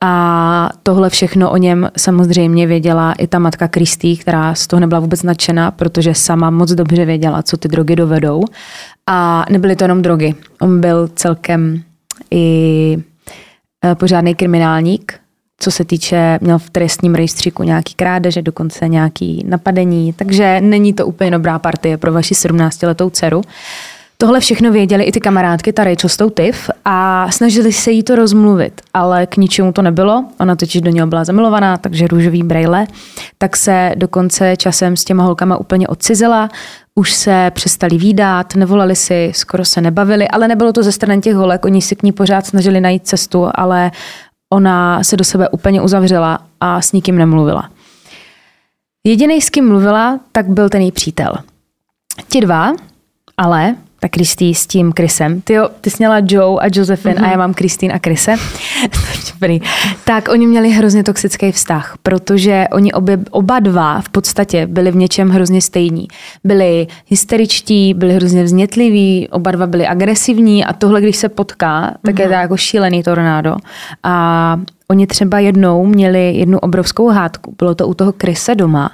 A 0.00 0.70
tohle 0.82 1.10
všechno 1.10 1.50
o 1.50 1.56
něm 1.56 1.90
samozřejmě 1.96 2.66
věděla 2.66 3.12
i 3.12 3.26
ta 3.26 3.38
matka 3.38 3.68
Kristý, 3.68 4.16
která 4.16 4.54
z 4.54 4.66
toho 4.66 4.80
nebyla 4.80 5.00
vůbec 5.00 5.22
nadšená, 5.22 5.70
protože 5.70 6.14
sama 6.14 6.50
moc 6.50 6.72
dobře 6.72 7.04
věděla, 7.04 7.42
co 7.42 7.56
ty 7.56 7.68
drogy 7.68 7.96
dovedou. 7.96 8.42
A 9.06 9.44
nebyly 9.50 9.76
to 9.76 9.84
jenom 9.84 10.02
drogy. 10.02 10.34
On 10.60 10.80
byl 10.80 11.08
celkem 11.08 11.82
i 12.30 12.96
e, 13.84 13.94
pořádný 13.94 14.34
kriminálník, 14.34 15.20
co 15.64 15.70
se 15.70 15.84
týče, 15.84 16.38
měl 16.40 16.58
v 16.58 16.70
trestním 16.70 17.14
rejstříku 17.14 17.62
nějaký 17.62 17.94
krádeže, 17.94 18.42
dokonce 18.42 18.88
nějaký 18.88 19.44
napadení, 19.48 20.12
takže 20.12 20.60
není 20.60 20.92
to 20.92 21.06
úplně 21.06 21.30
dobrá 21.30 21.58
partie 21.58 21.96
pro 21.96 22.12
vaši 22.12 22.34
17-letou 22.34 23.10
dceru. 23.10 23.42
Tohle 24.18 24.40
všechno 24.40 24.72
věděli 24.72 25.04
i 25.04 25.12
ty 25.12 25.20
kamarádky, 25.20 25.72
ta 25.72 25.84
Rachel 25.84 26.10
s 26.10 26.16
tou 26.16 26.30
Tiff, 26.30 26.70
a 26.84 27.26
snažili 27.30 27.72
se 27.72 27.90
jí 27.90 28.02
to 28.02 28.16
rozmluvit, 28.16 28.80
ale 28.94 29.26
k 29.26 29.36
ničemu 29.36 29.72
to 29.72 29.82
nebylo. 29.82 30.24
Ona 30.40 30.56
totiž 30.56 30.82
do 30.82 30.90
něho 30.90 31.06
byla 31.06 31.24
zamilovaná, 31.24 31.76
takže 31.76 32.06
růžový 32.06 32.42
brejle. 32.42 32.86
Tak 33.38 33.56
se 33.56 33.92
dokonce 33.94 34.56
časem 34.56 34.96
s 34.96 35.04
těma 35.04 35.24
holkama 35.24 35.56
úplně 35.56 35.88
odcizila, 35.88 36.48
už 36.94 37.12
se 37.12 37.50
přestali 37.54 37.98
výdat, 37.98 38.54
nevolali 38.54 38.96
si, 38.96 39.32
skoro 39.34 39.64
se 39.64 39.80
nebavili, 39.80 40.28
ale 40.28 40.48
nebylo 40.48 40.72
to 40.72 40.82
ze 40.82 40.92
strany 40.92 41.20
těch 41.20 41.34
holek, 41.34 41.64
oni 41.64 41.82
si 41.82 41.96
k 41.96 42.02
ní 42.02 42.12
pořád 42.12 42.46
snažili 42.46 42.80
najít 42.80 43.06
cestu, 43.06 43.48
ale 43.54 43.90
ona 44.54 45.04
se 45.04 45.16
do 45.16 45.24
sebe 45.24 45.48
úplně 45.48 45.82
uzavřela 45.82 46.38
a 46.60 46.80
s 46.80 46.92
nikým 46.92 47.18
nemluvila. 47.18 47.70
Jediný, 49.04 49.40
s 49.40 49.50
kým 49.50 49.68
mluvila, 49.68 50.20
tak 50.32 50.48
byl 50.48 50.68
ten 50.68 50.80
její 50.80 50.92
přítel. 50.92 51.34
Ti 52.28 52.40
dva, 52.40 52.72
ale 53.36 53.76
ta 54.04 54.08
Kristý 54.08 54.54
s 54.54 54.66
tím 54.66 54.92
Chrisem. 54.92 55.40
Ty, 55.40 55.52
jo, 55.52 55.68
ty 55.80 55.90
jsi 55.90 55.96
měla 55.98 56.20
Joe 56.28 56.60
a 56.60 56.68
Josephine 56.72 57.14
mm-hmm. 57.14 57.24
a 57.24 57.30
já 57.30 57.36
mám 57.36 57.54
Kristýn 57.54 57.92
a 57.92 57.98
Krise. 57.98 58.34
tak 60.04 60.28
oni 60.28 60.46
měli 60.46 60.70
hrozně 60.70 61.02
toxický 61.02 61.52
vztah, 61.52 61.94
protože 62.02 62.64
oni 62.72 62.92
obě, 62.92 63.18
oba 63.30 63.60
dva 63.60 64.00
v 64.00 64.08
podstatě 64.08 64.66
byli 64.66 64.90
v 64.90 64.96
něčem 64.96 65.28
hrozně 65.28 65.60
stejní. 65.60 66.08
Byli 66.44 66.86
hysteričtí, 67.06 67.94
byli 67.94 68.14
hrozně 68.14 68.44
vznětliví, 68.44 69.28
oba 69.30 69.50
dva 69.50 69.66
byli 69.66 69.86
agresivní 69.86 70.64
a 70.64 70.72
tohle, 70.72 71.00
když 71.00 71.16
se 71.16 71.28
potká, 71.28 71.94
tak 72.02 72.14
mm-hmm. 72.14 72.20
je 72.20 72.26
to 72.28 72.32
jako 72.34 72.56
šílený 72.56 73.02
tornádo. 73.02 73.56
A 74.02 74.60
oni 74.88 75.06
třeba 75.06 75.38
jednou 75.38 75.86
měli 75.86 76.34
jednu 76.36 76.58
obrovskou 76.58 77.08
hádku. 77.08 77.54
Bylo 77.58 77.74
to 77.74 77.88
u 77.88 77.94
toho 77.94 78.12
Krise 78.12 78.54
doma. 78.54 78.90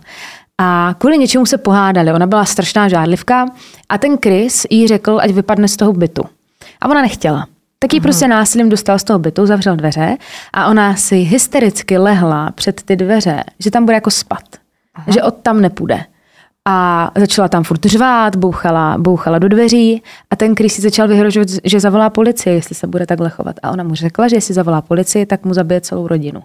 A 0.63 0.95
kvůli 0.99 1.19
něčemu 1.19 1.47
se 1.47 1.59
pohádali. 1.59 2.13
Ona 2.13 2.27
byla 2.27 2.45
strašná 2.45 2.89
žádlivka 2.89 3.47
a 3.89 3.99
ten 3.99 4.19
Chris 4.19 4.67
jí 4.71 4.89
řekl, 4.89 5.19
ať 5.23 5.31
vypadne 5.31 5.69
z 5.69 5.77
toho 5.77 5.93
bytu. 5.93 6.23
A 6.81 6.89
ona 6.89 7.03
nechtěla. 7.03 7.47
Tak 7.79 7.95
ji 7.95 8.01
prostě 8.01 8.29
násilím 8.29 8.69
dostal 8.69 8.99
z 8.99 9.05
toho 9.05 9.19
bytu, 9.19 9.47
zavřel 9.47 9.77
dveře 9.77 10.17
a 10.53 10.67
ona 10.67 10.97
si 10.97 11.17
hystericky 11.17 11.99
lehla 11.99 12.51
před 12.51 12.83
ty 12.83 12.97
dveře, 12.97 13.45
že 13.59 13.71
tam 13.71 13.85
bude 13.85 13.95
jako 13.95 14.11
spat. 14.11 14.43
Aha. 14.95 15.07
Že 15.09 15.23
od 15.23 15.35
tam 15.35 15.61
nepůjde. 15.61 16.05
A 16.69 17.11
začala 17.17 17.49
tam 17.49 17.65
furt 17.65 17.87
řvát, 17.87 18.37
bouchala, 18.37 18.99
bouchala 18.99 19.39
do 19.39 19.49
dveří 19.49 20.03
a 20.31 20.37
ten 20.37 20.55
Chris 20.57 20.75
si 20.75 20.83
začal 20.83 21.09
vyhrožovat, 21.09 21.49
že 21.65 21.81
zavolá 21.81 22.11
policii, 22.11 22.55
jestli 22.55 22.75
se 22.75 22.87
bude 22.87 23.07
takhle 23.07 23.31
chovat. 23.31 23.57
A 23.63 23.71
ona 23.71 23.85
mu 23.85 23.95
řekla, 23.95 24.29
že 24.29 24.37
jestli 24.37 24.55
zavolá 24.55 24.81
policii, 24.81 25.27
tak 25.27 25.45
mu 25.45 25.55
zabije 25.55 25.81
celou 25.81 26.07
rodinu. 26.07 26.43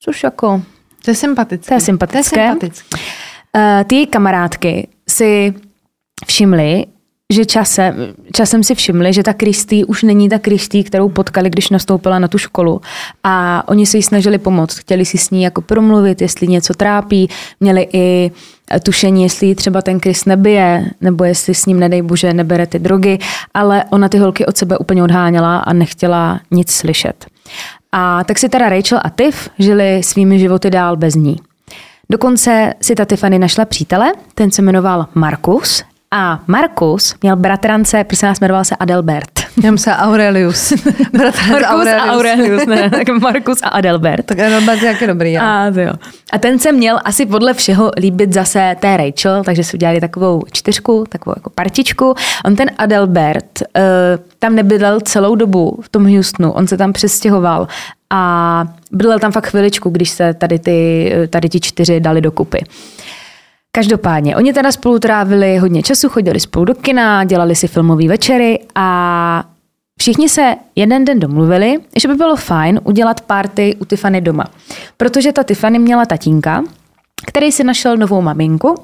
Což 0.00 0.22
jako... 0.22 0.62
To 1.04 1.10
je 1.10 1.14
sympatické. 1.14 1.68
To 1.68 1.74
je 1.74 1.80
sympatické. 1.80 2.36
To 2.36 2.40
je 2.40 2.50
sympatické. 2.50 2.98
Uh, 3.56 3.84
ty 3.84 4.06
kamarádky 4.06 4.88
si 5.08 5.54
všimly, 6.26 6.86
že 7.32 7.44
časem, 7.44 7.94
časem 8.32 8.64
si 8.64 8.74
všimli, 8.74 9.12
že 9.12 9.22
ta 9.22 9.32
Kristý 9.32 9.84
už 9.84 10.02
není 10.02 10.28
ta 10.28 10.38
Kristý, 10.38 10.84
kterou 10.84 11.08
potkali, 11.08 11.50
když 11.50 11.70
nastoupila 11.70 12.18
na 12.18 12.28
tu 12.28 12.38
školu. 12.38 12.80
A 13.24 13.64
oni 13.68 13.86
se 13.86 13.96
jí 13.96 14.02
snažili 14.02 14.38
pomoct. 14.38 14.78
Chtěli 14.78 15.04
si 15.04 15.18
s 15.18 15.30
ní 15.30 15.42
jako 15.42 15.60
promluvit, 15.60 16.20
jestli 16.20 16.48
něco 16.48 16.74
trápí. 16.74 17.28
Měli 17.60 17.88
i 17.92 18.30
tušení, 18.82 19.22
jestli 19.22 19.54
třeba 19.54 19.82
ten 19.82 20.00
Krist 20.00 20.26
nebije, 20.26 20.90
nebo 21.00 21.24
jestli 21.24 21.54
s 21.54 21.66
ním, 21.66 21.80
nedej 21.80 22.02
bože, 22.02 22.32
nebere 22.32 22.66
ty 22.66 22.78
drogy. 22.78 23.18
Ale 23.54 23.84
ona 23.90 24.08
ty 24.08 24.18
holky 24.18 24.46
od 24.46 24.56
sebe 24.56 24.78
úplně 24.78 25.02
odháněla 25.02 25.58
a 25.58 25.72
nechtěla 25.72 26.40
nic 26.50 26.70
slyšet. 26.70 27.26
A 27.92 28.24
tak 28.24 28.38
si 28.38 28.48
teda 28.48 28.68
Rachel 28.68 29.00
a 29.04 29.10
Tiff 29.10 29.50
žili 29.58 30.02
svými 30.02 30.38
životy 30.38 30.70
dál 30.70 30.96
bez 30.96 31.14
ní. 31.14 31.36
Dokonce 32.10 32.74
si 32.80 32.94
ta 32.94 33.04
Tiffany 33.04 33.38
našla 33.38 33.64
přítele, 33.64 34.12
ten 34.34 34.50
se 34.50 34.62
jmenoval 34.62 35.06
Markus 35.14 35.84
a 36.10 36.40
Markus 36.46 37.14
měl 37.22 37.36
bratrance, 37.36 38.04
prosím 38.04 38.28
nás, 38.28 38.40
jmenoval 38.40 38.64
se 38.64 38.76
Adelbert. 38.76 39.47
Já 39.62 39.76
se 39.76 39.92
Aurelius. 39.92 40.72
Markus 41.18 41.40
Aurelius. 41.64 42.02
a 42.02 42.12
Aurelius, 42.12 42.66
ne, 42.66 42.90
tak 42.90 43.08
Markus 43.20 43.58
a 43.62 43.68
Adelbert. 43.68 44.26
Tak 44.26 44.38
Adelbert 44.38 44.82
je 44.82 45.06
dobrý. 45.06 45.32
Jo. 45.32 45.40
A, 45.42 45.70
to 45.74 45.80
jo. 45.80 45.92
a 46.32 46.38
ten 46.38 46.58
se 46.58 46.72
měl 46.72 46.98
asi 47.04 47.26
podle 47.26 47.54
všeho 47.54 47.90
líbit 48.00 48.32
zase 48.32 48.76
té 48.80 48.96
Rachel, 48.96 49.44
takže 49.44 49.64
si 49.64 49.76
udělali 49.76 50.00
takovou 50.00 50.42
čtyřku, 50.52 51.04
takovou 51.08 51.34
jako 51.36 51.50
partičku. 51.50 52.14
On 52.44 52.56
ten 52.56 52.70
Adelbert 52.78 53.62
uh, 53.62 53.82
tam 54.38 54.54
nebydlel 54.54 55.00
celou 55.00 55.34
dobu 55.34 55.78
v 55.82 55.88
tom 55.88 56.14
Houstonu, 56.14 56.52
on 56.52 56.66
se 56.66 56.76
tam 56.76 56.92
přestěhoval 56.92 57.68
a 58.10 58.64
bydlel 58.92 59.18
tam 59.18 59.32
fakt 59.32 59.46
chviličku, 59.46 59.90
když 59.90 60.10
se 60.10 60.34
tady, 60.34 60.58
ty, 60.58 61.12
tady 61.30 61.48
ti 61.48 61.60
čtyři 61.60 62.00
dali 62.00 62.20
dokupy. 62.20 62.64
Každopádně, 63.78 64.36
oni 64.36 64.52
teda 64.52 64.72
spolu 64.72 64.98
trávili 64.98 65.58
hodně 65.58 65.82
času, 65.82 66.08
chodili 66.08 66.40
spolu 66.40 66.64
do 66.64 66.74
kina, 66.74 67.24
dělali 67.24 67.56
si 67.56 67.68
filmové 67.68 68.08
večery 68.08 68.58
a 68.74 69.44
všichni 69.98 70.28
se 70.28 70.56
jeden 70.76 71.04
den 71.04 71.20
domluvili, 71.20 71.78
že 71.96 72.08
by 72.08 72.14
bylo 72.14 72.36
fajn 72.36 72.80
udělat 72.84 73.20
party 73.20 73.76
u 73.80 73.84
Tiffany 73.84 74.20
doma. 74.20 74.44
Protože 74.96 75.32
ta 75.32 75.42
Tiffany 75.42 75.78
měla 75.78 76.06
tatínka, 76.06 76.64
který 77.26 77.52
si 77.52 77.64
našel 77.64 77.96
novou 77.96 78.20
maminku 78.20 78.74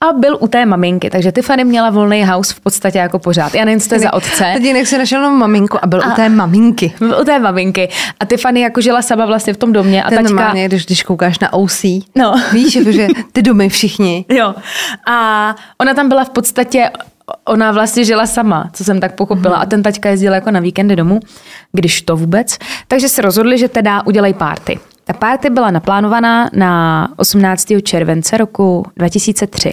a 0.00 0.12
byl 0.12 0.38
u 0.40 0.48
té 0.48 0.66
maminky, 0.66 1.10
takže 1.10 1.32
Tiffany 1.32 1.64
měla 1.64 1.90
volný 1.90 2.24
house 2.24 2.54
v 2.54 2.60
podstatě 2.60 2.98
jako 2.98 3.18
pořád. 3.18 3.54
Já 3.54 3.64
nevím, 3.64 3.80
co 3.80 3.88
to 3.88 3.94
je 3.94 3.98
za 3.98 4.12
otce. 4.12 4.50
Tatínek 4.54 4.86
si 4.86 4.98
našel 4.98 5.22
novou 5.22 5.36
maminku 5.36 5.78
a 5.82 5.86
byl 5.86 6.02
a 6.02 6.12
u 6.12 6.16
té 6.16 6.28
maminky. 6.28 6.92
Byl 6.98 7.18
u 7.22 7.24
té 7.24 7.38
maminky. 7.38 7.88
A 8.20 8.24
Tiffany 8.24 8.60
jako 8.60 8.80
žila 8.80 9.02
sama 9.02 9.26
vlastně 9.26 9.52
v 9.52 9.56
tom 9.56 9.72
domě. 9.72 10.04
A 10.04 10.08
Ten 10.08 10.18
taťka... 10.18 10.34
normálně, 10.34 10.68
když, 10.68 10.86
když 10.86 11.02
koukáš 11.02 11.38
na 11.38 11.52
OC, 11.52 11.84
no. 12.14 12.34
víš, 12.52 12.78
že 12.88 13.08
ty 13.32 13.42
domy 13.42 13.68
všichni. 13.68 14.24
Jo. 14.28 14.54
A 15.06 15.54
ona 15.80 15.94
tam 15.94 16.08
byla 16.08 16.24
v 16.24 16.30
podstatě 16.30 16.90
ona 17.44 17.72
vlastně 17.72 18.04
žila 18.04 18.26
sama, 18.26 18.70
co 18.72 18.84
jsem 18.84 19.00
tak 19.00 19.14
pochopila. 19.14 19.56
Mm. 19.56 19.62
A 19.62 19.66
ten 19.66 19.82
taťka 19.82 20.08
jezdil 20.08 20.32
jako 20.32 20.50
na 20.50 20.60
víkendy 20.60 20.96
domů, 20.96 21.20
když 21.72 22.02
to 22.02 22.16
vůbec. 22.16 22.58
Takže 22.88 23.08
se 23.08 23.22
rozhodli, 23.22 23.58
že 23.58 23.68
teda 23.68 24.06
udělají 24.06 24.34
párty. 24.34 24.78
Ta 25.08 25.14
party 25.14 25.50
byla 25.50 25.70
naplánovaná 25.70 26.50
na 26.52 27.08
18. 27.16 27.66
července 27.82 28.36
roku 28.36 28.84
2003. 28.96 29.72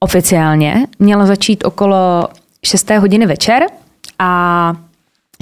Oficiálně 0.00 0.86
měla 0.98 1.26
začít 1.26 1.64
okolo 1.64 2.28
6. 2.64 2.90
hodiny 2.90 3.26
večer 3.26 3.62
a 4.18 4.72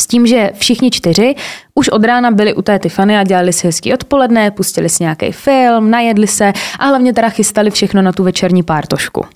s 0.00 0.06
tím, 0.06 0.26
že 0.26 0.50
všichni 0.54 0.90
čtyři 0.90 1.34
už 1.74 1.88
od 1.88 2.04
rána 2.04 2.30
byli 2.30 2.54
u 2.54 2.62
té 2.62 2.78
Tiffany 2.78 3.18
a 3.18 3.24
dělali 3.24 3.52
si 3.52 3.66
hezký 3.66 3.94
odpoledne, 3.94 4.50
pustili 4.50 4.88
si 4.88 5.02
nějaký 5.02 5.32
film, 5.32 5.90
najedli 5.90 6.26
se 6.26 6.52
a 6.78 6.86
hlavně 6.86 7.12
teda 7.12 7.28
chystali 7.28 7.70
všechno 7.70 8.02
na 8.02 8.12
tu 8.12 8.24
večerní 8.24 8.62
pártošku. 8.62 9.26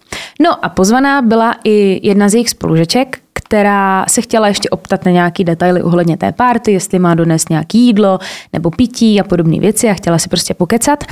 No 0.40 0.64
a 0.64 0.68
pozvaná 0.68 1.22
byla 1.22 1.56
i 1.64 2.00
jedna 2.08 2.28
z 2.28 2.34
jejich 2.34 2.50
spolužeček, 2.50 3.18
která 3.54 4.04
se 4.08 4.20
chtěla 4.20 4.48
ještě 4.48 4.70
optat 4.70 5.04
na 5.04 5.10
nějaký 5.10 5.44
detaily 5.44 5.82
ohledně 5.82 6.16
té 6.16 6.32
párty, 6.32 6.72
jestli 6.72 6.98
má 6.98 7.14
donést 7.14 7.50
nějaký 7.50 7.78
jídlo 7.78 8.18
nebo 8.52 8.70
pití 8.70 9.20
a 9.20 9.24
podobné 9.24 9.60
věci 9.60 9.90
a 9.90 9.94
chtěla 9.94 10.18
si 10.18 10.28
prostě 10.28 10.54
pokecat, 10.54 11.04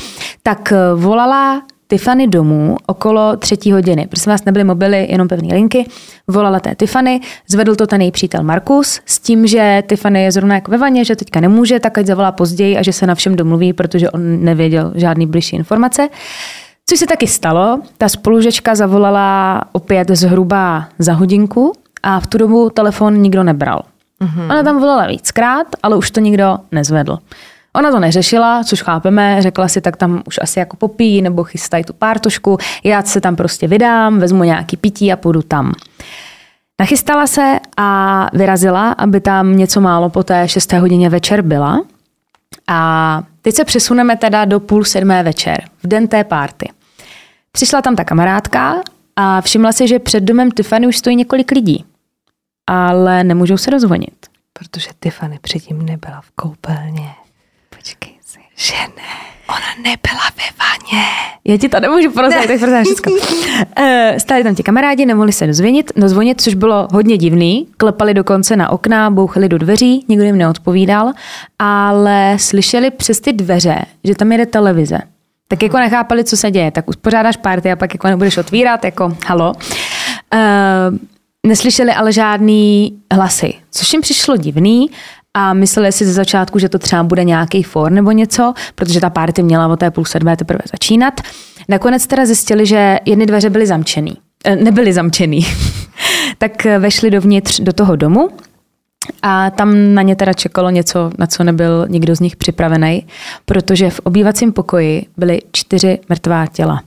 tak 0.43 0.73
eh, 0.73 0.77
volala 0.95 1.63
Tiffany 1.89 2.29
domů 2.29 2.77
okolo 2.87 3.37
třetí 3.37 3.73
hodiny. 3.73 4.07
Prosím 4.07 4.31
vás, 4.31 4.45
nebyly 4.45 4.65
mobily, 4.65 5.07
jenom 5.11 5.29
pevné 5.29 5.55
linky. 5.55 5.87
Volala 6.29 6.61
té 6.61 6.75
Tiffany, 6.75 7.21
zvedl 7.49 7.75
to 7.75 7.87
ten 7.87 8.01
její 8.01 8.11
přítel 8.11 8.43
Markus 8.43 9.01
s 9.07 9.19
tím, 9.19 9.47
že 9.47 9.83
Tiffany 9.89 10.23
je 10.23 10.33
zrovna 10.33 10.55
jako 10.55 10.71
ve 10.71 10.79
vaně, 10.79 11.05
že 11.05 11.17
teďka 11.17 11.41
nemůže, 11.41 11.81
tak 11.81 11.99
ať 11.99 12.07
zavolá 12.07 12.33
později 12.33 12.79
a 12.79 12.83
že 12.83 12.93
se 12.93 13.07
na 13.07 13.15
všem 13.15 13.37
domluví, 13.37 13.73
protože 13.73 14.11
on 14.11 14.45
nevěděl 14.45 14.93
žádný 14.95 15.27
blížší 15.27 15.57
informace. 15.57 16.09
Což 16.89 16.99
se 16.99 17.07
taky 17.07 17.27
stalo, 17.27 17.81
ta 17.99 18.09
spolužečka 18.09 18.75
zavolala 18.75 19.63
opět 19.73 20.09
zhruba 20.11 20.89
za 20.99 21.13
hodinku 21.13 21.73
a 22.03 22.21
v 22.21 22.27
tu 22.27 22.39
dobu 22.39 22.71
telefon 22.71 23.23
nikdo 23.23 23.43
nebral. 23.43 23.83
Mm-hmm. 24.23 24.45
Ona 24.45 24.63
tam 24.63 24.81
volala 24.81 25.07
víckrát, 25.07 25.67
ale 25.83 25.97
už 25.97 26.11
to 26.11 26.21
nikdo 26.21 26.59
nezvedl. 26.73 27.19
Ona 27.77 27.91
to 27.91 28.01
neřešila, 28.01 28.65
což 28.65 28.83
chápeme, 28.83 29.43
řekla 29.43 29.69
si, 29.69 29.81
tak 29.81 29.97
tam 29.97 30.23
už 30.27 30.39
asi 30.43 30.59
jako 30.59 30.77
popíjí 30.77 31.23
nebo 31.23 31.45
chystají 31.45 31.85
tu 31.85 31.93
pártošku, 31.93 32.59
já 32.85 33.03
se 33.03 33.21
tam 33.21 33.37
prostě 33.37 33.69
vydám, 33.69 34.19
vezmu 34.19 34.45
nějaký 34.45 34.77
pití 34.77 35.13
a 35.13 35.17
půjdu 35.17 35.43
tam. 35.43 35.73
Nachystala 36.81 37.27
se 37.27 37.59
a 37.77 38.29
vyrazila, 38.33 38.93
aby 38.93 39.21
tam 39.21 39.57
něco 39.57 39.81
málo 39.81 40.09
po 40.09 40.23
té 40.23 40.49
6. 40.49 40.73
hodině 40.73 41.09
večer 41.09 41.43
byla. 41.43 41.85
A 42.69 43.23
teď 43.43 43.55
se 43.55 43.65
přesuneme 43.65 44.17
teda 44.17 44.45
do 44.45 44.61
půl 44.61 44.85
sedmé 44.85 45.23
večer, 45.23 45.65
v 45.83 45.87
den 45.87 46.09
té 46.09 46.25
párty. 46.25 46.69
Přišla 47.53 47.83
tam 47.83 47.97
ta 47.97 48.05
kamarádka 48.05 48.75
a 49.17 49.41
všimla 49.41 49.73
si, 49.73 49.89
že 49.89 49.99
před 49.99 50.21
domem 50.21 50.51
Tiffany 50.51 50.87
už 50.87 50.99
stojí 50.99 51.17
několik 51.17 51.53
lidí 51.53 51.85
ale 52.67 53.25
nemůžou 53.25 53.57
se 53.57 53.71
rozvonit. 53.71 54.27
Protože 54.53 54.89
Tiffany 55.01 55.39
předtím 55.43 55.83
nebyla 55.83 56.21
v 56.21 56.31
koupelně. 56.31 57.11
Počkej 57.77 58.13
si. 58.27 58.39
Že 58.57 58.75
ne. 58.97 59.03
Ona 59.49 59.75
nebyla 59.77 60.25
ve 60.37 60.65
vaně. 60.65 61.05
Já 61.45 61.57
ti 61.57 61.69
to 61.69 61.81
nemůžu 61.81 62.11
prozradit, 62.11 62.49
tak 62.49 62.59
prozradit 62.59 62.95
všechno. 62.95 63.13
Stáli 64.19 64.45
tam 64.45 64.55
ti 64.55 64.63
kamarádi, 64.63 65.07
nemohli 65.07 65.33
se 65.33 65.47
dozvonit, 65.47 65.93
dozvonit, 65.97 66.41
což 66.41 66.55
bylo 66.55 66.89
hodně 66.93 67.17
divný. 67.17 67.69
Klepali 67.77 68.15
dokonce 68.15 68.57
na 68.57 68.71
okna, 68.71 69.11
bouchali 69.11 69.49
do 69.49 69.59
dveří, 69.59 70.05
nikdo 70.09 70.25
jim 70.25 70.39
neodpovídal, 70.39 71.13
ale 71.59 72.37
slyšeli 72.39 72.91
přes 72.91 73.21
ty 73.21 73.33
dveře, 73.33 73.85
že 74.05 74.15
tam 74.15 74.33
jede 74.33 74.47
televize. 74.47 74.99
Tak 75.49 75.63
jako 75.63 75.79
nechápali, 75.79 76.25
co 76.25 76.37
se 76.37 76.51
děje. 76.51 76.71
Tak 76.71 76.89
uspořádáš 76.89 77.37
párty 77.37 77.73
a 77.73 77.77
pak 77.77 77.95
jako 77.95 78.09
nebudeš 78.09 78.37
otvírat, 78.37 78.85
jako 78.85 79.17
halo. 79.27 79.53
Uh, 79.53 80.99
Neslyšeli 81.47 81.93
ale 81.93 82.13
žádný 82.13 82.99
hlasy, 83.13 83.55
což 83.71 83.93
jim 83.93 84.03
přišlo 84.03 84.37
divný 84.37 84.91
a 85.35 85.55
mysleli 85.55 85.93
si 85.93 86.07
ze 86.07 86.13
začátku, 86.13 86.59
že 86.59 86.69
to 86.69 86.79
třeba 86.79 87.03
bude 87.03 87.25
nějaký 87.25 87.63
for 87.63 87.93
nebo 87.93 88.11
něco, 88.11 88.55
protože 88.75 89.01
ta 89.01 89.11
party 89.11 89.43
měla 89.43 89.69
o 89.69 89.77
té 89.77 89.91
půl 89.91 90.05
sedmé 90.05 90.37
teprve 90.37 90.61
začínat. 90.73 91.21
Nakonec 91.69 92.07
teda 92.07 92.27
zjistili, 92.27 92.67
že 92.67 92.99
jedny 93.05 93.27
dveře 93.27 93.51
byly 93.51 93.67
zamčený. 93.67 94.13
Eh, 94.45 94.57
nebyly 94.57 94.93
zamčený. 94.93 95.47
tak 96.39 96.65
vešli 96.65 97.11
dovnitř 97.11 97.61
do 97.61 97.73
toho 97.73 97.97
domu 97.97 98.31
a 99.23 99.51
tam 99.51 99.95
na 99.95 100.03
ně 100.03 100.17
teda 100.17 100.33
čekalo 100.33 100.71
něco, 100.71 101.11
na 101.19 101.27
co 101.27 101.45
nebyl 101.45 101.87
nikdo 101.89 102.17
z 102.17 102.21
nich 102.21 102.37
připravený, 102.37 103.07
protože 103.45 103.91
v 103.91 104.01
obývacím 104.01 104.53
pokoji 104.53 105.07
byly 105.17 105.41
čtyři 105.53 105.99
mrtvá 106.09 106.47
těla. 106.47 106.83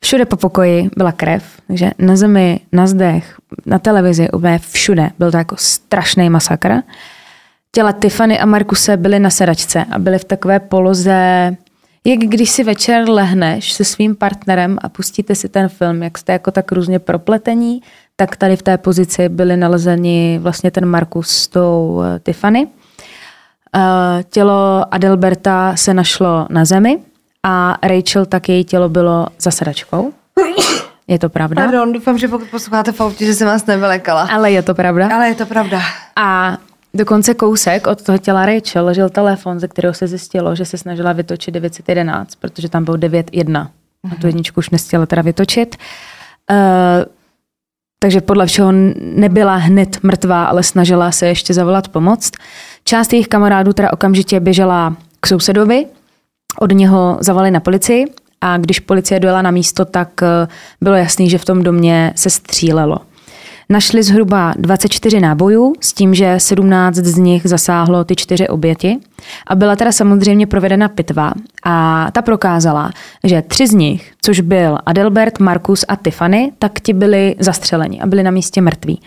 Všude 0.00 0.24
po 0.24 0.36
pokoji 0.36 0.90
byla 0.96 1.12
krev, 1.12 1.44
takže 1.66 1.90
na 1.98 2.16
zemi, 2.16 2.60
na 2.72 2.86
zdech, 2.86 3.36
na 3.66 3.78
televizi, 3.78 4.30
úplně 4.30 4.58
všude. 4.58 5.10
Byl 5.18 5.30
to 5.30 5.36
jako 5.36 5.56
strašný 5.58 6.30
masakr. 6.30 6.72
Těla 7.72 7.92
Tiffany 7.92 8.40
a 8.40 8.46
Markuse 8.46 8.96
byly 8.96 9.18
na 9.18 9.30
sedačce 9.30 9.84
a 9.90 9.98
byly 9.98 10.18
v 10.18 10.24
takové 10.24 10.60
poloze, 10.60 11.56
jak 12.04 12.18
když 12.18 12.50
si 12.50 12.64
večer 12.64 13.08
lehneš 13.08 13.72
se 13.72 13.84
svým 13.84 14.16
partnerem 14.16 14.78
a 14.82 14.88
pustíte 14.88 15.34
si 15.34 15.48
ten 15.48 15.68
film, 15.68 16.02
jak 16.02 16.18
jste 16.18 16.32
jako 16.32 16.50
tak 16.50 16.72
různě 16.72 16.98
propletení, 16.98 17.82
tak 18.16 18.36
tady 18.36 18.56
v 18.56 18.62
té 18.62 18.78
pozici 18.78 19.28
byly 19.28 19.56
nalezeni 19.56 20.38
vlastně 20.42 20.70
ten 20.70 20.86
Markus 20.86 21.28
s 21.28 21.48
tou 21.48 22.02
eh, 22.02 22.20
Tiffany. 22.20 22.66
Eh, 23.76 24.24
tělo 24.30 24.94
Adelberta 24.94 25.76
se 25.76 25.94
našlo 25.94 26.46
na 26.50 26.64
zemi 26.64 26.98
a 27.48 27.78
Rachel 27.82 28.26
tak 28.26 28.48
její 28.48 28.64
tělo 28.64 28.88
bylo 28.88 29.26
za 29.38 29.50
sedačkou. 29.50 30.12
Je 31.08 31.18
to 31.18 31.28
pravda? 31.28 31.62
Pardon, 31.62 31.92
doufám, 31.92 32.18
že 32.18 32.28
pokud 32.28 32.48
posloucháte 32.48 32.92
v 32.92 33.00
autě, 33.00 33.26
že 33.26 33.34
jsem 33.34 33.46
vás 33.46 33.66
nevylekala. 33.66 34.28
Ale 34.32 34.50
je 34.50 34.62
to 34.62 34.74
pravda. 34.74 35.08
Ale 35.14 35.28
je 35.28 35.34
to 35.34 35.46
pravda. 35.46 35.80
A 36.16 36.58
dokonce 36.94 37.34
kousek 37.34 37.86
od 37.86 38.02
toho 38.02 38.18
těla 38.18 38.46
Rachel 38.46 38.84
ležel 38.84 39.08
telefon, 39.08 39.60
ze 39.60 39.68
kterého 39.68 39.94
se 39.94 40.06
zjistilo, 40.06 40.54
že 40.54 40.64
se 40.64 40.78
snažila 40.78 41.12
vytočit 41.12 41.54
911, 41.54 42.34
protože 42.34 42.68
tam 42.68 42.84
byl 42.84 42.94
9.1. 42.94 43.68
A 44.12 44.14
tu 44.20 44.26
jedničku 44.26 44.58
už 44.58 44.70
nestihla 44.70 45.06
teda 45.06 45.22
vytočit. 45.22 45.76
Uh, 46.50 46.56
takže 47.98 48.20
podle 48.20 48.46
všeho 48.46 48.72
nebyla 48.98 49.56
hned 49.56 50.02
mrtvá, 50.02 50.44
ale 50.44 50.62
snažila 50.62 51.12
se 51.12 51.26
ještě 51.26 51.54
zavolat 51.54 51.88
pomoc. 51.88 52.30
Část 52.84 53.12
jejich 53.12 53.28
kamarádů 53.28 53.72
teda 53.72 53.92
okamžitě 53.92 54.40
běžela 54.40 54.96
k 55.20 55.26
sousedovi, 55.26 55.86
od 56.60 56.72
něho 56.72 57.18
zavolali 57.20 57.50
na 57.50 57.60
policii 57.60 58.04
a 58.40 58.56
když 58.56 58.80
policie 58.80 59.20
dojela 59.20 59.42
na 59.42 59.50
místo, 59.50 59.84
tak 59.84 60.22
eh, 60.22 60.48
bylo 60.80 60.96
jasný, 60.96 61.30
že 61.30 61.38
v 61.38 61.44
tom 61.44 61.62
domě 61.62 62.12
se 62.16 62.30
střílelo. 62.30 62.98
Našli 63.70 64.02
zhruba 64.02 64.54
24 64.56 65.20
nábojů 65.20 65.72
s 65.80 65.92
tím, 65.92 66.14
že 66.14 66.34
17 66.38 66.94
z 66.94 67.16
nich 67.16 67.42
zasáhlo 67.44 68.04
ty 68.04 68.16
čtyři 68.16 68.48
oběti 68.48 68.98
a 69.46 69.54
byla 69.54 69.76
teda 69.76 69.92
samozřejmě 69.92 70.46
provedena 70.46 70.88
pitva 70.88 71.32
a 71.64 72.06
ta 72.12 72.22
prokázala, 72.22 72.90
že 73.24 73.42
tři 73.42 73.66
z 73.66 73.72
nich, 73.72 74.12
což 74.22 74.40
byl 74.40 74.78
Adelbert, 74.86 75.38
Markus 75.38 75.84
a 75.88 75.96
Tiffany, 75.96 76.52
tak 76.58 76.80
ti 76.80 76.92
byli 76.92 77.36
zastřeleni 77.38 78.00
a 78.00 78.06
byli 78.06 78.22
na 78.22 78.30
místě 78.30 78.60
mrtví. 78.60 79.00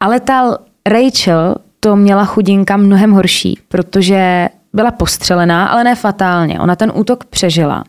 Ale 0.00 0.20
ta 0.20 0.58
Rachel 0.86 1.56
to 1.80 1.96
měla 1.96 2.24
chudinka 2.24 2.76
mnohem 2.76 3.12
horší, 3.12 3.58
protože 3.68 4.48
byla 4.74 4.90
postřelená, 4.90 5.66
ale 5.66 5.84
ne 5.84 5.94
fatálně. 5.94 6.60
Ona 6.60 6.76
ten 6.76 6.92
útok 6.94 7.24
přežila. 7.24 7.84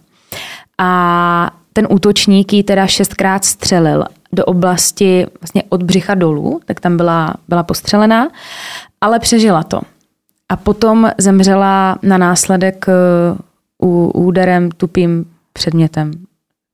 A 0.78 1.52
ten 1.74 1.88
útočník 1.90 2.54
ji 2.54 2.64
teda 2.64 2.88
šestkrát 2.88 3.46
střelil 3.46 4.06
do 4.34 4.46
oblasti 4.46 5.28
vlastně 5.42 5.64
od 5.70 5.84
břicha 5.84 6.16
dolů, 6.16 6.60
tak 6.66 6.80
tam 6.80 6.98
byla, 6.98 7.34
byla 7.48 7.64
postřelená, 7.64 8.28
ale 9.02 9.20
přežila 9.20 9.64
to. 9.64 9.82
A 10.50 10.56
potom 10.56 11.12
zemřela 11.18 11.98
na 12.02 12.18
následek 12.18 12.86
uh, 13.80 14.26
úderem 14.26 14.72
tupým 14.72 15.26
předmětem. 15.54 16.12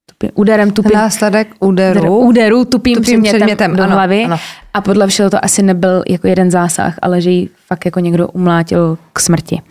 Tupý, 0.06 0.32
úderem 0.34 0.72
tupým, 0.72 0.92
následek 0.94 1.48
úderu, 1.60 2.18
úderu 2.18 2.66
tupým, 2.66 2.96
tupým 2.96 3.04
předmětem, 3.22 3.40
předmětem 3.40 3.76
do 3.76 3.84
ano, 3.84 3.94
hlavy. 3.94 4.24
Ano. 4.26 4.38
A 4.74 4.82
podle 4.82 5.08
všeho 5.08 5.30
to 5.30 5.46
asi 5.46 5.62
nebyl 5.62 6.04
jako 6.10 6.28
jeden 6.28 6.52
zásah, 6.52 6.96
ale 7.02 7.22
že 7.22 7.30
ji 7.30 7.50
fakt 7.68 7.86
jako 7.86 8.00
někdo 8.00 8.28
umlátil 8.28 8.98
k 9.14 9.20
smrti. 9.20 9.62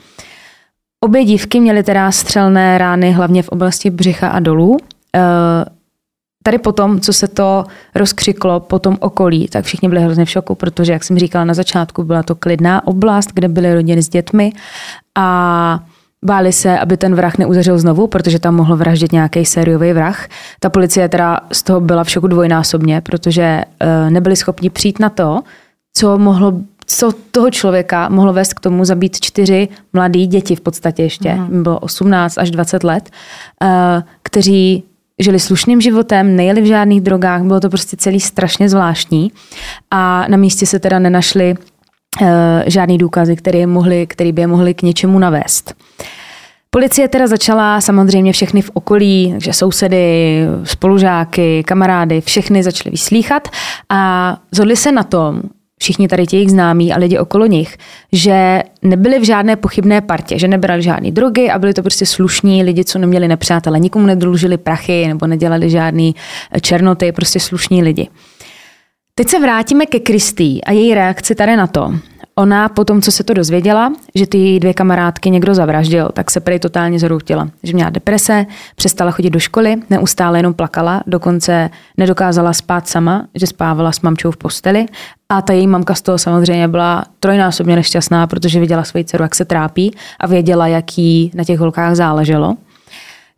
Obě 1.04 1.24
dívky 1.24 1.60
měly 1.60 1.82
teda 1.82 2.12
střelné 2.12 2.78
rány 2.78 3.12
hlavně 3.12 3.42
v 3.42 3.48
oblasti 3.48 3.90
břicha 3.90 4.28
a 4.28 4.40
dolů. 4.40 4.76
Eh, 5.16 5.64
tady 6.44 6.58
potom, 6.58 7.00
co 7.00 7.12
se 7.12 7.28
to 7.28 7.64
rozkřiklo 7.94 8.60
po 8.60 8.78
tom 8.78 8.96
okolí, 9.00 9.48
tak 9.48 9.64
všichni 9.64 9.88
byli 9.88 10.00
hrozně 10.00 10.24
v 10.24 10.30
šoku, 10.30 10.54
protože, 10.54 10.92
jak 10.92 11.04
jsem 11.04 11.18
říkala 11.18 11.44
na 11.44 11.54
začátku, 11.54 12.04
byla 12.04 12.22
to 12.22 12.34
klidná 12.34 12.86
oblast, 12.86 13.32
kde 13.34 13.48
byly 13.48 13.74
rodiny 13.74 14.02
s 14.02 14.08
dětmi 14.08 14.52
a 15.18 15.80
Báli 16.24 16.52
se, 16.52 16.78
aby 16.78 16.96
ten 16.96 17.14
vrah 17.14 17.38
neuzařil 17.38 17.78
znovu, 17.78 18.06
protože 18.06 18.38
tam 18.38 18.54
mohl 18.54 18.76
vraždit 18.76 19.12
nějaký 19.12 19.44
sériový 19.44 19.92
vrah. 19.92 20.28
Ta 20.60 20.70
policie 20.70 21.08
teda 21.08 21.40
z 21.52 21.62
toho 21.62 21.80
byla 21.80 22.04
v 22.04 22.10
šoku 22.10 22.26
dvojnásobně, 22.26 23.00
protože 23.00 23.64
uh, 23.64 24.10
nebyli 24.10 24.36
schopni 24.36 24.70
přijít 24.70 24.98
na 24.98 25.08
to, 25.10 25.40
co 25.96 26.18
mohlo 26.18 26.52
co 26.92 27.12
toho 27.30 27.50
člověka 27.50 28.08
mohlo 28.08 28.32
vést 28.32 28.54
k 28.54 28.60
tomu 28.60 28.84
zabít 28.84 29.20
čtyři 29.20 29.68
mladý 29.92 30.26
děti 30.26 30.56
v 30.56 30.60
podstatě 30.60 31.02
ještě, 31.02 31.34
mm. 31.34 31.62
bylo 31.62 31.78
18 31.78 32.38
až 32.38 32.50
20 32.50 32.84
let, 32.84 33.10
uh, 33.62 33.68
kteří 34.22 34.84
žili 35.18 35.40
slušným 35.40 35.80
životem, 35.80 36.36
nejeli 36.36 36.60
v 36.60 36.64
žádných 36.64 37.00
drogách, 37.00 37.42
bylo 37.42 37.60
to 37.60 37.68
prostě 37.68 37.96
celý 37.96 38.20
strašně 38.20 38.68
zvláštní 38.68 39.32
a 39.90 40.28
na 40.28 40.36
místě 40.36 40.66
se 40.66 40.78
teda 40.78 40.98
nenašly 40.98 41.54
uh, 42.20 42.28
žádný 42.66 42.98
důkazy, 42.98 43.36
které, 43.36 43.66
mohly, 43.66 44.06
které 44.06 44.32
by 44.32 44.42
je 44.42 44.46
mohly 44.46 44.74
k 44.74 44.82
něčemu 44.82 45.18
navést. 45.18 45.74
Policie 46.70 47.08
teda 47.08 47.26
začala 47.26 47.80
samozřejmě 47.80 48.32
všechny 48.32 48.62
v 48.62 48.70
okolí, 48.74 49.28
takže 49.30 49.52
sousedy, 49.52 50.40
spolužáky, 50.64 51.62
kamarády, 51.66 52.20
všechny 52.20 52.62
začaly 52.62 52.90
vyslíchat 52.90 53.48
a 53.88 54.36
zhodli 54.52 54.76
se 54.76 54.92
na 54.92 55.02
tom, 55.02 55.42
všichni 55.80 56.08
tady 56.08 56.26
ti 56.26 56.36
jejich 56.36 56.50
známí 56.50 56.92
a 56.92 56.98
lidi 56.98 57.18
okolo 57.18 57.46
nich, 57.46 57.76
že 58.12 58.62
nebyli 58.82 59.18
v 59.18 59.24
žádné 59.24 59.56
pochybné 59.56 60.00
partě, 60.00 60.38
že 60.38 60.48
nebrali 60.48 60.82
žádné 60.82 61.10
drogy 61.10 61.50
a 61.50 61.58
byli 61.58 61.74
to 61.74 61.82
prostě 61.82 62.06
slušní 62.06 62.62
lidi, 62.62 62.84
co 62.84 62.98
neměli 62.98 63.28
nepřátele, 63.28 63.80
nikomu 63.80 64.06
nedlužili 64.06 64.58
prachy 64.58 65.08
nebo 65.08 65.26
nedělali 65.26 65.70
žádný 65.70 66.14
eh, 66.52 66.60
černoty, 66.60 67.12
prostě 67.12 67.40
slušní 67.40 67.82
lidi. 67.82 68.08
Teď 69.14 69.28
se 69.28 69.40
vrátíme 69.40 69.86
ke 69.86 70.00
Kristý 70.00 70.64
a 70.64 70.72
její 70.72 70.94
reakci 70.94 71.34
tady 71.34 71.56
na 71.56 71.66
to. 71.66 71.94
Ona 72.40 72.68
po 72.68 72.84
tom, 72.84 73.02
co 73.02 73.12
se 73.12 73.24
to 73.24 73.34
dozvěděla, 73.34 73.92
že 74.14 74.26
ty 74.26 74.38
její 74.38 74.60
dvě 74.60 74.74
kamarádky 74.74 75.30
někdo 75.30 75.54
zavraždil, 75.54 76.10
tak 76.12 76.30
se 76.30 76.40
prý 76.40 76.58
totálně 76.58 76.98
zhroutila. 76.98 77.48
Že 77.62 77.72
měla 77.72 77.90
deprese, 77.90 78.46
přestala 78.76 79.10
chodit 79.10 79.30
do 79.30 79.38
školy, 79.38 79.76
neustále 79.90 80.38
jenom 80.38 80.54
plakala, 80.54 81.02
dokonce 81.06 81.70
nedokázala 81.96 82.52
spát 82.52 82.88
sama, 82.88 83.26
že 83.34 83.46
spávala 83.46 83.92
s 83.92 84.00
mamčou 84.00 84.30
v 84.30 84.36
posteli. 84.36 84.86
A 85.28 85.42
ta 85.42 85.52
její 85.52 85.66
mamka 85.66 85.94
z 85.94 86.02
toho 86.02 86.18
samozřejmě 86.18 86.68
byla 86.68 87.04
trojnásobně 87.20 87.76
nešťastná, 87.76 88.26
protože 88.26 88.60
viděla 88.60 88.84
svoji 88.84 89.04
dceru, 89.04 89.22
jak 89.22 89.34
se 89.34 89.44
trápí 89.44 89.94
a 90.20 90.26
věděla, 90.26 90.66
jak 90.66 90.98
jí 90.98 91.30
na 91.34 91.44
těch 91.44 91.58
holkách 91.58 91.94
záleželo. 91.94 92.56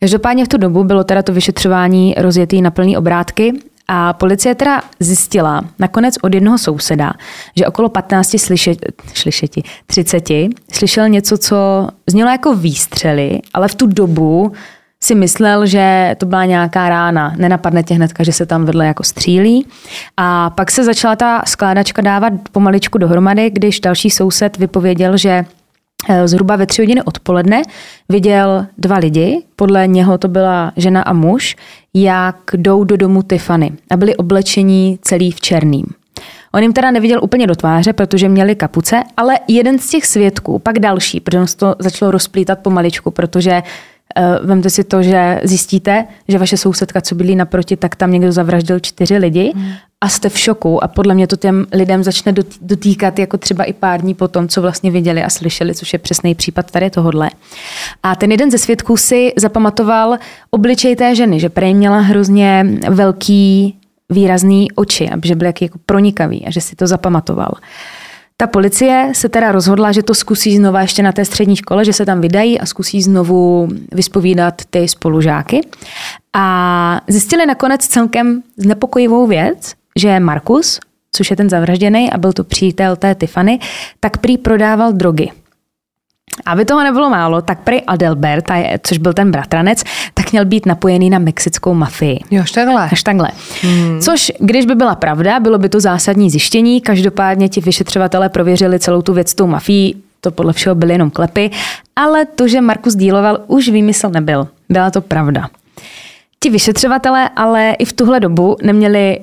Každopádně 0.00 0.44
v 0.44 0.48
tu 0.48 0.56
dobu 0.56 0.84
bylo 0.84 1.04
teda 1.04 1.22
to 1.22 1.32
vyšetřování 1.32 2.14
rozjetý 2.18 2.62
na 2.62 2.70
plný 2.70 2.96
obrátky 2.96 3.52
a 3.94 4.12
policie 4.12 4.54
teda 4.54 4.82
zjistila 5.00 5.60
nakonec 5.78 6.14
od 6.22 6.34
jednoho 6.34 6.58
souseda, 6.58 7.12
že 7.56 7.66
okolo 7.66 7.88
15 7.88 8.38
slyšet, 8.38 8.78
slyšeti, 9.14 9.62
30 9.86 10.28
slyšel 10.72 11.08
něco, 11.08 11.38
co 11.38 11.88
znělo 12.06 12.30
jako 12.30 12.56
výstřely, 12.56 13.40
ale 13.54 13.68
v 13.68 13.74
tu 13.74 13.86
dobu 13.86 14.52
si 15.00 15.14
myslel, 15.14 15.66
že 15.66 16.16
to 16.18 16.26
byla 16.26 16.44
nějaká 16.44 16.88
rána. 16.88 17.34
Nenapadne 17.36 17.82
tě 17.82 17.94
hnedka, 17.94 18.24
že 18.24 18.32
se 18.32 18.46
tam 18.46 18.64
vedle 18.64 18.86
jako 18.86 19.04
střílí. 19.04 19.66
A 20.16 20.50
pak 20.50 20.70
se 20.70 20.84
začala 20.84 21.16
ta 21.16 21.42
skládačka 21.46 22.02
dávat 22.02 22.32
pomaličku 22.52 22.98
dohromady, 22.98 23.50
když 23.50 23.80
další 23.80 24.10
soused 24.10 24.56
vypověděl, 24.56 25.16
že 25.16 25.44
zhruba 26.24 26.56
ve 26.56 26.66
tři 26.66 26.82
hodiny 26.82 27.02
odpoledne 27.02 27.62
viděl 28.08 28.66
dva 28.78 28.96
lidi, 28.96 29.42
podle 29.56 29.86
něho 29.86 30.18
to 30.18 30.28
byla 30.28 30.72
žena 30.76 31.02
a 31.02 31.12
muž, 31.12 31.56
jak 31.94 32.36
jdou 32.56 32.84
do 32.84 32.96
domu 32.96 33.22
Tiffany 33.22 33.72
a 33.90 33.96
byli 33.96 34.16
oblečení 34.16 34.98
celý 35.02 35.30
v 35.30 35.40
černým. 35.40 35.86
On 36.54 36.62
jim 36.62 36.72
teda 36.72 36.90
neviděl 36.90 37.20
úplně 37.22 37.46
do 37.46 37.54
tváře, 37.54 37.92
protože 37.92 38.28
měli 38.28 38.54
kapuce, 38.54 39.02
ale 39.16 39.38
jeden 39.48 39.78
z 39.78 39.88
těch 39.88 40.06
svědků, 40.06 40.58
pak 40.58 40.78
další, 40.78 41.20
protože 41.20 41.56
to 41.56 41.74
začalo 41.78 42.10
rozplítat 42.10 42.58
pomaličku, 42.58 43.10
protože 43.10 43.62
vemte 44.42 44.70
si 44.70 44.84
to, 44.84 45.02
že 45.02 45.40
zjistíte, 45.44 46.04
že 46.28 46.38
vaše 46.38 46.56
sousedka, 46.56 47.00
co 47.00 47.14
byli 47.14 47.34
naproti, 47.34 47.76
tak 47.76 47.96
tam 47.96 48.12
někdo 48.12 48.32
zavraždil 48.32 48.80
čtyři 48.80 49.16
lidi 49.16 49.52
hmm 49.54 49.72
a 50.02 50.08
jste 50.08 50.28
v 50.28 50.38
šoku 50.38 50.84
a 50.84 50.88
podle 50.88 51.14
mě 51.14 51.26
to 51.26 51.36
těm 51.36 51.66
lidem 51.72 52.02
začne 52.02 52.34
dotýkat 52.60 53.18
jako 53.18 53.38
třeba 53.38 53.64
i 53.64 53.72
pár 53.72 54.00
dní 54.00 54.14
po 54.14 54.28
tom, 54.28 54.48
co 54.48 54.62
vlastně 54.62 54.90
viděli 54.90 55.22
a 55.22 55.30
slyšeli, 55.30 55.74
což 55.74 55.92
je 55.92 55.98
přesný 55.98 56.34
případ 56.34 56.70
tady 56.70 56.90
tohodle. 56.90 57.30
A 58.02 58.16
ten 58.16 58.30
jeden 58.30 58.50
ze 58.50 58.58
svědků 58.58 58.96
si 58.96 59.32
zapamatoval 59.36 60.16
obličej 60.50 60.96
té 60.96 61.14
ženy, 61.14 61.40
že 61.40 61.48
prej 61.48 61.74
měla 61.74 62.00
hrozně 62.00 62.66
velký 62.88 63.76
výrazný 64.10 64.72
oči, 64.72 65.10
že 65.24 65.34
byl 65.34 65.46
jako 65.60 65.78
pronikavý 65.86 66.46
a 66.46 66.50
že 66.50 66.60
si 66.60 66.76
to 66.76 66.86
zapamatoval. 66.86 67.52
Ta 68.36 68.46
policie 68.46 69.12
se 69.14 69.28
teda 69.28 69.52
rozhodla, 69.52 69.92
že 69.92 70.02
to 70.02 70.14
zkusí 70.14 70.56
znova 70.56 70.80
ještě 70.80 71.02
na 71.02 71.12
té 71.12 71.24
střední 71.24 71.56
škole, 71.56 71.84
že 71.84 71.92
se 71.92 72.06
tam 72.06 72.20
vydají 72.20 72.60
a 72.60 72.66
zkusí 72.66 73.02
znovu 73.02 73.68
vyspovídat 73.92 74.62
ty 74.70 74.88
spolužáky. 74.88 75.60
A 76.32 77.00
zjistili 77.08 77.46
nakonec 77.46 77.86
celkem 77.86 78.42
znepokojivou 78.56 79.26
věc, 79.26 79.72
že 79.96 80.20
Markus, 80.20 80.80
což 81.12 81.30
je 81.30 81.36
ten 81.36 81.50
zavražděný 81.50 82.12
a 82.12 82.18
byl 82.18 82.32
to 82.32 82.44
přítel 82.44 82.96
té 82.96 83.14
Tiffany, 83.14 83.58
tak 84.00 84.18
prý 84.18 84.38
prodával 84.38 84.92
drogy. 84.92 85.41
Aby 86.46 86.64
toho 86.64 86.82
nebylo 86.82 87.10
málo, 87.10 87.42
tak 87.42 87.60
prý 87.60 87.82
Adelbert, 87.82 88.44
což 88.82 88.98
byl 88.98 89.12
ten 89.12 89.30
bratranec, 89.30 89.84
tak 90.14 90.32
měl 90.32 90.44
být 90.44 90.66
napojený 90.66 91.10
na 91.10 91.18
mexickou 91.18 91.74
mafii. 91.74 92.18
Jo, 92.30 92.44
takhle. 92.54 92.88
Až 92.92 93.02
takhle. 93.02 93.28
Hmm. 93.62 94.00
Což, 94.00 94.32
když 94.38 94.66
by 94.66 94.74
byla 94.74 94.94
pravda, 94.94 95.40
bylo 95.40 95.58
by 95.58 95.68
to 95.68 95.80
zásadní 95.80 96.30
zjištění. 96.30 96.80
Každopádně 96.80 97.48
ti 97.48 97.60
vyšetřovatelé 97.60 98.28
prověřili 98.28 98.78
celou 98.78 99.02
tu 99.02 99.12
věc 99.12 99.30
s 99.30 99.34
tou 99.34 99.46
mafií, 99.46 100.02
to 100.20 100.30
podle 100.30 100.52
všeho 100.52 100.74
byly 100.74 100.92
jenom 100.92 101.10
klepy, 101.10 101.50
ale 101.96 102.26
to, 102.26 102.48
že 102.48 102.60
Markus 102.60 102.94
díloval, 102.94 103.38
už 103.46 103.68
výmysl 103.68 104.10
nebyl. 104.10 104.48
Byla 104.68 104.90
to 104.90 105.00
pravda. 105.00 105.48
Ti 106.40 106.50
vyšetřovatelé 106.50 107.28
ale 107.36 107.72
i 107.78 107.84
v 107.84 107.92
tuhle 107.92 108.20
dobu 108.20 108.56
neměli 108.62 109.18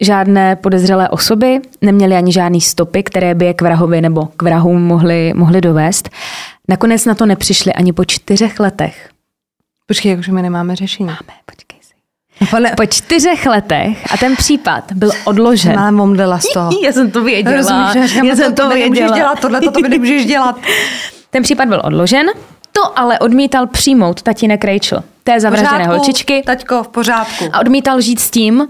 žádné 0.00 0.56
podezřelé 0.56 1.08
osoby, 1.08 1.60
neměli 1.80 2.14
ani 2.14 2.32
žádné 2.32 2.60
stopy, 2.60 3.02
které 3.02 3.34
by 3.34 3.44
je 3.44 3.54
k 3.54 3.62
vrahovi 3.62 4.00
nebo 4.00 4.28
k 4.36 4.42
vrahům 4.42 4.82
mohli, 4.82 5.32
mohli 5.34 5.60
dovést. 5.60 6.10
Nakonec 6.68 7.04
na 7.04 7.14
to 7.14 7.26
nepřišli 7.26 7.72
ani 7.72 7.92
po 7.92 8.04
čtyřech 8.04 8.60
letech. 8.60 9.08
Počkej, 9.86 10.10
jakože 10.10 10.32
my 10.32 10.42
nemáme 10.42 10.76
řešení. 10.76 11.06
Máme, 11.06 11.40
počkej 11.46 11.78
si. 11.82 12.50
Pane... 12.50 12.72
Po 12.76 12.86
čtyřech 12.86 13.46
letech 13.46 14.12
a 14.12 14.16
ten 14.16 14.36
případ 14.36 14.92
byl 14.92 15.10
odložen. 15.24 15.76
Mám 15.76 16.00
omdlela 16.00 16.38
z 16.38 16.52
toho. 16.52 16.70
Já 16.84 16.92
jsem 16.92 17.10
to 17.10 17.24
věděla. 17.24 17.56
Rozumíš, 17.56 18.14
já, 18.14 18.24
já 18.24 18.36
jsem 18.36 18.54
to, 18.54 18.62
to 18.62 18.68
věděla. 18.68 19.16
dělat, 19.16 19.40
tohle 19.40 19.60
to, 19.60 19.70
to 19.70 19.80
nemůžeš 19.88 20.26
dělat. 20.26 20.56
ten 21.30 21.42
případ 21.42 21.68
byl 21.68 21.82
odložen, 21.84 22.26
to 22.72 22.98
ale 22.98 23.18
odmítal 23.18 23.66
přijmout 23.66 24.22
tatínek 24.22 24.64
Rachel, 24.64 25.02
té 25.24 25.40
zavražděné 25.40 25.86
holčičky. 25.86 26.42
Taťko, 26.46 26.82
v 26.82 26.88
pořádku. 26.88 27.44
A 27.52 27.60
odmítal 27.60 28.00
žít 28.00 28.20
s 28.20 28.30
tím, 28.30 28.68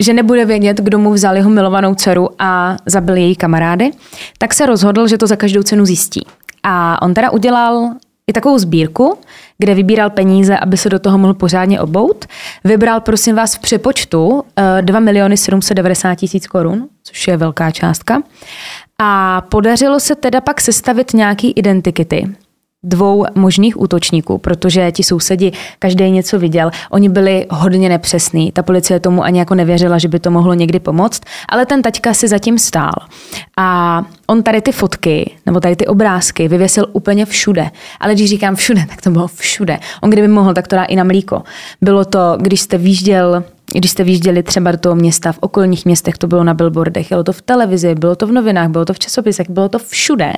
že 0.00 0.12
nebude 0.12 0.44
vědět, 0.44 0.80
kdo 0.80 0.98
mu 0.98 1.12
vzal 1.12 1.36
jeho 1.36 1.50
milovanou 1.50 1.94
dceru 1.94 2.28
a 2.38 2.76
zabil 2.86 3.16
její 3.16 3.36
kamarády, 3.36 3.90
tak 4.38 4.54
se 4.54 4.66
rozhodl, 4.66 5.08
že 5.08 5.18
to 5.18 5.26
za 5.26 5.36
každou 5.36 5.62
cenu 5.62 5.86
zjistí. 5.86 6.26
A 6.62 7.02
on 7.02 7.14
teda 7.14 7.30
udělal 7.30 7.90
i 8.26 8.32
takovou 8.32 8.58
sbírku, 8.58 9.18
kde 9.58 9.74
vybíral 9.74 10.10
peníze, 10.10 10.58
aby 10.58 10.76
se 10.76 10.88
do 10.88 10.98
toho 10.98 11.18
mohl 11.18 11.34
pořádně 11.34 11.80
obout. 11.80 12.24
Vybral, 12.64 13.00
prosím 13.00 13.36
vás, 13.36 13.54
v 13.54 13.58
přepočtu 13.58 14.42
2 14.80 14.98
eh, 14.98 15.00
miliony 15.00 15.36
790 15.36 16.14
tisíc 16.14 16.46
korun, 16.46 16.88
což 17.04 17.28
je 17.28 17.36
velká 17.36 17.70
částka. 17.70 18.22
A 18.98 19.40
podařilo 19.40 20.00
se 20.00 20.14
teda 20.14 20.40
pak 20.40 20.60
sestavit 20.60 21.14
nějaký 21.14 21.50
identikity, 21.50 22.26
dvou 22.84 23.24
možných 23.34 23.80
útočníků, 23.80 24.38
protože 24.38 24.92
ti 24.92 25.02
sousedi, 25.02 25.52
každý 25.78 26.10
něco 26.10 26.38
viděl. 26.38 26.70
Oni 26.90 27.08
byli 27.08 27.46
hodně 27.50 27.88
nepřesní. 27.88 28.52
Ta 28.52 28.62
policie 28.62 29.00
tomu 29.00 29.24
ani 29.24 29.38
jako 29.38 29.54
nevěřila, 29.54 29.98
že 29.98 30.08
by 30.08 30.20
to 30.20 30.30
mohlo 30.30 30.54
někdy 30.54 30.80
pomoct, 30.80 31.22
ale 31.48 31.66
ten 31.66 31.82
taťka 31.82 32.14
si 32.14 32.28
zatím 32.28 32.58
stál. 32.58 32.92
A 33.58 34.02
on 34.26 34.42
tady 34.42 34.60
ty 34.60 34.72
fotky, 34.72 35.30
nebo 35.46 35.60
tady 35.60 35.76
ty 35.76 35.86
obrázky 35.86 36.48
vyvěsil 36.48 36.86
úplně 36.92 37.26
všude. 37.26 37.70
Ale 38.00 38.14
když 38.14 38.30
říkám 38.30 38.56
všude, 38.56 38.86
tak 38.88 39.02
to 39.02 39.10
bylo 39.10 39.26
všude. 39.26 39.78
On 40.02 40.10
kdyby 40.10 40.28
mohl, 40.28 40.54
tak 40.54 40.68
to 40.68 40.76
dá 40.76 40.84
i 40.84 40.96
na 40.96 41.04
mlíko. 41.04 41.42
Bylo 41.80 42.04
to, 42.04 42.36
když 42.40 42.60
jste 42.60 42.78
výjížděl 42.78 43.44
když 43.72 43.90
jste 43.90 44.04
výjížděli 44.04 44.42
třeba 44.42 44.72
do 44.72 44.78
toho 44.78 44.94
města, 44.94 45.32
v 45.32 45.38
okolních 45.40 45.84
městech 45.84 46.18
to 46.18 46.26
bylo 46.26 46.44
na 46.44 46.54
billboardech, 46.54 47.08
bylo 47.08 47.24
to 47.24 47.32
v 47.32 47.42
televizi, 47.42 47.94
bylo 47.94 48.16
to 48.16 48.26
v 48.26 48.32
novinách, 48.32 48.68
bylo 48.68 48.84
to 48.84 48.92
v 48.92 48.98
časopisech, 48.98 49.50
bylo 49.50 49.68
to 49.68 49.78
všude. 49.78 50.32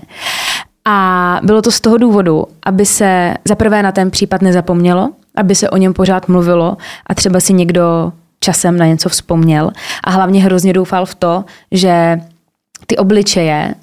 A 0.91 1.41
bylo 1.43 1.62
to 1.62 1.70
z 1.70 1.80
toho 1.80 1.99
důvodu, 1.99 2.45
aby 2.62 2.86
se 2.86 3.34
zaprvé 3.45 3.82
na 3.82 3.93
ten 3.93 4.11
případ 4.11 4.43
nezapomnělo, 4.43 5.11
aby 5.36 5.55
se 5.55 5.70
o 5.70 5.76
něm 5.76 5.95
pořád 5.95 6.28
mluvilo 6.28 6.76
a 7.07 7.14
třeba 7.14 7.41
si 7.41 7.53
někdo 7.53 8.12
časem 8.41 8.76
na 8.76 8.86
něco 8.86 9.09
vzpomněl. 9.09 9.70
A 10.05 10.11
hlavně 10.11 10.45
hrozně 10.45 10.72
doufal 10.72 11.07
v 11.07 11.14
to, 11.14 11.45
že 11.72 12.20
ty 12.86 12.97
obličeje 12.97 13.74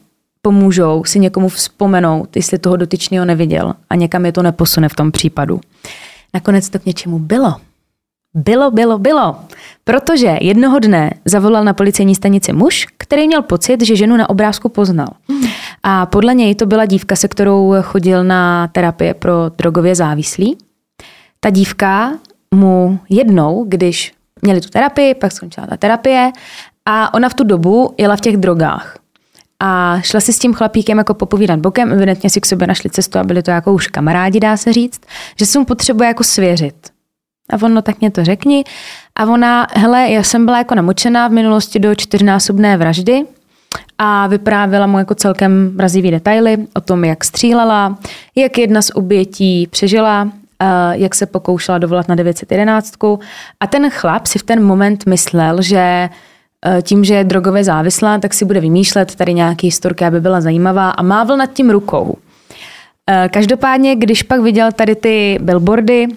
pomůžou 0.41 1.03
si 1.03 1.19
někomu 1.19 1.49
vzpomenout, 1.49 2.35
jestli 2.35 2.59
toho 2.59 2.75
dotyčného 2.75 3.25
neviděl 3.25 3.73
a 3.89 3.95
někam 3.95 4.25
je 4.25 4.31
to 4.31 4.43
neposune 4.43 4.89
v 4.89 4.95
tom 4.95 5.11
případu. 5.11 5.61
Nakonec 6.33 6.69
to 6.69 6.79
k 6.79 6.85
něčemu 6.85 7.19
bylo. 7.19 7.55
Bylo, 8.33 8.71
bylo, 8.71 8.97
bylo. 8.99 9.35
Protože 9.83 10.37
jednoho 10.41 10.79
dne 10.79 11.11
zavolal 11.25 11.63
na 11.63 11.73
policejní 11.73 12.15
stanici 12.15 12.53
muž, 12.53 12.87
který 12.97 13.27
měl 13.27 13.41
pocit, 13.41 13.85
že 13.85 13.95
ženu 13.95 14.17
na 14.17 14.29
obrázku 14.29 14.69
poznal. 14.69 15.07
A 15.87 16.05
podle 16.05 16.33
něj 16.33 16.55
to 16.55 16.65
byla 16.65 16.85
dívka, 16.85 17.15
se 17.15 17.27
kterou 17.27 17.75
chodil 17.81 18.23
na 18.23 18.67
terapie 18.67 19.13
pro 19.13 19.49
drogově 19.57 19.95
závislí. 19.95 20.57
Ta 21.39 21.49
dívka 21.49 22.11
mu 22.53 22.99
jednou, 23.09 23.65
když 23.67 24.13
měli 24.41 24.61
tu 24.61 24.69
terapii, 24.69 25.13
pak 25.13 25.31
skončila 25.31 25.67
ta 25.67 25.77
terapie 25.77 26.31
a 26.85 27.13
ona 27.13 27.29
v 27.29 27.33
tu 27.33 27.43
dobu 27.43 27.93
jela 27.97 28.15
v 28.15 28.21
těch 28.21 28.37
drogách. 28.37 28.97
A 29.59 29.99
šla 30.01 30.19
si 30.19 30.33
s 30.33 30.39
tím 30.39 30.53
chlapíkem 30.53 30.97
jako 30.97 31.13
popovídat 31.13 31.59
bokem, 31.59 31.91
evidentně 31.91 32.29
si 32.29 32.41
k 32.41 32.45
sobě 32.45 32.67
našli 32.67 32.89
cestu 32.89 33.19
a 33.19 33.23
byli 33.23 33.43
to 33.43 33.51
jako 33.51 33.73
už 33.73 33.87
kamarádi, 33.87 34.39
dá 34.39 34.57
se 34.57 34.73
říct, 34.73 35.01
že 35.39 35.45
se 35.45 35.59
mu 35.59 35.65
potřebuje 35.65 36.07
jako 36.07 36.23
svěřit. 36.23 36.75
A 37.49 37.65
ono, 37.65 37.81
tak 37.81 37.99
mě 37.99 38.11
to 38.11 38.23
řekni. 38.23 38.63
A 39.15 39.25
ona, 39.25 39.67
hele, 39.75 40.09
já 40.09 40.23
jsem 40.23 40.45
byla 40.45 40.57
jako 40.57 40.75
namočená 40.75 41.27
v 41.27 41.31
minulosti 41.31 41.79
do 41.79 41.95
čtyřnásobné 41.95 42.77
vraždy 42.77 43.25
a 43.97 44.27
vyprávěla 44.27 44.87
mu 44.87 44.99
jako 44.99 45.15
celkem 45.15 45.75
mrazivý 45.75 46.11
detaily 46.11 46.57
o 46.73 46.81
tom, 46.81 47.03
jak 47.03 47.23
střílela, 47.23 47.97
jak 48.35 48.57
jedna 48.57 48.81
z 48.81 48.91
obětí 48.95 49.67
přežila, 49.67 50.29
jak 50.91 51.15
se 51.15 51.25
pokoušela 51.25 51.77
dovolat 51.77 52.07
na 52.07 52.15
911. 52.15 52.93
A 53.59 53.67
ten 53.67 53.89
chlap 53.89 54.25
si 54.25 54.39
v 54.39 54.43
ten 54.43 54.63
moment 54.63 55.05
myslel, 55.05 55.61
že 55.61 55.79
e, 55.79 56.09
tím, 56.81 57.03
že 57.03 57.13
je 57.13 57.23
drogově 57.23 57.63
závislá, 57.63 58.19
tak 58.19 58.33
si 58.33 58.45
bude 58.45 58.59
vymýšlet 58.59 59.15
tady 59.15 59.33
nějaký 59.33 59.67
historky, 59.67 60.05
aby 60.05 60.21
byla 60.21 60.41
zajímavá 60.41 60.89
a 60.89 61.01
mávl 61.01 61.37
nad 61.37 61.53
tím 61.53 61.69
rukou. 61.69 62.17
E, 63.09 63.29
každopádně, 63.29 63.95
když 63.95 64.23
pak 64.23 64.41
viděl 64.41 64.71
tady 64.71 64.95
ty 64.95 65.37
billboardy, 65.41 66.07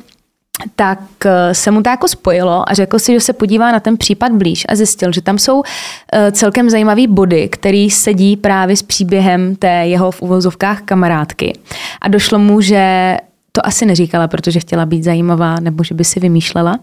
tak 0.76 1.00
eh, 1.24 1.54
se 1.54 1.70
mu 1.70 1.82
to 1.82 1.90
jako 1.90 2.08
spojilo 2.08 2.70
a 2.70 2.74
řekl 2.74 2.98
si, 2.98 3.12
že 3.12 3.20
se 3.20 3.32
podívá 3.32 3.72
na 3.72 3.80
ten 3.80 3.96
případ 3.96 4.32
blíž 4.32 4.66
a 4.68 4.74
zjistil, 4.74 5.12
že 5.12 5.22
tam 5.22 5.38
jsou 5.38 5.62
eh, 6.12 6.32
celkem 6.32 6.70
zajímavý 6.70 7.06
body, 7.06 7.48
který 7.48 7.90
sedí 7.90 8.36
právě 8.36 8.76
s 8.76 8.82
příběhem 8.82 9.56
té 9.56 9.86
jeho 9.86 10.10
v 10.10 10.22
uvozovkách 10.22 10.82
kamarádky. 10.82 11.52
A 12.00 12.08
došlo 12.08 12.38
mu, 12.38 12.60
že 12.60 13.16
to 13.52 13.66
asi 13.66 13.86
neříkala, 13.86 14.28
protože 14.28 14.60
chtěla 14.60 14.86
být 14.86 15.04
zajímavá 15.04 15.60
nebo 15.60 15.84
že 15.84 15.94
by 15.94 16.04
si 16.04 16.20
vymýšlela. 16.20 16.78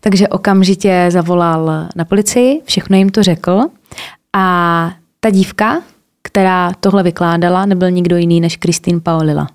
Takže 0.00 0.28
okamžitě 0.28 1.06
zavolal 1.08 1.88
na 1.96 2.04
policii, 2.04 2.62
všechno 2.64 2.96
jim 2.96 3.08
to 3.08 3.22
řekl 3.22 3.60
a 4.36 4.92
ta 5.20 5.30
dívka, 5.30 5.82
která 6.22 6.72
tohle 6.80 7.02
vykládala, 7.02 7.66
nebyl 7.66 7.90
nikdo 7.90 8.16
jiný 8.16 8.40
než 8.40 8.56
Kristýn 8.56 9.00
Paolila. 9.00 9.46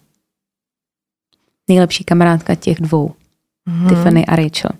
Nejlepší 1.68 2.04
kamarádka 2.04 2.56
těch 2.56 2.82
dvou 2.82 3.14
mm-hmm. 3.70 3.89
Tiffany 3.89 4.26
a 4.26 4.36
Rachel. 4.36 4.72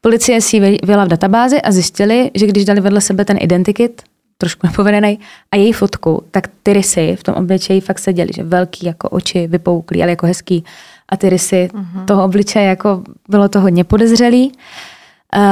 Policie 0.00 0.40
si 0.40 0.56
ji 0.56 0.78
vyjela 0.84 1.04
v 1.04 1.08
databázi 1.08 1.62
a 1.62 1.72
zjistili, 1.72 2.30
že 2.34 2.46
když 2.46 2.64
dali 2.64 2.80
vedle 2.80 3.00
sebe 3.00 3.24
ten 3.24 3.36
identikit, 3.40 4.02
trošku 4.38 4.66
nepovedený, 4.66 5.18
a 5.52 5.56
její 5.56 5.72
fotku, 5.72 6.22
tak 6.30 6.48
ty 6.62 6.72
rysy 6.72 7.16
v 7.20 7.22
tom 7.22 7.34
obličeji 7.34 7.80
fakt 7.80 7.98
seděly, 7.98 8.28
že 8.36 8.42
velký 8.42 8.86
jako 8.86 9.08
oči, 9.08 9.46
vypouklý, 9.46 10.02
ale 10.02 10.10
jako 10.10 10.26
hezký. 10.26 10.64
A 11.08 11.16
ty 11.16 11.28
rysy 11.28 11.68
mm-hmm. 11.72 12.04
toho 12.04 12.24
obličeje, 12.24 12.64
jako 12.64 13.02
bylo 13.28 13.48
to 13.48 13.60
hodně 13.60 13.84
podezřelý. 13.84 14.52
Uh, 15.36 15.42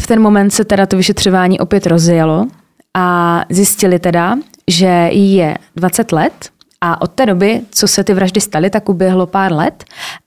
v 0.00 0.06
ten 0.06 0.22
moment 0.22 0.50
se 0.50 0.64
teda 0.64 0.86
to 0.86 0.96
vyšetřování 0.96 1.60
opět 1.60 1.86
rozjelo 1.86 2.46
a 2.94 3.40
zjistili 3.50 3.98
teda, 3.98 4.38
že 4.68 5.08
jí 5.12 5.34
je 5.34 5.56
20 5.76 6.12
let, 6.12 6.50
a 6.80 7.00
od 7.00 7.10
té 7.10 7.26
doby, 7.26 7.60
co 7.70 7.88
se 7.88 8.04
ty 8.04 8.14
vraždy 8.14 8.40
staly, 8.40 8.70
tak 8.70 8.88
uběhlo 8.88 9.26
pár 9.26 9.52
let 9.52 9.84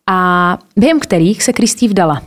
a 0.10 0.58
během 0.78 1.00
kterých 1.00 1.44
se 1.44 1.54
Kristý 1.54 1.88
vdala. 1.88 2.22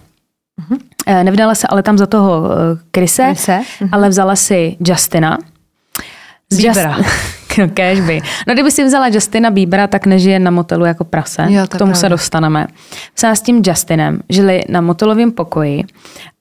Mm-hmm. 0.60 1.24
Nevdala 1.24 1.54
se 1.54 1.66
ale 1.66 1.82
tam 1.82 1.98
za 1.98 2.06
toho 2.06 2.48
Krise, 2.90 3.22
eh, 3.22 3.26
Krise? 3.26 3.58
Mm-hmm. 3.58 3.88
ale 3.92 4.08
vzala 4.08 4.36
si 4.36 4.76
Justina. 4.86 5.38
Z 6.50 6.56
Bíbera. 6.56 6.96
Just... 6.96 7.58
no, 7.58 7.66
by. 8.06 8.20
No 8.48 8.54
kdyby 8.54 8.70
si 8.70 8.84
vzala 8.84 9.08
Justina 9.08 9.50
Bíbera, 9.50 9.86
tak 9.86 10.06
nežije 10.06 10.38
na 10.38 10.50
motelu 10.50 10.84
jako 10.84 11.04
prase. 11.04 11.46
Jo, 11.48 11.64
K 11.64 11.68
tomu 11.68 11.78
pravda. 11.78 11.94
se 11.94 12.08
dostaneme. 12.08 12.66
Vzala 13.16 13.34
s 13.34 13.42
tím 13.42 13.62
Justinem 13.66 14.20
žili 14.28 14.64
na 14.68 14.80
motelovém 14.80 15.32
pokoji 15.32 15.84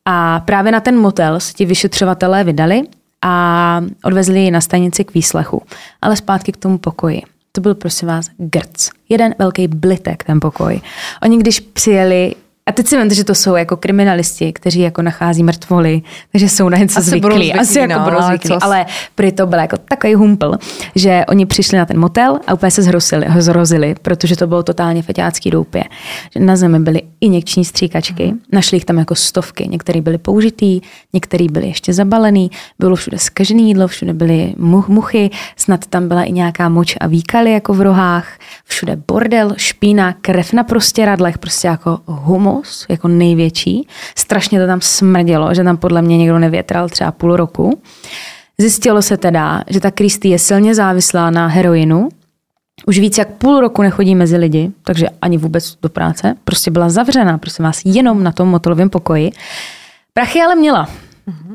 a 0.05 0.39
právě 0.39 0.71
na 0.71 0.79
ten 0.79 0.97
motel 0.97 1.39
se 1.39 1.53
ti 1.53 1.65
vyšetřovatelé 1.65 2.43
vydali 2.43 2.81
a 3.21 3.81
odvezli 4.03 4.39
ji 4.39 4.51
na 4.51 4.61
stanici 4.61 5.03
k 5.03 5.13
výslechu, 5.13 5.61
ale 6.01 6.15
zpátky 6.15 6.51
k 6.51 6.57
tomu 6.57 6.77
pokoji. 6.77 7.21
To 7.55 7.61
byl 7.61 7.75
prosím 7.75 8.07
vás 8.07 8.25
grc. 8.37 8.89
Jeden 9.09 9.35
velký 9.39 9.67
blitek 9.67 10.23
ten 10.23 10.39
pokoj. 10.39 10.81
Oni 11.23 11.37
když 11.37 11.59
přijeli 11.59 12.35
A 12.69 12.71
teď 12.71 12.87
si 12.87 12.97
vemte, 12.97 13.15
že 13.15 13.23
to 13.23 13.35
jsou 13.35 13.55
jako 13.55 13.77
kriminalisti, 13.77 14.53
kteří 14.53 14.79
jako 14.79 15.01
nachází 15.01 15.43
mrtvoly, 15.43 16.01
takže 16.31 16.49
jsou 16.49 16.69
na 16.69 16.77
něco 16.77 16.99
Asi 16.99 17.09
zvyklí. 17.09 17.21
budou 17.21 17.35
zvyklí, 17.35 17.59
Asi 17.59 17.79
jako 17.79 17.93
no, 17.93 17.99
budou 18.05 18.17
ale 18.17 18.27
zvyklí. 18.27 18.49
co? 18.49 18.63
Ale 18.63 18.85
prý 19.15 19.31
to 19.31 19.47
byl 19.47 19.59
jako 19.59 19.77
takový 19.77 20.13
humpl, 20.13 20.53
že 20.95 21.23
oni 21.29 21.45
přišli 21.45 21.77
na 21.77 21.85
ten 21.85 21.99
motel 21.99 22.39
a 22.47 22.53
úplně 22.53 22.71
se 22.71 22.81
zhrosili, 22.81 23.25
zrozili, 23.37 23.95
protože 24.01 24.35
to 24.35 24.47
bylo 24.47 24.63
totálně 24.63 25.01
feťácký 25.01 25.49
doupě. 25.51 25.83
Že 26.33 26.39
na 26.39 26.55
zemi 26.55 26.79
byly 26.79 27.01
injekční 27.21 27.65
stříkačky, 27.65 28.25
Mhm. 28.25 28.39
našli 28.51 28.75
jich 28.77 28.85
tam 28.85 28.97
jako 28.97 29.15
stovky. 29.15 29.67
Některý 29.67 30.01
byly 30.01 30.17
použitý, 30.17 30.81
některý 31.13 31.47
byly 31.49 31.67
ještě 31.67 31.93
zabalený, 31.93 32.51
bylo 32.79 32.95
všude 32.95 33.17
skažené 33.17 33.61
jídlo, 33.61 33.87
všude 33.87 34.13
byly 34.13 34.53
mu- 34.57 34.85
muchy, 34.87 35.29
snad 35.55 35.85
tam 35.85 36.07
byla 36.07 36.23
i 36.23 36.31
nějaká 36.31 36.69
moč 36.69 36.95
a 37.01 37.07
výkaly 37.07 37.51
jako 37.51 37.73
v 37.73 37.81
rohách, 37.81 38.27
všude 38.65 38.95
bordel, 39.07 39.53
špína, 39.57 40.13
krev 40.21 40.53
na 40.53 40.63
prostěradlech, 40.63 41.37
prostě 41.37 41.67
jako 41.67 41.99
humus, 42.55 42.85
jako 42.89 43.07
největší. 43.07 43.87
Strašně 44.15 44.59
to 44.59 44.67
tam 44.67 44.81
smrdělo, 44.81 45.53
že 45.53 45.63
tam 45.63 45.77
podle 45.77 46.01
mě 46.01 46.17
někdo 46.17 46.39
nevětral 46.39 46.89
třeba 46.89 47.11
půl 47.11 47.35
roku. 47.35 47.79
Zjistilo 48.57 49.01
se 49.01 49.17
teda, 49.17 49.63
že 49.67 49.79
ta 49.79 49.91
Kristy 49.91 50.27
je 50.27 50.39
silně 50.39 50.75
závislá 50.75 51.31
na 51.31 51.47
heroinu, 51.47 52.09
už 52.87 52.99
víc 52.99 53.17
jak 53.17 53.29
půl 53.29 53.59
roku 53.59 53.81
nechodí 53.81 54.15
mezi 54.15 54.37
lidi, 54.37 54.71
takže 54.83 55.07
ani 55.21 55.37
vůbec 55.37 55.75
do 55.81 55.89
práce. 55.89 56.35
Prostě 56.43 56.71
byla 56.71 56.89
zavřená, 56.89 57.37
prosím 57.37 57.65
vás, 57.65 57.81
jenom 57.85 58.23
na 58.23 58.31
tom 58.31 58.47
motelovém 58.47 58.89
pokoji. 58.89 59.31
Prachy 60.13 60.41
ale 60.41 60.55
měla. 60.55 60.89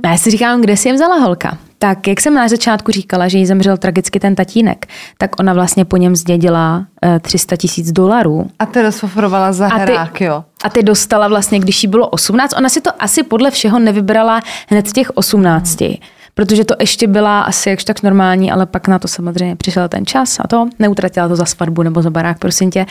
A 0.03 0.09
já 0.09 0.17
si 0.17 0.31
říkám, 0.31 0.61
kde 0.61 0.77
si 0.77 0.89
je 0.89 0.95
vzala 0.95 1.17
holka? 1.17 1.59
Tak 1.79 2.09
jak 2.09 2.21
jsem 2.21 2.35
na 2.35 2.49
začátku 2.49 2.93
říkala, 2.93 3.29
že 3.29 3.39
jí 3.39 3.47
zemřel 3.47 3.77
tragicky 3.77 4.21
ten 4.21 4.35
tatínek, 4.35 4.87
tak 5.19 5.41
ona 5.41 5.53
vlastně 5.53 5.85
po 5.85 5.97
něm 5.97 6.17
zdědila 6.17 6.87
eh, 7.03 7.21
300 7.21 7.57
tisíc 7.57 7.93
dolarů. 7.93 8.51
A 8.59 8.67
ty 8.67 8.83
rozfoforovala 8.83 9.53
za 9.53 9.69
A 9.69 9.87
ty, 9.87 10.25
jo. 10.25 10.45
A 10.65 10.71
ty 10.71 10.83
dostala 10.83 11.29
vlastně, 11.29 11.59
když 11.59 11.83
jí 11.83 11.89
bylo 11.89 12.09
18, 12.09 12.55
ona 12.57 12.69
si 12.69 12.81
to 12.81 12.91
asi 12.99 13.23
podle 13.23 13.51
všeho 13.51 13.79
nevybrala 13.79 14.41
hned 14.69 14.89
z 14.89 14.93
těch 14.93 15.11
18, 15.11 15.81
hmm. 15.81 15.95
protože 16.35 16.65
to 16.65 16.75
ještě 16.81 17.07
byla 17.07 17.41
asi 17.41 17.71
jakž 17.71 17.85
tak 17.85 18.03
normální, 18.03 18.53
ale 18.53 18.67
pak 18.67 18.89
na 18.89 18.99
to 18.99 19.09
samozřejmě 19.09 19.57
přišel 19.57 19.89
ten 19.89 20.07
čas 20.07 20.41
a 20.41 20.49
to, 20.49 20.69
neutratila 20.79 21.29
to 21.29 21.37
za 21.37 21.45
svatbu 21.45 21.83
nebo 21.83 22.03
za 22.03 22.11
barák, 22.11 22.39
prosím 22.39 22.71
tě, 22.71 22.87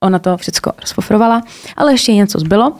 ona 0.00 0.18
to 0.18 0.36
všechno 0.36 0.72
rozpofrovala, 0.80 1.42
ale 1.76 1.92
ještě 1.92 2.14
něco 2.14 2.38
zbylo. 2.38 2.72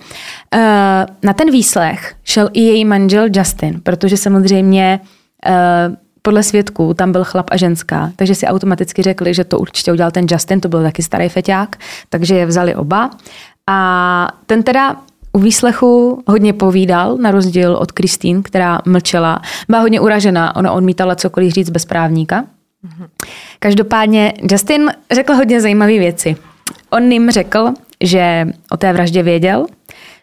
Eh, 0.55 1.07
Na 1.22 1.32
ten 1.32 1.51
výslech 1.51 2.14
šel 2.24 2.51
i 2.53 2.61
její 2.61 2.84
manžel 2.84 3.26
Justin, 3.32 3.80
protože 3.80 4.16
samozřejmě 4.16 5.01
eh, 5.47 5.97
podle 6.22 6.42
svědků 6.42 6.95
tam 6.95 7.12
byl 7.12 7.24
chlap 7.24 7.47
a 7.51 7.57
ženská, 7.57 8.12
takže 8.16 8.34
si 8.34 8.47
automaticky 8.47 9.03
řekli, 9.03 9.34
že 9.34 9.45
to 9.45 9.59
určitě 9.59 9.92
udělal 9.92 10.11
ten 10.11 10.26
Justin, 10.30 10.61
to 10.61 10.68
byl 10.68 10.82
taky 10.82 11.03
starý 11.03 11.28
feťák, 11.28 11.76
takže 12.09 12.34
je 12.34 12.47
vzali 12.47 12.74
oba. 12.74 13.11
A 13.70 14.28
ten 14.46 14.62
teda 14.62 14.96
u 15.32 15.38
výslechu 15.38 16.22
hodně 16.26 16.52
povídal, 16.52 17.16
na 17.16 17.30
rozdíl 17.30 17.76
od 17.76 17.92
Kristýn, 17.92 18.42
která 18.42 18.80
mlčela. 18.86 19.42
Byla 19.68 19.80
hodně 19.80 20.00
uražená, 20.00 20.56
ona 20.56 20.72
odmítala 20.72 21.14
cokoliv 21.14 21.52
říct 21.52 21.70
bez 21.70 21.84
právníka. 21.84 22.44
Každopádně 23.58 24.32
Justin 24.50 24.90
řekl 25.12 25.34
hodně 25.34 25.60
zajímavé 25.60 25.98
věci. 25.98 26.36
On 26.90 27.12
jim 27.12 27.30
řekl, 27.30 27.68
že 28.00 28.48
o 28.70 28.76
té 28.76 28.92
vraždě 28.92 29.22
věděl, 29.22 29.66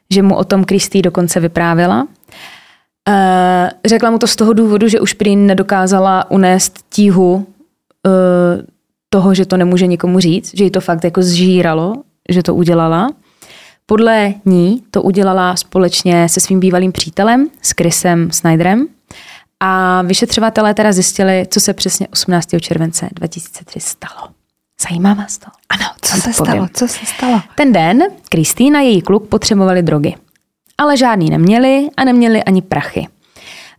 že 0.09 0.21
mu 0.21 0.35
o 0.35 0.43
tom 0.43 0.63
Kristý 0.63 1.01
dokonce 1.01 1.39
vyprávěla. 1.39 2.07
Eh, 3.09 3.71
Řekla 3.85 4.11
mu 4.11 4.17
to 4.17 4.27
z 4.27 4.35
toho 4.35 4.53
důvodu, 4.53 4.87
že 4.87 4.99
už 4.99 5.13
prý 5.13 5.35
nedokázala 5.35 6.31
unést 6.31 6.79
tíhu 6.89 7.47
eh, 8.07 8.63
toho, 9.09 9.33
že 9.33 9.45
to 9.45 9.57
nemůže 9.57 9.87
nikomu 9.87 10.19
říct, 10.19 10.57
že 10.57 10.63
jí 10.63 10.71
to 10.71 10.81
fakt 10.81 11.03
jako 11.03 11.21
zžíralo, 11.21 11.93
že 12.29 12.43
to 12.43 12.55
udělala. 12.55 13.09
Podle 13.91 14.33
ní 14.45 14.83
to 14.91 15.01
udělala 15.01 15.55
společně 15.55 16.29
se 16.29 16.39
svým 16.39 16.59
bývalým 16.59 16.91
přítelem, 16.91 17.47
s 17.61 17.71
Chrisem 17.71 18.31
Snyderem. 18.31 18.87
A 19.59 20.01
vyšetřovatelé 20.01 20.73
teda 20.73 20.91
zjistili, 20.91 21.47
co 21.49 21.59
se 21.59 21.73
přesně 21.73 22.07
18. 22.07 22.47
července 22.61 23.09
2003 23.13 23.79
stalo. 23.79 24.29
Zajímá 24.89 25.13
vás 25.13 25.37
to? 25.37 25.45
Ano, 25.69 25.85
co 26.01 26.15
se 26.15 26.21
povím. 26.21 26.33
stalo? 26.33 26.67
Co 26.73 26.87
se 26.87 27.05
stalo? 27.05 27.41
Ten 27.55 27.73
den 27.73 28.03
Kristýna 28.29 28.79
a 28.79 28.81
její 28.81 29.01
kluk 29.01 29.27
potřebovali 29.27 29.81
drogy. 29.81 30.15
Ale 30.77 30.97
žádný 30.97 31.29
neměli 31.29 31.89
a 31.97 32.03
neměli 32.03 32.43
ani 32.43 32.61
prachy. 32.61 33.07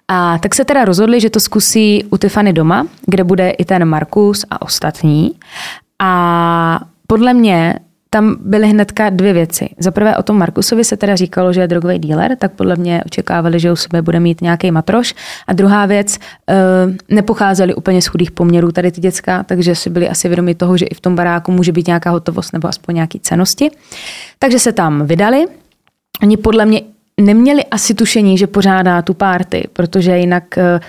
A 0.09 0.39
tak 0.39 0.55
se 0.55 0.65
teda 0.65 0.85
rozhodli, 0.85 1.21
že 1.21 1.31
to 1.31 1.41
zkusí 1.41 2.05
u 2.11 2.17
Tiffany 2.17 2.53
doma, 2.53 2.87
kde 3.07 3.25
bude 3.25 3.51
i 3.51 3.65
ten 3.65 3.85
Markus 3.85 4.45
a 4.51 4.63
ostatní. 4.63 5.33
A 5.99 6.81
podle 7.07 7.35
mě 7.35 7.79
tam 8.15 8.37
byly 8.41 8.69
hnedka 8.69 9.11
dvě 9.11 9.33
věci. 9.33 9.69
Za 9.79 9.91
prvé 9.91 10.17
o 10.17 10.23
tom 10.23 10.39
Markusovi 10.39 10.85
se 10.85 10.97
teda 10.97 11.17
říkalo, 11.17 11.53
že 11.53 11.61
je 11.61 11.69
drogový 11.69 11.99
dealer, 11.99 12.37
tak 12.37 12.53
podle 12.53 12.77
mě 12.77 13.03
očekávali, 13.07 13.61
že 13.61 13.73
u 13.73 13.77
sebe 13.77 14.03
bude 14.03 14.21
mít 14.21 14.41
nějaký 14.41 14.71
matroš. 14.71 15.15
A 15.47 15.53
druhá 15.53 15.87
věc, 15.87 16.19
eh, 16.49 16.55
nepocházeli 17.09 17.75
úplně 17.75 18.03
z 18.03 18.07
chudých 18.07 18.31
poměrů 18.31 18.73
tady 18.73 18.93
ty 18.93 19.01
děcka, 19.01 19.43
takže 19.43 19.75
si 19.75 19.91
byli 19.91 20.09
asi 20.09 20.29
vědomi 20.29 20.55
toho, 20.55 20.77
že 20.77 20.87
i 20.87 20.95
v 20.95 21.01
tom 21.01 21.17
baráku 21.17 21.53
může 21.53 21.73
být 21.73 21.87
nějaká 21.87 22.11
hotovost 22.11 22.53
nebo 22.53 22.69
aspoň 22.69 22.95
nějaký 22.95 23.21
cenosti. 23.21 23.71
Takže 24.39 24.59
se 24.59 24.73
tam 24.73 25.07
vydali. 25.07 25.47
Oni 26.23 26.37
podle 26.37 26.67
mě 26.67 26.81
neměli 27.21 27.65
asi 27.65 27.95
tušení, 27.95 28.39
že 28.39 28.47
pořádá 28.47 29.03
tu 29.03 29.15
párty, 29.15 29.69
protože 29.73 30.19
jinak, 30.19 30.59
eh, 30.59 30.81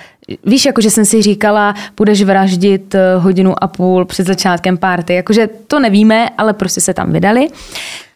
víš, 0.45 0.65
jakože 0.65 0.89
jsem 0.89 1.05
si 1.05 1.21
říkala, 1.21 1.75
budeš 1.97 2.23
vraždit 2.23 2.95
eh, 2.95 3.15
hodinu 3.17 3.63
a 3.63 3.67
půl 3.67 4.05
před 4.05 4.27
začátkem 4.27 4.77
párty. 4.77 5.13
Jakože 5.13 5.49
to 5.67 5.79
nevíme, 5.79 6.29
ale 6.37 6.53
prostě 6.53 6.81
se 6.81 6.93
tam 6.93 7.11
vydali. 7.11 7.47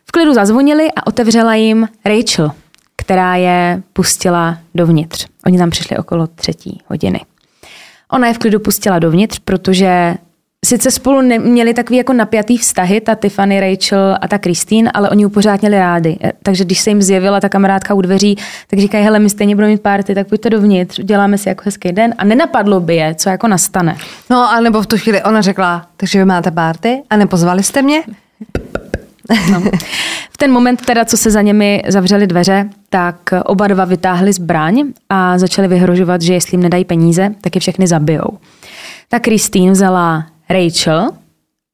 V 0.05 0.11
klidu 0.11 0.33
zazvonili 0.33 0.87
a 0.95 1.07
otevřela 1.07 1.55
jim 1.55 1.87
Rachel, 2.05 2.51
která 2.95 3.35
je 3.35 3.83
pustila 3.93 4.57
dovnitř. 4.75 5.27
Oni 5.45 5.57
tam 5.57 5.69
přišli 5.69 5.97
okolo 5.97 6.27
třetí 6.27 6.81
hodiny. 6.87 7.21
Ona 8.11 8.27
je 8.27 8.33
v 8.33 8.37
klidu 8.37 8.59
pustila 8.59 8.99
dovnitř, 8.99 9.39
protože 9.39 10.15
sice 10.67 10.91
spolu 10.91 11.21
neměli 11.21 11.73
takový 11.73 11.97
jako 11.97 12.13
napjatý 12.13 12.57
vztahy, 12.57 13.01
ta 13.01 13.15
Tiffany, 13.15 13.59
Rachel 13.59 14.17
a 14.21 14.27
ta 14.27 14.37
Christine, 14.37 14.91
ale 14.91 15.09
oni 15.09 15.23
ji 15.23 15.29
pořád 15.29 15.61
měli 15.61 15.79
rádi. 15.79 16.17
Eh, 16.23 16.31
Takže 16.43 16.65
když 16.65 16.79
se 16.79 16.89
jim 16.89 17.01
zjevila 17.01 17.39
ta 17.39 17.49
kamarádka 17.49 17.93
u 17.93 18.01
dveří, 18.01 18.37
tak 18.67 18.79
říkají, 18.79 19.03
hele, 19.03 19.19
my 19.19 19.29
stejně 19.29 19.55
budeme 19.55 19.71
mít 19.71 19.81
party, 19.81 20.15
tak 20.15 20.27
pojďte 20.27 20.49
dovnitř, 20.49 20.99
uděláme 20.99 21.37
si 21.37 21.49
jako 21.49 21.61
hezký 21.65 21.91
den 21.91 22.13
a 22.17 22.25
nenapadlo 22.25 22.79
by 22.79 22.95
je, 22.95 23.15
co 23.15 23.29
jako 23.29 23.47
nastane. 23.47 23.97
No 24.29 24.51
a 24.51 24.59
nebo 24.59 24.81
v 24.81 24.87
tu 24.87 24.97
chvíli 24.97 25.23
ona 25.23 25.41
řekla, 25.41 25.87
takže 25.97 26.19
vy 26.19 26.25
máte 26.25 26.51
párty 26.51 27.01
a 27.09 27.17
nepozvali 27.17 27.63
jste 27.63 27.81
mě? 27.81 28.03
No. 29.51 29.63
V 30.31 30.37
ten 30.37 30.51
moment 30.51 30.85
teda, 30.85 31.05
co 31.05 31.17
se 31.17 31.31
za 31.31 31.41
nimi 31.41 31.83
zavřely 31.87 32.27
dveře, 32.27 32.69
tak 32.89 33.15
oba 33.45 33.67
dva 33.67 33.85
vytáhli 33.85 34.33
zbraň 34.33 34.83
a 35.09 35.37
začali 35.37 35.67
vyhrožovat, 35.67 36.21
že 36.21 36.33
jestli 36.33 36.53
jim 36.55 36.63
nedají 36.63 36.85
peníze, 36.85 37.29
tak 37.41 37.55
je 37.55 37.61
všechny 37.61 37.87
zabijou. 37.87 38.37
Tak 39.09 39.25
Christine 39.25 39.71
vzala 39.71 40.25
Rachel 40.49 41.09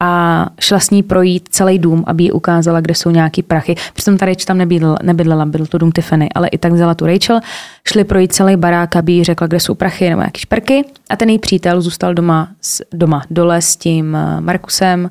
a 0.04 0.46
šla 0.60 0.80
s 0.80 0.90
ní 0.90 1.04
projít 1.04 1.50
celý 1.52 1.80
dům, 1.80 2.04
aby 2.08 2.24
jí 2.24 2.32
ukázala, 2.32 2.82
kde 2.82 2.96
jsou 2.96 3.10
nějaký 3.10 3.44
prachy. 3.44 3.76
Přitom 3.94 4.18
ta 4.18 4.26
Rachel 4.26 4.46
tam 4.46 4.58
nebydlela, 4.58 4.98
nebydlela, 5.04 5.46
byl 5.46 5.66
to 5.66 5.78
dům 5.78 5.92
Tiffany, 5.92 6.30
ale 6.36 6.48
i 6.48 6.58
tak 6.58 6.74
vzala 6.74 6.94
tu 6.94 7.06
Rachel. 7.06 7.40
Šli 7.88 8.04
projít 8.04 8.34
celý 8.34 8.56
barák, 8.56 8.96
aby 8.96 9.12
jí 9.12 9.24
řekla, 9.24 9.48
kde 9.48 9.60
jsou 9.60 9.76
prachy 9.76 10.10
nebo 10.10 10.22
nějaký 10.22 10.40
šperky. 10.42 10.86
A 11.10 11.16
ten 11.16 11.30
její 11.30 11.40
přítel 11.40 11.82
zůstal 11.82 12.14
doma, 12.14 12.50
s, 12.62 12.84
doma 12.94 13.24
dole 13.30 13.62
s 13.62 13.76
tím 13.76 14.16
eh, 14.16 14.42
Markusem, 14.42 15.10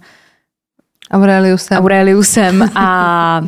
Aureliusem. 1.12 1.78
Aureliusem 1.78 2.62
a, 2.74 3.40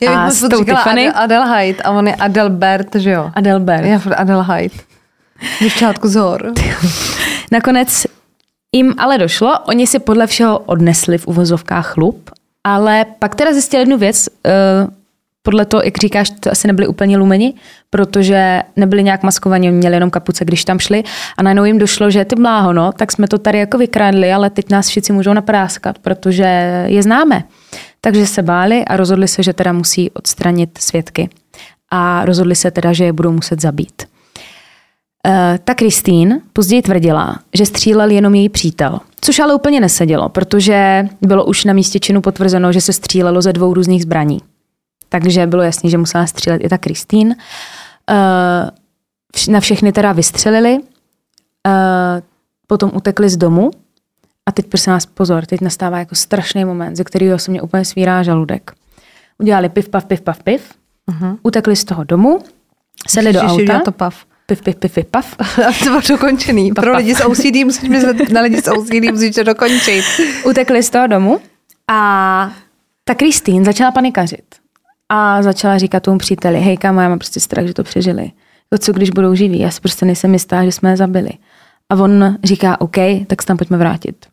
Já 0.00 0.12
a 0.12 0.26
bych 0.26 0.34
s 0.34 0.40
furt 0.40 0.48
tou 0.48 0.58
říkala 0.58 0.78
Tiffany. 0.78 1.08
Adel, 1.08 1.22
Adelheid 1.42 1.80
a 1.84 1.90
on 1.90 2.06
je 2.06 2.14
Adelbert, 2.14 2.94
že 2.94 3.10
jo? 3.10 3.30
Adelbert. 3.34 3.86
Já 3.86 4.00
Adelheid. 4.16 4.72
Děvčátku 5.60 6.08
z 6.08 6.14
hor. 6.14 6.52
Nakonec 7.52 8.06
jim 8.74 8.94
ale 8.98 9.18
došlo, 9.18 9.58
oni 9.66 9.86
si 9.86 9.98
podle 9.98 10.26
všeho 10.26 10.58
odnesli 10.58 11.18
v 11.18 11.26
uvozovkách 11.26 11.92
chlup, 11.92 12.30
ale 12.64 13.06
pak 13.18 13.34
teda 13.34 13.52
zjistili 13.52 13.82
jednu 13.82 13.98
věc, 13.98 14.28
eh, 14.46 14.50
podle 15.42 15.64
toho, 15.64 15.82
jak 15.84 15.98
říkáš, 15.98 16.30
to 16.40 16.52
asi 16.52 16.66
nebyli 16.66 16.88
úplně 16.88 17.16
lumeni, 17.16 17.54
protože 17.90 18.62
nebyli 18.76 19.02
nějak 19.02 19.22
maskovaní, 19.22 19.70
měli 19.70 19.96
jenom 19.96 20.10
kapuce, 20.10 20.44
když 20.44 20.64
tam 20.64 20.78
šli 20.78 21.04
a 21.36 21.42
najednou 21.42 21.64
jim 21.64 21.78
došlo, 21.78 22.10
že 22.10 22.24
ty 22.24 22.36
bláho, 22.36 22.72
no, 22.72 22.92
tak 22.92 23.12
jsme 23.12 23.28
to 23.28 23.38
tady 23.38 23.58
jako 23.58 23.78
vykradli, 23.78 24.32
ale 24.32 24.50
teď 24.50 24.70
nás 24.70 24.88
všichni 24.88 25.14
můžou 25.14 25.32
napráskat, 25.32 25.98
protože 25.98 26.84
je 26.86 27.02
známe. 27.02 27.44
Takže 28.00 28.26
se 28.26 28.42
báli 28.42 28.84
a 28.84 28.96
rozhodli 28.96 29.28
se, 29.28 29.42
že 29.42 29.52
teda 29.52 29.72
musí 29.72 30.10
odstranit 30.10 30.78
svědky. 30.78 31.28
A 31.90 32.24
rozhodli 32.24 32.54
se 32.54 32.70
teda, 32.70 32.92
že 32.92 33.04
je 33.04 33.12
budou 33.12 33.32
muset 33.32 33.60
zabít. 33.60 34.02
Eh, 35.26 35.58
Ta 35.64 35.74
Kristýn 35.74 36.40
později 36.52 36.82
tvrdila, 36.82 37.38
že 37.54 37.66
střílel 37.66 38.10
jenom 38.10 38.34
její 38.34 38.48
přítel. 38.48 39.00
Což 39.20 39.38
ale 39.38 39.54
úplně 39.54 39.80
nesedělo, 39.80 40.28
protože 40.28 41.08
bylo 41.22 41.44
už 41.44 41.64
na 41.64 41.72
místě 41.72 42.00
činu 42.00 42.20
potvrzeno, 42.20 42.72
že 42.72 42.80
se 42.80 42.92
střílelo 42.92 43.42
ze 43.42 43.52
dvou 43.52 43.74
různých 43.74 44.02
zbraní. 44.02 44.38
Takže 45.08 45.46
bylo 45.46 45.62
jasné, 45.62 45.90
že 45.90 45.98
musela 45.98 46.26
střílet 46.26 46.64
i 46.64 46.68
ta 46.68 46.78
Kristýn. 46.78 47.36
Eh, 48.10 48.70
Na 49.50 49.60
všechny 49.60 49.92
teda 49.92 50.12
vystřelili, 50.12 50.78
eh, 51.66 52.22
potom 52.66 52.90
utekli 52.94 53.28
z 53.28 53.36
domu 53.36 53.70
a 54.46 54.52
teď 54.52 54.66
prosím 54.66 54.92
vás 54.92 55.06
pozor, 55.06 55.46
teď 55.46 55.60
nastává 55.60 55.98
jako 55.98 56.14
strašný 56.14 56.64
moment, 56.64 56.96
ze 56.96 57.04
kterého 57.04 57.38
se 57.38 57.50
mě 57.50 57.62
úplně 57.62 57.84
svírá 57.84 58.22
žaludek. 58.22 58.72
udělali 59.38 59.68
piv, 59.68 59.88
pav, 59.88 60.04
piv, 60.04 60.20
pav, 60.20 60.42
piv, 60.42 60.72
uh-huh. 61.10 61.36
utekli 61.42 61.76
z 61.76 61.84
toho 61.84 62.04
domu, 62.04 62.38
sedli 63.08 63.32
do 63.32 63.38
Ježiši, 63.38 63.52
auta. 63.52 63.62
udělal 63.62 63.80
to 63.82 63.92
pav. 63.92 64.24
Piv, 64.46 64.62
piv, 64.62 64.76
piv, 64.76 64.94
piv, 64.94 65.06
pav. 65.06 65.36
A 65.68 65.72
to 65.78 65.84
bylo 65.84 66.00
dokončený. 66.08 66.72
Pav, 66.72 66.82
Pro 66.84 66.92
pav. 66.92 66.98
lidi 66.98 67.14
s 67.14 67.24
OCD 67.26 67.64
musíš 67.64 67.88
myslet 67.88 68.30
na 68.32 68.40
lidi 68.40 68.62
s 68.62 68.70
OCD, 68.70 68.94
musíš 69.12 69.34
to 69.34 69.42
dokončit. 69.42 70.04
utekli 70.46 70.82
z 70.82 70.90
toho 70.90 71.06
domu 71.06 71.40
a 71.90 72.52
ta 73.04 73.14
Kristýn 73.14 73.64
začala 73.64 73.90
panikařit. 73.92 74.44
A 75.08 75.42
začala 75.42 75.78
říkat 75.78 76.02
tomu 76.02 76.18
příteli, 76.18 76.60
hej 76.60 76.76
kámo, 76.76 77.00
já 77.00 77.08
mám 77.08 77.18
prostě 77.18 77.40
strach, 77.40 77.66
že 77.66 77.74
to 77.74 77.82
přežili. 77.84 78.22
Jako 78.72 78.84
co 78.84 78.92
když 78.92 79.10
budou 79.10 79.34
živí, 79.34 79.58
já 79.58 79.70
si 79.70 79.80
prostě 79.80 80.06
nejsem 80.06 80.32
jistá, 80.32 80.64
že 80.64 80.72
jsme 80.72 80.90
je 80.90 80.96
zabili. 80.96 81.30
A 81.90 81.94
on 81.94 82.36
říká, 82.44 82.80
OK, 82.80 82.96
tak 83.26 83.42
se 83.42 83.46
tam 83.46 83.56
pojďme 83.56 83.76
vrátit. 83.76 84.26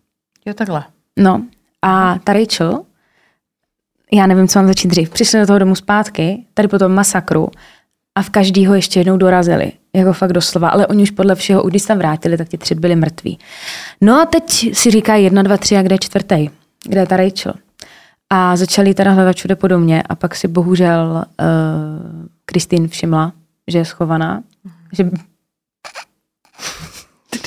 Jo, 0.45 0.53
takhle. 0.53 0.83
No 1.19 1.41
a 1.81 2.19
ta 2.23 2.33
Rachel, 2.33 2.81
já 4.13 4.27
nevím, 4.27 4.47
co 4.47 4.59
mám 4.59 4.67
začít 4.67 4.87
dřív, 4.87 5.09
přišli 5.09 5.39
do 5.39 5.47
toho 5.47 5.59
domu 5.59 5.75
zpátky, 5.75 6.45
tady 6.53 6.67
po 6.67 6.79
tom 6.79 6.91
masakru 6.93 7.47
a 8.21 8.23
v 8.23 8.29
každýho 8.29 8.73
ještě 8.75 8.99
jednou 8.99 9.17
dorazili. 9.17 9.71
Jako 9.95 10.13
fakt 10.13 10.33
doslova, 10.33 10.69
ale 10.69 10.87
oni 10.87 11.03
už 11.03 11.11
podle 11.11 11.35
všeho, 11.35 11.63
když 11.63 11.81
se 11.81 11.87
tam 11.87 11.97
vrátili, 11.97 12.37
tak 12.37 12.49
ti 12.49 12.57
tři 12.57 12.75
byli 12.75 12.95
mrtví. 12.95 13.39
No 14.01 14.21
a 14.21 14.25
teď 14.25 14.75
si 14.75 14.91
říká 14.91 15.15
jedna, 15.15 15.43
dva, 15.43 15.57
tři 15.57 15.77
a 15.77 15.81
kde 15.81 15.95
je 15.95 15.99
čtvrtý? 15.99 16.49
Kde 16.87 16.99
je 16.99 17.07
ta 17.07 17.17
Rachel? 17.17 17.53
A 18.29 18.55
začali 18.55 18.93
teda 18.93 19.11
hledat 19.11 19.35
všude 19.35 19.55
po 19.55 19.67
domě 19.67 20.03
a 20.03 20.15
pak 20.15 20.35
si 20.35 20.47
bohužel 20.47 21.25
uh, 21.25 22.25
Kristýn 22.45 22.87
všimla, 22.87 23.33
že 23.67 23.77
je 23.77 23.85
schovaná, 23.85 24.43
že 24.93 25.09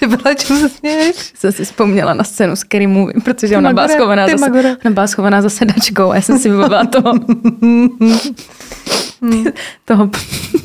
Ty 0.05 0.17
byla, 0.17 0.35
čemu 0.35 0.61
se 0.61 0.69
směješ? 0.69 1.33
jsem 1.35 1.53
si 1.53 1.65
vzpomněla 1.65 2.15
na 2.15 2.25
scénu 2.25 2.57
z 2.57 2.59
Scary 2.59 2.87
Movie, 2.87 3.21
protože 3.25 3.59
ona 3.59 3.73
byla 3.73 3.89
schovaná, 3.89 4.29
zase, 4.29 4.77
ona 4.85 4.95
byla 4.95 5.07
schovaná 5.07 5.43
za 5.43 5.51
sedačkou 5.51 6.11
a 6.11 6.15
já 6.15 6.21
jsem 6.21 6.39
si 6.39 6.51
vybavila 6.51 6.85
toho, 6.93 7.13
toho, 9.85 10.11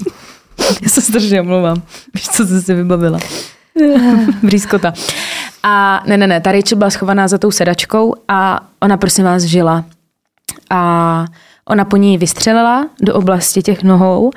já 0.81 0.89
se 0.89 1.01
strašně 1.01 1.41
omlouvám, 1.41 1.81
víš, 2.13 2.29
co 2.29 2.45
jsem 2.45 2.61
si 2.61 2.73
vybavila. 2.73 3.19
Brýskota. 4.43 4.93
A 5.63 6.03
ne, 6.07 6.17
ne, 6.17 6.27
ne, 6.27 6.41
ta 6.41 6.51
Rachel 6.51 6.77
byla 6.77 6.89
schovaná 6.89 7.27
za 7.27 7.37
tou 7.37 7.51
sedačkou 7.51 8.15
a 8.27 8.67
ona 8.79 8.97
prosím 8.97 9.25
vás 9.25 9.43
žila. 9.43 9.85
A 10.69 11.25
ona 11.65 11.85
po 11.85 11.97
ní 11.97 12.17
vystřelila 12.17 12.89
do 13.01 13.15
oblasti 13.15 13.61
těch 13.61 13.83
nohou 13.83 14.31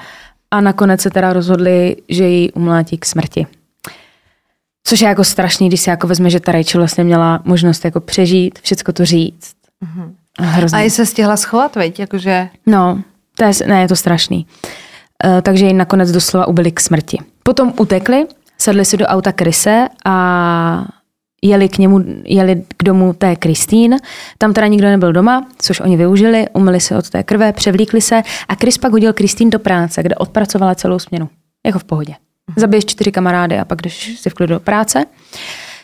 a 0.50 0.61
nakonec 0.61 1.00
se 1.00 1.11
teda 1.11 1.32
rozhodli, 1.32 1.96
že 2.09 2.24
ji 2.24 2.53
umlátí 2.53 2.98
k 2.98 3.07
smrti. 3.07 3.46
Což 4.85 5.01
je 5.01 5.09
jako 5.09 5.24
strašný, 5.24 5.68
když 5.68 5.80
si 5.80 5.91
jako 5.91 6.07
vezme, 6.07 6.30
že 6.30 6.41
ta 6.41 6.53
Rachel 6.53 6.80
vlastně 6.80 7.05
měla 7.05 7.41
možnost 7.45 7.85
jako 7.85 8.01
přežít, 8.01 8.59
všecko 8.62 8.93
to 8.93 9.05
říct. 9.05 9.53
A 10.39 10.43
hrozný. 10.43 10.78
A 10.78 10.83
i 10.83 10.91
se 10.91 11.07
stihla 11.07 11.37
schovat, 11.37 11.76
veď? 11.76 12.01
Jakože... 12.01 12.49
No, 12.66 13.03
to 13.37 13.45
je, 13.45 13.53
ne, 13.66 13.80
je 13.80 13.89
to 13.89 13.97
strašný. 13.97 14.47
Uh, 15.24 15.41
takže 15.41 15.66
ji 15.66 15.72
nakonec 15.72 16.11
doslova 16.11 16.47
ubili 16.47 16.72
k 16.72 16.80
smrti. 16.80 17.18
Potom 17.43 17.72
utekli, 17.80 18.26
sedli 18.59 18.85
si 18.85 18.97
do 18.97 19.07
auta 19.07 19.33
Krise 19.33 19.89
a 20.05 20.85
jeli 21.43 21.68
k 21.68 21.78
němu, 21.78 22.05
jeli 22.24 22.62
k 22.76 22.85
domu 22.85 23.12
té 23.12 23.37
Kristýn. 23.37 23.97
Tam 24.39 24.53
teda 24.53 24.66
nikdo 24.66 24.89
nebyl 24.89 25.12
doma, 25.12 25.47
což 25.59 25.80
oni 25.80 25.97
využili, 25.97 26.47
umyli 26.53 26.80
se 26.80 26.97
od 26.97 27.11
té 27.11 27.22
krve, 27.22 27.53
převlíkli 27.53 28.01
se 28.01 28.22
a 28.49 28.55
Chris 28.55 28.78
pak 28.78 28.93
hodil 28.93 29.12
Kristýn 29.12 29.51
do 29.51 29.59
práce, 29.59 30.03
kde 30.03 30.14
odpracovala 30.14 30.74
celou 30.74 30.99
směnu. 30.99 31.28
Jako 31.66 31.78
v 31.78 31.85
pohodě. 31.85 32.14
Zabiješ 32.57 32.84
čtyři 32.84 33.12
kamarády 33.12 33.59
a 33.59 33.64
pak 33.64 33.82
jdeš 33.82 34.20
si 34.20 34.30
v 34.30 34.34
klidu 34.34 34.55
do 34.55 34.61
práce. 34.61 35.05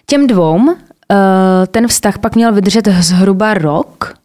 Těm 0.06 0.26
dvou 0.26 0.60
eh, 0.70 1.66
ten 1.66 1.88
vztah 1.88 2.18
pak 2.18 2.34
měl 2.34 2.52
vydržet 2.52 2.88
zhruba 2.88 3.54
rok, 3.54 4.18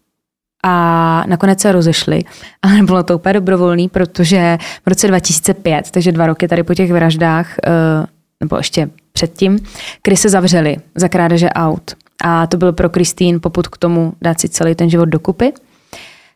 a 0.65 1.23
nakonec 1.27 1.61
se 1.61 1.71
rozešli, 1.71 2.23
ale 2.61 2.73
nebylo 2.73 3.03
to 3.03 3.15
úplně 3.15 3.33
dobrovolný, 3.33 3.89
protože 3.89 4.57
v 4.85 4.89
roce 4.89 5.07
2005, 5.07 5.91
takže 5.91 6.11
dva 6.11 6.27
roky 6.27 6.47
tady 6.47 6.63
po 6.63 6.73
těch 6.73 6.91
vraždách, 6.91 7.55
eh, 7.63 8.05
nebo 8.39 8.57
ještě 8.57 8.89
předtím, 9.13 9.59
Chris 10.07 10.21
se 10.21 10.29
zavřeli 10.29 10.77
za 10.95 11.07
krádeže 11.07 11.49
aut. 11.49 11.91
A 12.23 12.47
to 12.47 12.57
byl 12.57 12.73
pro 12.73 12.89
Kristýn 12.89 13.39
poput 13.41 13.67
k 13.67 13.77
tomu 13.77 14.13
dát 14.21 14.39
si 14.39 14.49
celý 14.49 14.75
ten 14.75 14.89
život 14.89 15.05
dokupy. 15.05 15.53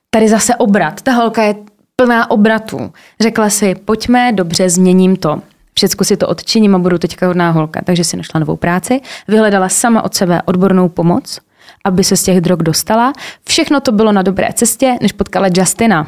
Tady 0.10 0.30
zase 0.30 0.56
obrat. 0.56 1.02
Ta 1.02 1.12
holka 1.12 1.44
je 1.44 1.56
plná 1.96 2.32
obratů. 2.32 2.92
Řekla 3.20 3.50
si, 3.50 3.76
pojďme, 3.76 4.32
dobře, 4.32 4.70
změním 4.70 5.16
to. 5.16 5.42
Všecko 5.78 6.04
si 6.04 6.18
to 6.18 6.28
odčiním 6.28 6.76
a 6.76 6.78
budu 6.78 6.98
teďka 6.98 7.28
hodná 7.28 7.52
holka. 7.52 7.82
Takže 7.84 8.04
si 8.04 8.18
našla 8.18 8.40
novou 8.40 8.56
práci, 8.56 9.02
vyhledala 9.28 9.70
sama 9.70 10.02
od 10.02 10.14
sebe 10.16 10.42
odbornou 10.46 10.90
pomoc, 10.90 11.40
aby 11.86 12.04
se 12.04 12.18
z 12.18 12.24
těch 12.24 12.42
drog 12.42 12.60
dostala. 12.60 13.14
Všechno 13.48 13.80
to 13.80 13.92
bylo 13.92 14.12
na 14.12 14.22
dobré 14.22 14.50
cestě, 14.54 14.96
než 15.02 15.12
potkala 15.12 15.48
Justina, 15.54 16.08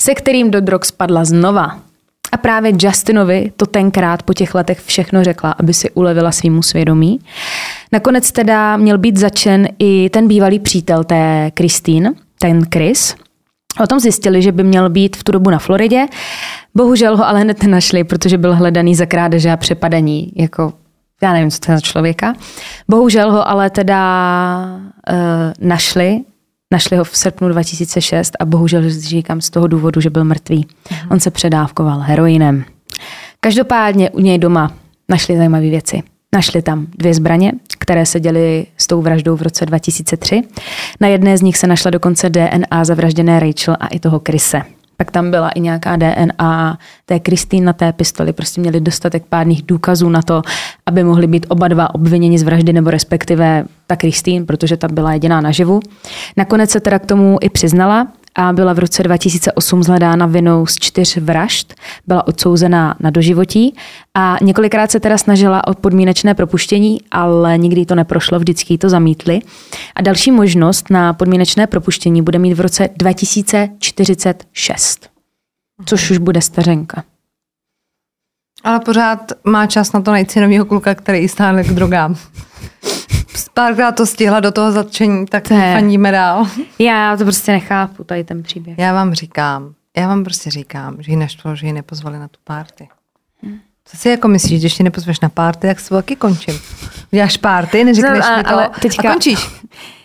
se 0.00 0.14
kterým 0.14 0.50
do 0.50 0.60
drog 0.60 0.84
spadla 0.84 1.24
znova. 1.24 1.78
A 2.32 2.36
právě 2.36 2.72
Justinovi 2.80 3.52
to 3.56 3.66
tenkrát 3.66 4.22
po 4.22 4.34
těch 4.34 4.54
letech 4.54 4.80
všechno 4.80 5.24
řekla, 5.24 5.52
aby 5.52 5.74
si 5.74 5.90
ulevila 5.90 6.32
svýmu 6.32 6.62
svědomí. 6.62 7.20
Nakonec 7.92 8.32
teda 8.32 8.76
měl 8.76 8.98
být 8.98 9.16
začen 9.16 9.68
i 9.78 10.10
ten 10.10 10.28
bývalý 10.28 10.58
přítel 10.58 11.04
té 11.04 11.50
Kristýn, 11.54 12.14
ten 12.38 12.64
Chris. 12.74 13.14
O 13.80 13.86
tom 13.86 14.00
zjistili, 14.00 14.42
že 14.42 14.52
by 14.52 14.64
měl 14.64 14.90
být 14.90 15.16
v 15.16 15.24
tu 15.24 15.32
dobu 15.32 15.50
na 15.50 15.58
Floridě. 15.58 16.06
Bohužel 16.74 17.16
ho 17.16 17.26
ale 17.28 17.40
hned 17.40 17.62
nenašli, 17.62 18.04
protože 18.04 18.38
byl 18.38 18.54
hledaný 18.54 18.94
za 18.94 19.06
krádeže 19.06 19.50
a 19.50 19.56
přepadení. 19.56 20.32
Jako, 20.36 20.72
já 21.22 21.32
nevím, 21.32 21.50
co 21.50 21.58
to 21.58 21.72
je 21.72 21.76
za 21.76 21.80
člověka. 21.80 22.34
Bohužel 22.88 23.32
ho 23.32 23.48
ale 23.48 23.70
teda 23.70 24.80
uh, 25.10 25.68
našli. 25.68 26.20
Našli 26.72 26.96
ho 26.96 27.04
v 27.04 27.16
srpnu 27.16 27.48
2006 27.48 28.32
a 28.40 28.44
bohužel 28.44 28.90
říkám 28.90 29.40
z 29.40 29.50
toho 29.50 29.66
důvodu, 29.66 30.00
že 30.00 30.10
byl 30.10 30.24
mrtvý. 30.24 30.66
On 31.10 31.20
se 31.20 31.30
předávkoval 31.30 31.98
heroinem. 31.98 32.64
Každopádně 33.40 34.10
u 34.10 34.20
něj 34.20 34.38
doma 34.38 34.72
našli 35.08 35.36
zajímavé 35.36 35.70
věci. 35.70 36.02
Našli 36.34 36.62
tam 36.62 36.86
dvě 36.98 37.14
zbraně, 37.14 37.52
které 37.78 38.06
se 38.06 38.20
děly 38.20 38.66
s 38.76 38.86
tou 38.86 39.02
vraždou 39.02 39.36
v 39.36 39.42
roce 39.42 39.66
2003. 39.66 40.42
Na 41.00 41.08
jedné 41.08 41.38
z 41.38 41.42
nich 41.42 41.58
se 41.58 41.66
našla 41.66 41.90
dokonce 41.90 42.30
DNA 42.30 42.84
zavražděné 42.84 43.40
Rachel 43.40 43.76
a 43.80 43.86
i 43.86 43.98
toho 43.98 44.20
Krise. 44.20 44.62
Pak 44.96 45.10
tam 45.10 45.30
byla 45.30 45.48
i 45.48 45.60
nějaká 45.60 45.96
DNA 45.96 46.78
té 47.06 47.20
Kristýn 47.20 47.64
na 47.64 47.72
té 47.72 47.92
pistoli. 47.92 48.32
Prostě 48.32 48.60
měli 48.60 48.80
dostatek 48.80 49.22
pádných 49.28 49.62
důkazů 49.62 50.08
na 50.08 50.22
to, 50.22 50.42
aby 50.86 51.04
mohli 51.04 51.26
být 51.26 51.46
oba 51.48 51.68
dva 51.68 51.94
obviněni 51.94 52.38
z 52.38 52.42
vraždy, 52.42 52.72
nebo 52.72 52.90
respektive 52.90 53.64
ta 53.86 53.96
Kristýn, 53.96 54.46
protože 54.46 54.76
ta 54.76 54.88
byla 54.88 55.12
jediná 55.12 55.40
naživu. 55.40 55.80
Nakonec 56.36 56.70
se 56.70 56.80
teda 56.80 56.98
k 56.98 57.06
tomu 57.06 57.38
i 57.40 57.48
přiznala 57.48 58.08
a 58.34 58.52
byla 58.52 58.72
v 58.72 58.78
roce 58.78 59.02
2008 59.02 59.82
zhledána 59.82 60.26
vinou 60.26 60.66
z 60.66 60.76
čtyř 60.76 61.16
vražd, 61.16 61.74
byla 62.06 62.26
odsouzená 62.26 62.96
na 63.00 63.10
doživotí 63.10 63.76
a 64.14 64.36
několikrát 64.42 64.90
se 64.90 65.00
teda 65.00 65.18
snažila 65.18 65.66
o 65.66 65.74
podmínečné 65.74 66.34
propuštění, 66.34 67.00
ale 67.10 67.58
nikdy 67.58 67.86
to 67.86 67.94
neprošlo, 67.94 68.38
vždycky 68.38 68.78
to 68.78 68.88
zamítli. 68.88 69.40
A 69.94 70.02
další 70.02 70.30
možnost 70.30 70.90
na 70.90 71.12
podmínečné 71.12 71.66
propuštění 71.66 72.22
bude 72.22 72.38
mít 72.38 72.54
v 72.54 72.60
roce 72.60 72.88
2046, 72.96 75.08
což 75.84 76.10
už 76.10 76.18
bude 76.18 76.40
stařenka. 76.40 77.04
Ale 78.64 78.80
pořád 78.80 79.32
má 79.44 79.66
čas 79.66 79.92
na 79.92 80.00
to 80.00 80.10
najít 80.10 80.30
si 80.30 80.40
novýho 80.40 80.64
kluka, 80.64 80.94
který 80.94 81.28
stále 81.28 81.64
k 81.64 81.68
drogám. 81.68 82.16
Párkrát 83.54 83.92
to 83.92 84.06
stihla 84.06 84.40
do 84.40 84.52
toho 84.52 84.72
zatčení, 84.72 85.26
tak 85.26 85.48
To 85.48 85.54
fandíme 85.54 86.10
dál. 86.12 86.46
Já 86.78 87.16
to 87.16 87.24
prostě 87.24 87.52
nechápu, 87.52 88.04
tady 88.04 88.24
ten 88.24 88.42
příběh. 88.42 88.78
Já 88.78 88.92
vám 88.92 89.14
říkám, 89.14 89.74
já 89.96 90.08
vám 90.08 90.24
prostě 90.24 90.50
říkám, 90.50 90.96
že 90.98 91.12
ji 91.12 91.16
naštvalo, 91.16 91.56
že 91.56 91.66
ji 91.66 91.72
nepozvali 91.72 92.18
na 92.18 92.28
tu 92.28 92.38
párty. 92.44 92.88
Co 93.84 93.96
si 93.96 94.08
jako 94.08 94.28
myslíš, 94.28 94.60
když 94.60 94.74
tě 94.74 94.82
nepozveš 94.82 95.20
na 95.20 95.28
párty, 95.28 95.66
tak 95.66 95.80
s 95.80 95.88
tebou 95.88 95.98
taky 95.98 96.16
končím. 96.16 96.60
Uděláš 97.12 97.36
párty, 97.36 97.84
neřekneš 97.84 98.24
No, 98.24 98.32
a- 98.32 98.36
mi 98.36 98.42
to 98.44 98.50
ale 98.50 98.70
teďka- 98.80 99.08
a 99.08 99.12
končíš. 99.12 99.50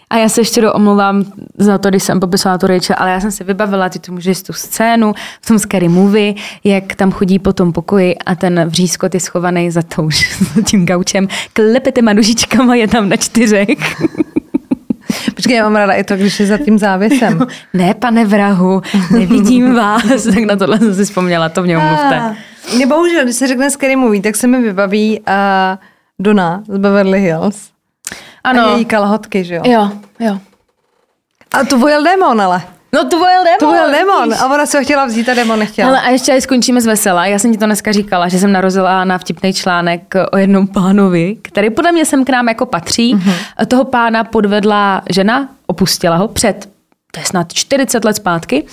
A 0.10 0.18
já 0.18 0.30
se 0.30 0.42
ještě 0.42 0.62
do 0.62 0.74
omlouvám 0.74 1.26
za 1.58 1.78
to, 1.78 1.90
když 1.90 2.04
jsem 2.04 2.20
popisovala 2.20 2.58
tu 2.58 2.68
Rachel, 2.68 2.96
ale 3.00 3.12
já 3.12 3.20
jsem 3.20 3.32
si 3.32 3.44
vybavila, 3.44 3.90
ty 3.90 4.00
tu 4.00 4.14
můžeš 4.14 4.44
tu 4.44 4.54
scénu 4.54 5.14
v 5.42 5.48
tom 5.48 5.60
Scary 5.60 5.88
Movie, 5.88 6.34
jak 6.64 6.96
tam 6.96 7.12
chodí 7.12 7.40
po 7.40 7.54
tom 7.54 7.74
pokoji 7.74 8.16
a 8.26 8.36
ten 8.36 8.66
vřízkot 8.66 9.14
je 9.14 9.20
schovaný 9.20 9.72
za, 9.72 9.82
tou, 9.82 10.10
za 10.56 10.62
tím 10.62 10.86
gaučem, 10.86 11.28
klepe 11.54 11.92
těma 11.92 12.14
nožičkama, 12.14 12.76
je 12.76 12.88
tam 12.88 13.10
na 13.10 13.16
čtyřech. 13.16 13.68
Počkej, 15.36 15.56
já 15.56 15.64
mám 15.64 15.76
ráda 15.76 15.94
i 15.94 16.04
to, 16.04 16.16
když 16.16 16.40
je 16.40 16.46
za 16.46 16.58
tím 16.58 16.80
závěsem. 16.80 17.48
ne, 17.74 17.94
pane 17.94 18.26
vrahu, 18.26 18.82
nevidím 19.12 19.76
vás. 19.76 20.24
tak 20.24 20.44
na 20.44 20.56
tohle 20.56 20.78
jsem 20.80 20.96
si 20.96 21.06
vzpomněla, 21.06 21.50
to 21.50 21.64
v 21.64 21.68
něm 21.68 21.82
mluvte. 21.82 22.36
Mě 22.76 22.88
bohužel, 22.88 23.24
když 23.24 23.36
se 23.36 23.48
řekne 23.48 23.72
Scary 23.72 23.96
Movie, 23.96 24.22
tak 24.22 24.36
se 24.36 24.48
mi 24.48 24.62
vybaví 24.62 25.20
uh, 25.20 25.36
Donna 26.20 26.64
z 26.68 26.78
Beverly 26.78 27.22
Hills. 27.22 27.77
A 28.48 28.50
Ano, 28.50 28.76
její 28.76 28.86
kalhotky, 28.86 29.44
že 29.44 29.56
jo? 29.56 29.62
jo, 29.66 29.92
jo. 30.20 30.40
A 31.54 31.64
to 31.64 31.78
vojel 31.78 32.04
démon, 32.04 32.42
ale. 32.42 32.62
No 32.94 33.04
to 33.04 33.18
byl 33.18 33.26
demon. 33.44 33.60
To 33.60 33.68
vojel 33.68 33.92
démon. 33.92 34.34
A 34.34 34.46
ona 34.46 34.66
se 34.66 34.78
ho 34.78 34.84
chtěla 34.84 35.06
vzít 35.06 35.30
a 35.30 35.34
démon 35.34 35.60
nechtěla. 35.60 35.90
Ale 35.90 36.02
a 36.02 36.10
ještě 36.10 36.32
aj 36.32 36.42
skončíme 36.42 36.82
z 36.82 36.86
vesela. 36.86 37.26
Já 37.26 37.40
jsem 37.40 37.52
ti 37.52 37.58
to 37.58 37.66
dneska 37.66 37.92
říkala, 37.92 38.28
že 38.28 38.40
jsem 38.40 38.52
narazila 38.52 39.06
na 39.06 39.18
vtipný 39.18 39.54
článek 39.54 40.14
o 40.32 40.38
jednom 40.38 40.68
pánovi, 40.68 41.38
který 41.42 41.70
podle 41.70 41.92
mě 41.92 42.06
sem 42.06 42.26
k 42.26 42.30
nám 42.30 42.48
jako 42.48 42.66
patří. 42.66 43.16
Mm-hmm. 43.16 43.66
Toho 43.68 43.84
pána 43.84 44.24
podvedla 44.24 45.02
žena, 45.10 45.50
opustila 45.68 46.16
ho 46.16 46.28
před 46.28 46.70
to 47.12 47.20
je 47.20 47.26
snad 47.26 47.54
40 47.54 48.06
let 48.06 48.16
zpátky, 48.16 48.66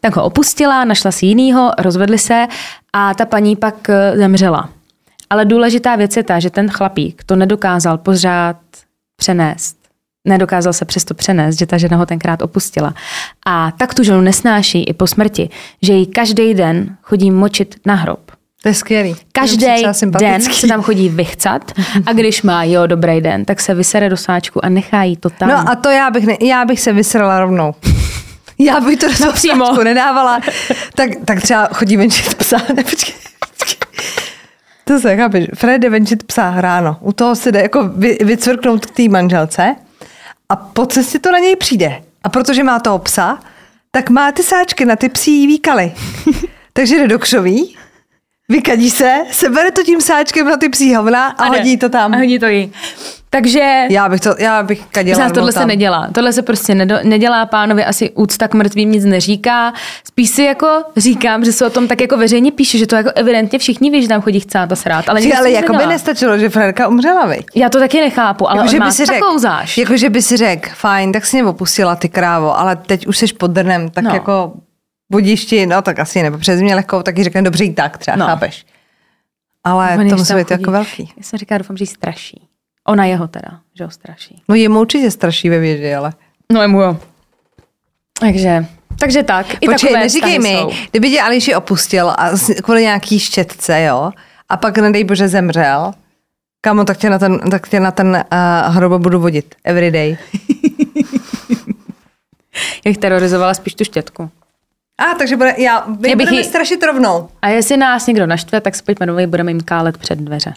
tak 0.00 0.16
ho 0.16 0.24
opustila, 0.24 0.84
našla 0.84 1.10
si 1.10 1.26
jinýho, 1.26 1.70
rozvedli 1.78 2.18
se 2.18 2.46
a 2.92 3.14
ta 3.14 3.24
paní 3.24 3.56
pak 3.56 3.88
eh, 3.88 4.12
zemřela. 4.16 4.68
Ale 5.30 5.44
důležitá 5.44 5.96
věc 5.96 6.16
je 6.16 6.22
ta, 6.22 6.40
že 6.40 6.50
ten 6.50 6.70
chlapík 6.70 7.24
to 7.24 7.36
nedokázal 7.36 7.98
pořád 7.98 8.56
přenést. 9.18 9.76
Nedokázal 10.28 10.72
se 10.72 10.84
přesto 10.84 11.14
přenést, 11.14 11.58
že 11.58 11.66
ta 11.66 11.78
žena 11.78 11.96
ho 11.96 12.06
tenkrát 12.06 12.42
opustila. 12.42 12.94
A 13.46 13.70
tak 13.70 13.94
tu 13.94 14.02
ženu 14.02 14.20
nesnáší 14.20 14.84
i 14.84 14.92
po 14.92 15.06
smrti, 15.06 15.50
že 15.82 15.92
jí 15.92 16.06
každý 16.06 16.54
den 16.54 16.96
chodí 17.02 17.30
močit 17.30 17.74
na 17.86 17.94
hrob. 17.94 18.30
To 18.62 18.68
je 18.68 18.74
skvělý. 18.74 19.16
Každý 19.32 19.66
den 20.20 20.42
se 20.42 20.66
tam 20.66 20.82
chodí 20.82 21.08
vychcat 21.08 21.72
a 22.06 22.12
když 22.12 22.42
má 22.42 22.64
jo 22.64 22.86
dobrý 22.86 23.20
den, 23.20 23.44
tak 23.44 23.60
se 23.60 23.74
vysere 23.74 24.08
do 24.08 24.16
sáčku 24.16 24.64
a 24.64 24.68
nechá 24.68 25.02
jí 25.02 25.16
to 25.16 25.30
tam. 25.30 25.48
No 25.48 25.70
a 25.70 25.74
to 25.74 25.88
já 25.90 26.10
bych, 26.10 26.26
ne, 26.26 26.36
já 26.42 26.64
bych 26.64 26.80
se 26.80 26.92
vysrala 26.92 27.40
rovnou. 27.40 27.74
Já 28.60 28.80
bych 28.80 28.98
to 28.98 29.06
do 29.06 29.12
No, 29.26 29.32
sáčku 29.36 29.82
nedávala. 29.84 30.40
Tak, 30.94 31.10
tak 31.24 31.40
třeba 31.42 31.68
chodí 31.72 31.96
venčit 31.96 32.34
psa. 32.34 32.56
Ne, 32.76 32.84
počkej, 32.84 33.14
počkej. 33.58 33.88
To 34.88 35.00
se 35.00 35.16
chápeš. 35.16 35.46
Fred 35.54 35.78
jde 35.78 35.90
venčit 35.90 36.22
psa 36.22 36.54
ráno. 36.60 36.96
U 37.00 37.12
toho 37.12 37.36
si 37.36 37.52
jde 37.52 37.62
jako 37.62 37.88
vy, 37.88 38.18
vycvrknout 38.20 38.86
k 38.86 38.90
té 38.90 39.08
manželce 39.08 39.76
a 40.48 40.56
po 40.56 40.86
cestě 40.86 41.18
to 41.18 41.32
na 41.32 41.38
něj 41.38 41.56
přijde. 41.56 42.02
A 42.24 42.28
protože 42.28 42.64
má 42.64 42.78
toho 42.80 42.98
psa, 42.98 43.38
tak 43.90 44.10
má 44.10 44.32
ty 44.32 44.42
sáčky 44.42 44.84
na 44.84 44.96
ty 44.96 45.08
psí 45.08 45.46
výkaly. 45.46 45.92
Takže 46.72 46.96
jde 46.96 47.08
do 47.08 47.18
křoví, 47.18 47.76
vykadí 48.48 48.90
se, 48.90 49.14
sebere 49.30 49.70
to 49.70 49.82
tím 49.82 50.00
sáčkem 50.00 50.46
na 50.46 50.56
ty 50.56 50.68
psí 50.68 50.94
hovna 50.94 51.26
a, 51.26 51.48
jde. 51.48 51.58
hodí 51.58 51.76
to 51.76 51.88
tam. 51.88 52.14
A 52.14 52.16
hodí 52.16 52.38
to 52.38 52.46
jí. 52.46 52.72
Takže 53.30 53.84
Já 53.90 54.08
bych 54.08 54.20
to, 54.20 54.34
já 54.38 54.62
bych 54.62 54.86
kadila. 54.86 55.16
Zás, 55.16 55.26
tohle 55.26 55.40
rovnou 55.40 55.52
se 55.52 55.58
tam. 55.58 55.68
nedělá. 55.68 56.08
Tohle 56.14 56.32
se 56.32 56.42
prostě 56.42 56.74
nedo, 56.74 56.96
nedělá 57.04 57.46
pánovi, 57.46 57.84
asi 57.84 58.10
úcta 58.10 58.48
k 58.48 58.54
mrtvým 58.54 58.92
nic 58.92 59.04
neříká. 59.04 59.72
Spíš 60.04 60.30
si 60.30 60.42
jako 60.42 60.82
říkám, 60.96 61.44
že 61.44 61.52
se 61.52 61.66
o 61.66 61.70
tom 61.70 61.88
tak 61.88 62.00
jako 62.00 62.16
veřejně 62.16 62.52
píše, 62.52 62.78
že 62.78 62.86
to 62.86 62.96
jako 62.96 63.10
evidentně 63.14 63.58
všichni 63.58 63.90
ví, 63.90 64.02
že 64.02 64.08
tam 64.08 64.20
chodí 64.22 64.40
chcát 64.40 64.72
a 64.72 64.76
srát. 64.76 65.08
Ale, 65.08 65.20
nikdo 65.20 65.38
ale 65.38 65.50
jako 65.50 65.72
by 65.72 65.86
nestačilo, 65.86 66.38
že 66.38 66.48
Fredka 66.50 66.88
umřela, 66.88 67.26
viď? 67.26 67.46
Já 67.54 67.68
to 67.68 67.78
taky 67.78 68.00
nechápu, 68.00 68.50
ale 68.50 68.58
Jako, 68.58 68.70
že 68.70 68.80
by 68.80 68.92
si 68.92 69.06
takovou 69.06 69.32
řek, 69.38 69.42
zášť. 69.42 69.78
jako, 69.78 69.96
že 69.96 70.10
by 70.10 70.22
si 70.22 70.36
řekl, 70.36 70.68
fajn, 70.74 71.12
tak 71.12 71.26
si 71.26 71.36
mě 71.36 71.44
opustila 71.50 71.96
ty 71.96 72.08
krávo, 72.08 72.58
ale 72.58 72.76
teď 72.76 73.06
už 73.06 73.18
jsi 73.18 73.26
pod 73.26 73.50
drnem, 73.50 73.90
tak 73.90 74.04
No. 74.04 74.10
jako 74.14 74.52
budišti, 75.12 75.66
no 75.66 75.82
tak 75.82 75.98
asi 75.98 76.22
nebo 76.22 76.38
přes 76.38 76.60
mě 76.60 76.74
lehkou, 76.74 77.02
taky 77.02 77.24
řekne 77.24 77.42
dobře 77.42 77.64
i 77.64 77.72
tak 77.74 77.98
třeba, 77.98 78.16
No. 78.16 78.26
chápeš? 78.26 78.66
Ale 79.64 79.96
Oni, 79.98 80.10
to 80.10 80.16
musí 80.16 80.28
tam 80.28 80.36
být 80.38 80.50
jako 80.50 80.70
velký. 80.70 81.12
Já 81.16 81.22
jsem 81.22 81.38
říká, 81.38 81.58
doufám, 81.58 81.76
že 81.76 81.82
jí 81.82 81.86
straší. 81.86 82.47
Ona 82.88 83.04
jeho 83.04 83.28
teda, 83.28 83.60
že 83.74 83.84
ho 83.84 83.90
straší. 83.90 84.42
No 84.48 84.54
jemu 84.54 84.80
určitě 84.80 85.10
straší 85.10 85.48
ve 85.48 85.58
věži, 85.58 85.94
ale. 85.94 86.12
No 86.52 86.62
jemu 86.62 86.80
jo. 86.82 86.96
Takže, 88.20 88.66
takže 89.00 89.22
tak. 89.22 89.46
I 89.60 89.66
Počkej, 89.66 89.92
neříkej 89.92 90.38
mi, 90.38 90.52
jsou. 90.52 90.70
kdyby 90.90 91.10
tě 91.10 91.20
Ališi 91.20 91.54
opustil 91.54 92.10
a 92.10 92.30
kvůli 92.62 92.82
nějaký 92.82 93.18
štětce, 93.18 93.82
jo, 93.82 94.10
a 94.48 94.56
pak 94.56 94.78
nedej 94.78 95.04
bože 95.04 95.28
zemřel, 95.28 95.92
kamo, 96.60 96.84
tak 96.84 96.96
tě 96.96 97.10
na 97.10 97.18
ten, 97.18 97.40
tak 97.50 97.68
tě 97.68 97.80
na 97.80 97.90
ten 97.90 98.24
uh, 98.32 98.74
hrobo 98.74 98.98
budu 98.98 99.20
vodit 99.20 99.54
every 99.64 99.90
day. 99.90 100.16
Jak 102.84 102.96
terorizovala 102.96 103.54
spíš 103.54 103.74
tu 103.74 103.84
štětku. 103.84 104.30
A, 104.98 105.14
takže 105.18 105.36
bude, 105.36 105.54
já, 105.58 105.84
my 105.86 106.10
Já 106.10 106.16
bych 106.16 106.26
budeme 106.26 106.42
jí- 106.42 106.48
strašit 106.48 106.82
rovnou. 106.82 107.28
A 107.42 107.48
jestli 107.48 107.76
nás 107.76 108.06
někdo 108.06 108.26
naštve, 108.26 108.60
tak 108.60 108.74
se 108.74 108.82
pojďme 108.82 109.26
budeme 109.26 109.50
jim 109.50 109.60
kálet 109.60 109.98
před 109.98 110.18
dveře. 110.18 110.54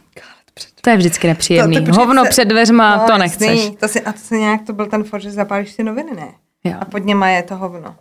To 0.81 0.89
je 0.89 0.97
vždycky 0.97 1.27
nepříjemný. 1.27 1.75
To- 1.75 1.81
to 1.81 1.85
počkej, 1.85 2.05
Hovno 2.05 2.23
se- 2.23 2.29
před 2.29 2.45
dveřma, 2.45 2.95
No, 2.97 3.03
to 3.05 3.11
jasný. 3.23 3.47
nechceš. 3.47 3.71
To 3.79 3.87
si, 3.87 4.01
a 4.01 4.11
to 4.11 4.19
se 4.19 4.37
nějak, 4.37 4.61
to 4.65 4.73
byl 4.73 4.85
ten 4.85 5.03
for, 5.03 5.19
že 5.21 5.31
zapálíš 5.31 5.75
ty 5.75 5.83
noviny, 5.83 6.11
ne? 6.15 6.27
Jo. 6.63 6.73
A 6.81 6.85
pod 6.85 6.97
něma 7.05 7.27
je 7.29 7.43
to 7.43 7.55
hovno. 7.55 7.95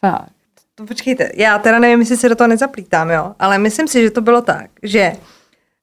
Fakt. 0.00 0.30
To 0.74 0.84
počkejte, 0.86 1.30
já 1.34 1.58
teda 1.58 1.78
nevím, 1.78 2.00
jestli 2.00 2.16
se 2.16 2.28
do 2.28 2.34
toho 2.36 2.48
nezaplítám, 2.48 3.10
jo, 3.10 3.34
ale 3.38 3.58
myslím 3.58 3.88
si, 3.88 4.02
že 4.02 4.10
to 4.10 4.20
bylo 4.20 4.42
tak, 4.42 4.70
že 4.82 5.12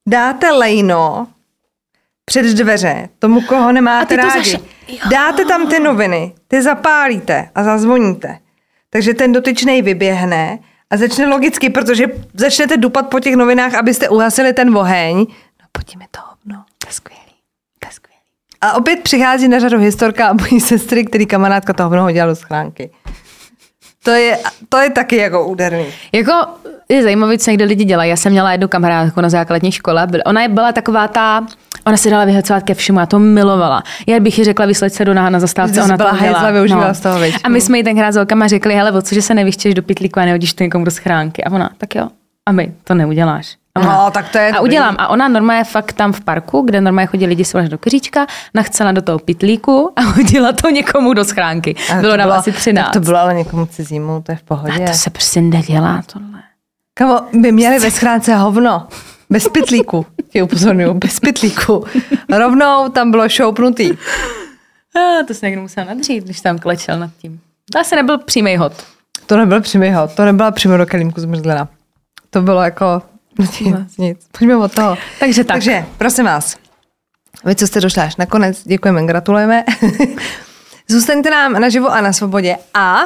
dáte 0.08 0.50
lejno 0.50 1.28
před 2.24 2.46
dveře 2.46 3.08
tomu, 3.18 3.40
koho 3.40 3.72
nemáte 3.72 4.14
to 4.16 4.22
rádi. 4.22 4.50
zaš-. 4.50 4.60
Dáte 5.10 5.44
tam 5.44 5.68
ty 5.68 5.80
noviny, 5.80 6.34
ty 6.48 6.62
zapálíte 6.62 7.50
a 7.54 7.64
zazvoníte. 7.64 8.38
Takže 8.90 9.14
ten 9.14 9.32
dotyčný 9.32 9.82
vyběhne 9.82 10.58
a 10.92 10.96
začne 10.96 11.26
logicky, 11.26 11.70
protože 11.70 12.06
začnete 12.34 12.76
dupat 12.76 13.08
po 13.08 13.20
těch 13.20 13.36
novinách, 13.36 13.74
abyste 13.74 14.08
uhasili 14.08 14.52
ten 14.52 14.76
oheň. 14.76 15.16
No 15.18 15.66
pojď 15.72 15.96
mi 15.96 16.04
to 16.10 16.20
hovno. 16.20 16.64
To 16.78 16.88
je 16.88 16.92
skvělý. 16.92 17.32
To 17.78 17.88
je 17.88 17.92
skvělý. 17.92 18.20
A 18.60 18.72
opět 18.72 19.00
přichází 19.02 19.48
na 19.48 19.58
řadu 19.58 19.78
historka 19.78 20.28
a 20.28 20.32
mojí 20.32 20.60
sestry, 20.60 21.04
který 21.04 21.26
kamarádka 21.26 21.72
toho 21.72 21.88
hovno 21.88 22.02
hodila 22.02 22.26
do 22.26 22.36
schránky. 22.36 22.90
To 24.04 24.10
je, 24.10 24.38
to 24.68 24.78
je 24.78 24.90
taky 24.90 25.16
jako 25.16 25.46
úderný. 25.46 25.86
Jako 26.12 26.32
je 26.88 27.02
zajímavé, 27.02 27.38
co 27.38 27.50
někde 27.50 27.64
lidi 27.64 27.84
dělají. 27.84 28.10
Já 28.10 28.16
jsem 28.16 28.32
měla 28.32 28.52
jednu 28.52 28.68
kamarádku 28.68 29.20
na 29.20 29.28
základní 29.28 29.72
škole. 29.72 30.08
Ona 30.26 30.42
je 30.42 30.48
byla 30.48 30.72
taková 30.72 31.08
ta, 31.08 31.46
ona 31.86 31.96
se 31.96 32.10
dala 32.10 32.24
vyhecovat 32.24 32.62
ke 32.62 32.74
všemu, 32.74 33.00
já 33.00 33.06
to 33.06 33.18
milovala. 33.18 33.82
Já 34.06 34.20
bych 34.20 34.38
jí 34.38 34.44
řekla 34.44 34.66
vysleď 34.66 34.92
se 34.92 35.04
do 35.04 35.14
náha 35.14 35.30
na 35.30 35.40
zastávce, 35.40 35.74
jsi 35.74 35.80
ona 35.82 35.96
to 35.96 36.04
hajzla, 36.04 36.50
využívala 36.50 36.94
z 36.94 37.00
toho? 37.00 37.18
A 37.44 37.48
my 37.48 37.60
jsme 37.60 37.78
jí 37.78 37.84
tenkrát 37.84 38.12
s 38.12 38.16
holkama 38.16 38.46
řekli, 38.46 38.74
hele, 38.74 38.92
o 38.92 39.02
co, 39.02 39.14
že 39.14 39.22
se 39.22 39.34
nevyštěš 39.34 39.74
do 39.74 39.82
pytlíku 39.82 40.20
a 40.20 40.24
nehodíš 40.24 40.54
to 40.54 40.64
někomu 40.64 40.84
do 40.84 40.90
schránky. 40.90 41.44
A 41.44 41.50
ona, 41.52 41.70
tak 41.78 41.94
jo. 41.94 42.08
A 42.46 42.52
my, 42.52 42.72
to 42.84 42.94
neuděláš. 42.94 43.56
A 43.74 43.80
ona, 43.80 43.92
No, 44.04 44.10
tak 44.10 44.28
to 44.28 44.38
je 44.38 44.48
A 44.48 44.52
dobrý. 44.56 44.62
udělám. 44.70 44.96
A 44.98 45.08
ona 45.08 45.28
normálně 45.28 45.64
fakt 45.64 45.92
tam 45.92 46.12
v 46.12 46.20
parku, 46.20 46.60
kde 46.60 46.80
normálně 46.80 47.06
chodí 47.06 47.26
lidi 47.26 47.44
svolaž 47.44 47.68
do 47.68 47.78
keříčka, 47.78 48.26
nachcela 48.54 48.92
do 48.92 49.02
toho 49.02 49.18
pytlíku 49.18 49.90
a 49.96 50.00
hodila 50.16 50.52
to 50.52 50.70
někomu 50.70 51.14
do 51.14 51.24
schránky. 51.24 51.74
Ale 51.92 52.00
Bylo 52.00 52.16
nám 52.16 52.32
asi 52.32 52.52
13. 52.52 52.84
tak 52.84 52.92
To 52.92 53.00
bylo 53.00 53.18
ale 53.18 53.34
někomu 53.34 53.66
cizímu, 53.66 54.22
to 54.26 54.32
je 54.32 54.36
v 54.36 54.42
pohodě. 54.42 54.84
A 54.84 54.90
to 54.90 54.92
se 54.98 55.10
prostě 55.10 55.40
nedělá 55.40 56.02
tohle. 56.12 56.28
Kamo, 56.94 57.20
by 57.32 57.52
měli 57.52 57.78
ve 57.78 57.90
schránce 57.90 58.34
hovno. 58.36 58.86
Bez 59.32 59.48
pytlíku. 59.48 60.06
Tě 60.32 60.42
upozorňuju, 60.42 60.94
bez 60.94 61.20
pytlíku. 61.20 61.84
Rovnou 62.38 62.88
tam 62.88 63.10
bylo 63.10 63.28
šoupnutý. 63.28 63.90
A 64.96 65.24
to 65.26 65.34
se 65.34 65.46
někdo 65.46 65.62
musel 65.62 65.84
nadřít, 65.84 66.24
když 66.24 66.40
tam 66.40 66.58
klečel 66.58 66.98
nad 66.98 67.10
tím. 67.18 67.40
To 67.72 67.78
asi 67.78 67.96
nebyl 67.96 68.18
přímý 68.18 68.56
hod. 68.56 68.72
To 69.26 69.36
nebyl 69.36 69.60
přímý 69.60 69.92
hod, 69.92 70.14
to 70.14 70.24
nebyla 70.24 70.50
přímo 70.50 70.76
do 70.76 70.86
kelímku 70.86 71.20
zmrzlina. 71.20 71.68
To 72.30 72.42
bylo 72.42 72.62
jako 72.62 73.02
nic, 73.60 73.96
nic. 73.98 74.26
Pojďme 74.38 74.56
od 74.56 74.74
toho. 74.74 74.96
Takže 75.20 75.44
tak. 75.44 75.54
Takže, 75.54 75.84
prosím 75.98 76.24
vás, 76.24 76.56
vy, 77.44 77.54
co 77.54 77.66
jste 77.66 77.80
došli 77.80 78.02
až 78.02 78.16
nakonec, 78.16 78.64
děkujeme, 78.64 79.06
gratulujeme. 79.06 79.64
Zůstaňte 80.88 81.30
nám 81.30 81.52
naživo 81.52 81.88
a 81.88 82.00
na 82.00 82.12
svobodě 82.12 82.56
a 82.74 83.00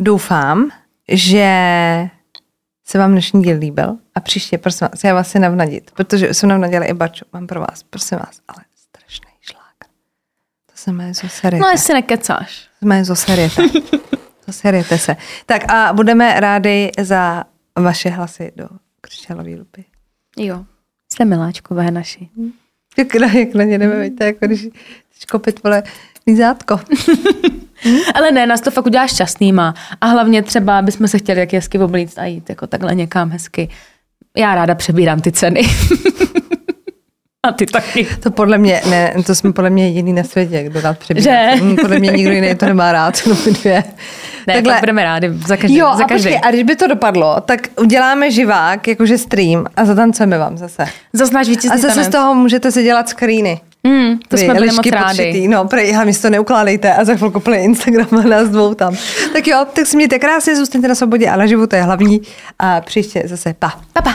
doufám, 0.00 0.70
že 1.08 1.48
se 2.90 2.98
vám 2.98 3.12
dnešní 3.12 3.42
díl 3.42 3.58
líbil 3.58 3.96
a 4.14 4.20
příště, 4.20 4.58
prosím 4.58 4.88
vás, 4.92 5.04
já 5.04 5.14
vás 5.14 5.28
chci 5.28 5.38
navnadit, 5.38 5.90
protože 5.90 6.34
jsem 6.34 6.48
navnadila 6.48 6.84
i 6.84 6.92
Baču, 6.94 7.24
mám 7.32 7.46
pro 7.46 7.60
vás, 7.60 7.82
prosím 7.82 8.18
vás, 8.18 8.40
ale 8.48 8.64
strašný 8.74 9.28
šlák. 9.40 9.90
To 10.66 10.72
se 10.74 10.92
jmenuje 10.92 11.14
Zoseriete. 11.14 11.62
No 11.62 11.68
jestli 11.68 11.94
nekecáš. 11.94 12.60
To 12.62 12.78
se 12.78 12.86
jmenuje 12.86 13.04
Zoseriete. 13.04 13.62
Zoseriete 14.46 14.98
se. 14.98 15.16
Tak 15.46 15.72
a 15.72 15.92
budeme 15.92 16.40
rádi 16.40 16.90
za 17.00 17.44
vaše 17.78 18.08
hlasy 18.08 18.52
do 18.56 18.68
křišťálové 19.00 19.50
lupy. 19.50 19.84
Jo. 20.36 20.64
Jste 21.12 21.24
miláčkové 21.24 21.90
naši. 21.90 22.28
Jak 22.98 23.14
na, 23.14 23.32
jak 23.32 23.54
na 23.54 23.64
ně 23.64 23.78
jdeme, 23.78 24.02
víte, 24.02 24.24
jako 24.24 24.46
když 24.46 24.60
chceš 25.10 25.24
kopit, 25.30 25.62
vole, 25.62 25.82
lízátko. 26.26 26.80
Ale 28.14 28.30
ne, 28.32 28.46
nás 28.46 28.60
to 28.60 28.70
fakt 28.70 28.86
udělá 28.86 29.06
šťastnýma. 29.06 29.74
A 30.00 30.06
hlavně 30.06 30.42
třeba 30.42 30.82
bychom 30.82 31.08
se 31.08 31.18
chtěli 31.18 31.40
jak 31.40 31.52
hezky 31.52 31.78
oblíct 31.78 32.18
a 32.18 32.24
jít 32.24 32.48
jako 32.48 32.66
takhle 32.66 32.94
někam 32.94 33.30
hezky. 33.30 33.68
Já 34.36 34.54
ráda 34.54 34.74
přebírám 34.74 35.20
ty 35.20 35.32
ceny. 35.32 35.62
a 37.46 37.52
ty 37.52 37.66
taky. 37.66 38.06
To 38.22 38.30
podle 38.30 38.58
mě, 38.58 38.80
ne, 38.90 39.14
to 39.26 39.34
jsme 39.34 39.52
podle 39.52 39.70
mě 39.70 39.86
jediný 39.86 40.12
na 40.12 40.24
světě, 40.24 40.62
kdo 40.62 40.80
rád 40.80 40.98
přebírá. 40.98 41.56
Že? 41.56 41.62
Podle 41.80 41.98
mě 41.98 42.10
nikdo 42.10 42.32
jiný 42.32 42.54
to 42.54 42.66
nemá 42.66 42.92
rád, 42.92 43.14
no 43.26 43.36
dvě. 43.52 43.84
Ne, 44.46 44.54
Takhle. 44.54 44.72
tak 44.72 44.80
budeme 44.82 45.04
rádi 45.04 45.30
za 45.46 45.56
každý. 45.56 45.76
Jo, 45.76 45.94
za 45.96 46.04
a 46.04 46.06
každý. 46.08 46.28
počkej, 46.30 46.40
a 46.48 46.50
když 46.50 46.62
by 46.62 46.76
to 46.76 46.86
dopadlo, 46.86 47.40
tak 47.40 47.60
uděláme 47.80 48.30
živák, 48.30 48.88
jakože 48.88 49.18
stream 49.18 49.66
a 49.76 49.84
zatancujeme 49.84 50.38
vám 50.38 50.58
zase. 50.58 50.86
Zas 51.12 51.30
náš 51.30 51.48
A 51.48 51.76
zase 51.76 51.90
z 51.90 51.94
tanec. 51.94 52.08
toho 52.08 52.34
můžete 52.34 52.72
si 52.72 52.82
dělat 52.82 53.08
screeny. 53.08 53.60
Mm, 53.88 54.18
to 54.28 54.36
Vy, 54.36 54.38
jsme 54.38 54.54
byli 54.54 54.66
moc 54.66 54.86
rádi. 54.86 55.06
podšitý. 55.18 55.48
No, 55.48 55.64
prej, 55.64 55.92
hlavně 55.92 56.12
si 56.14 56.22
to 56.22 56.30
neukládejte 56.30 56.94
a 56.94 57.04
za 57.04 57.14
chvilku 57.14 57.40
plný 57.40 57.58
Instagram 57.58 58.08
a 58.18 58.22
nás 58.22 58.48
dvou 58.48 58.74
tam. 58.74 58.96
Tak 59.32 59.46
jo, 59.46 59.64
tak 59.72 59.86
si 59.86 59.96
mějte 59.96 60.18
krásně, 60.18 60.56
zůstaňte 60.56 60.88
na 60.88 60.94
svobodě 60.94 61.28
a 61.28 61.36
na 61.36 61.46
život, 61.46 61.70
to 61.70 61.76
je 61.76 61.82
hlavní. 61.82 62.20
A 62.58 62.80
příště 62.80 63.22
zase 63.26 63.54
pa. 63.58 63.72
Pa, 63.92 64.02
pa. 64.02 64.14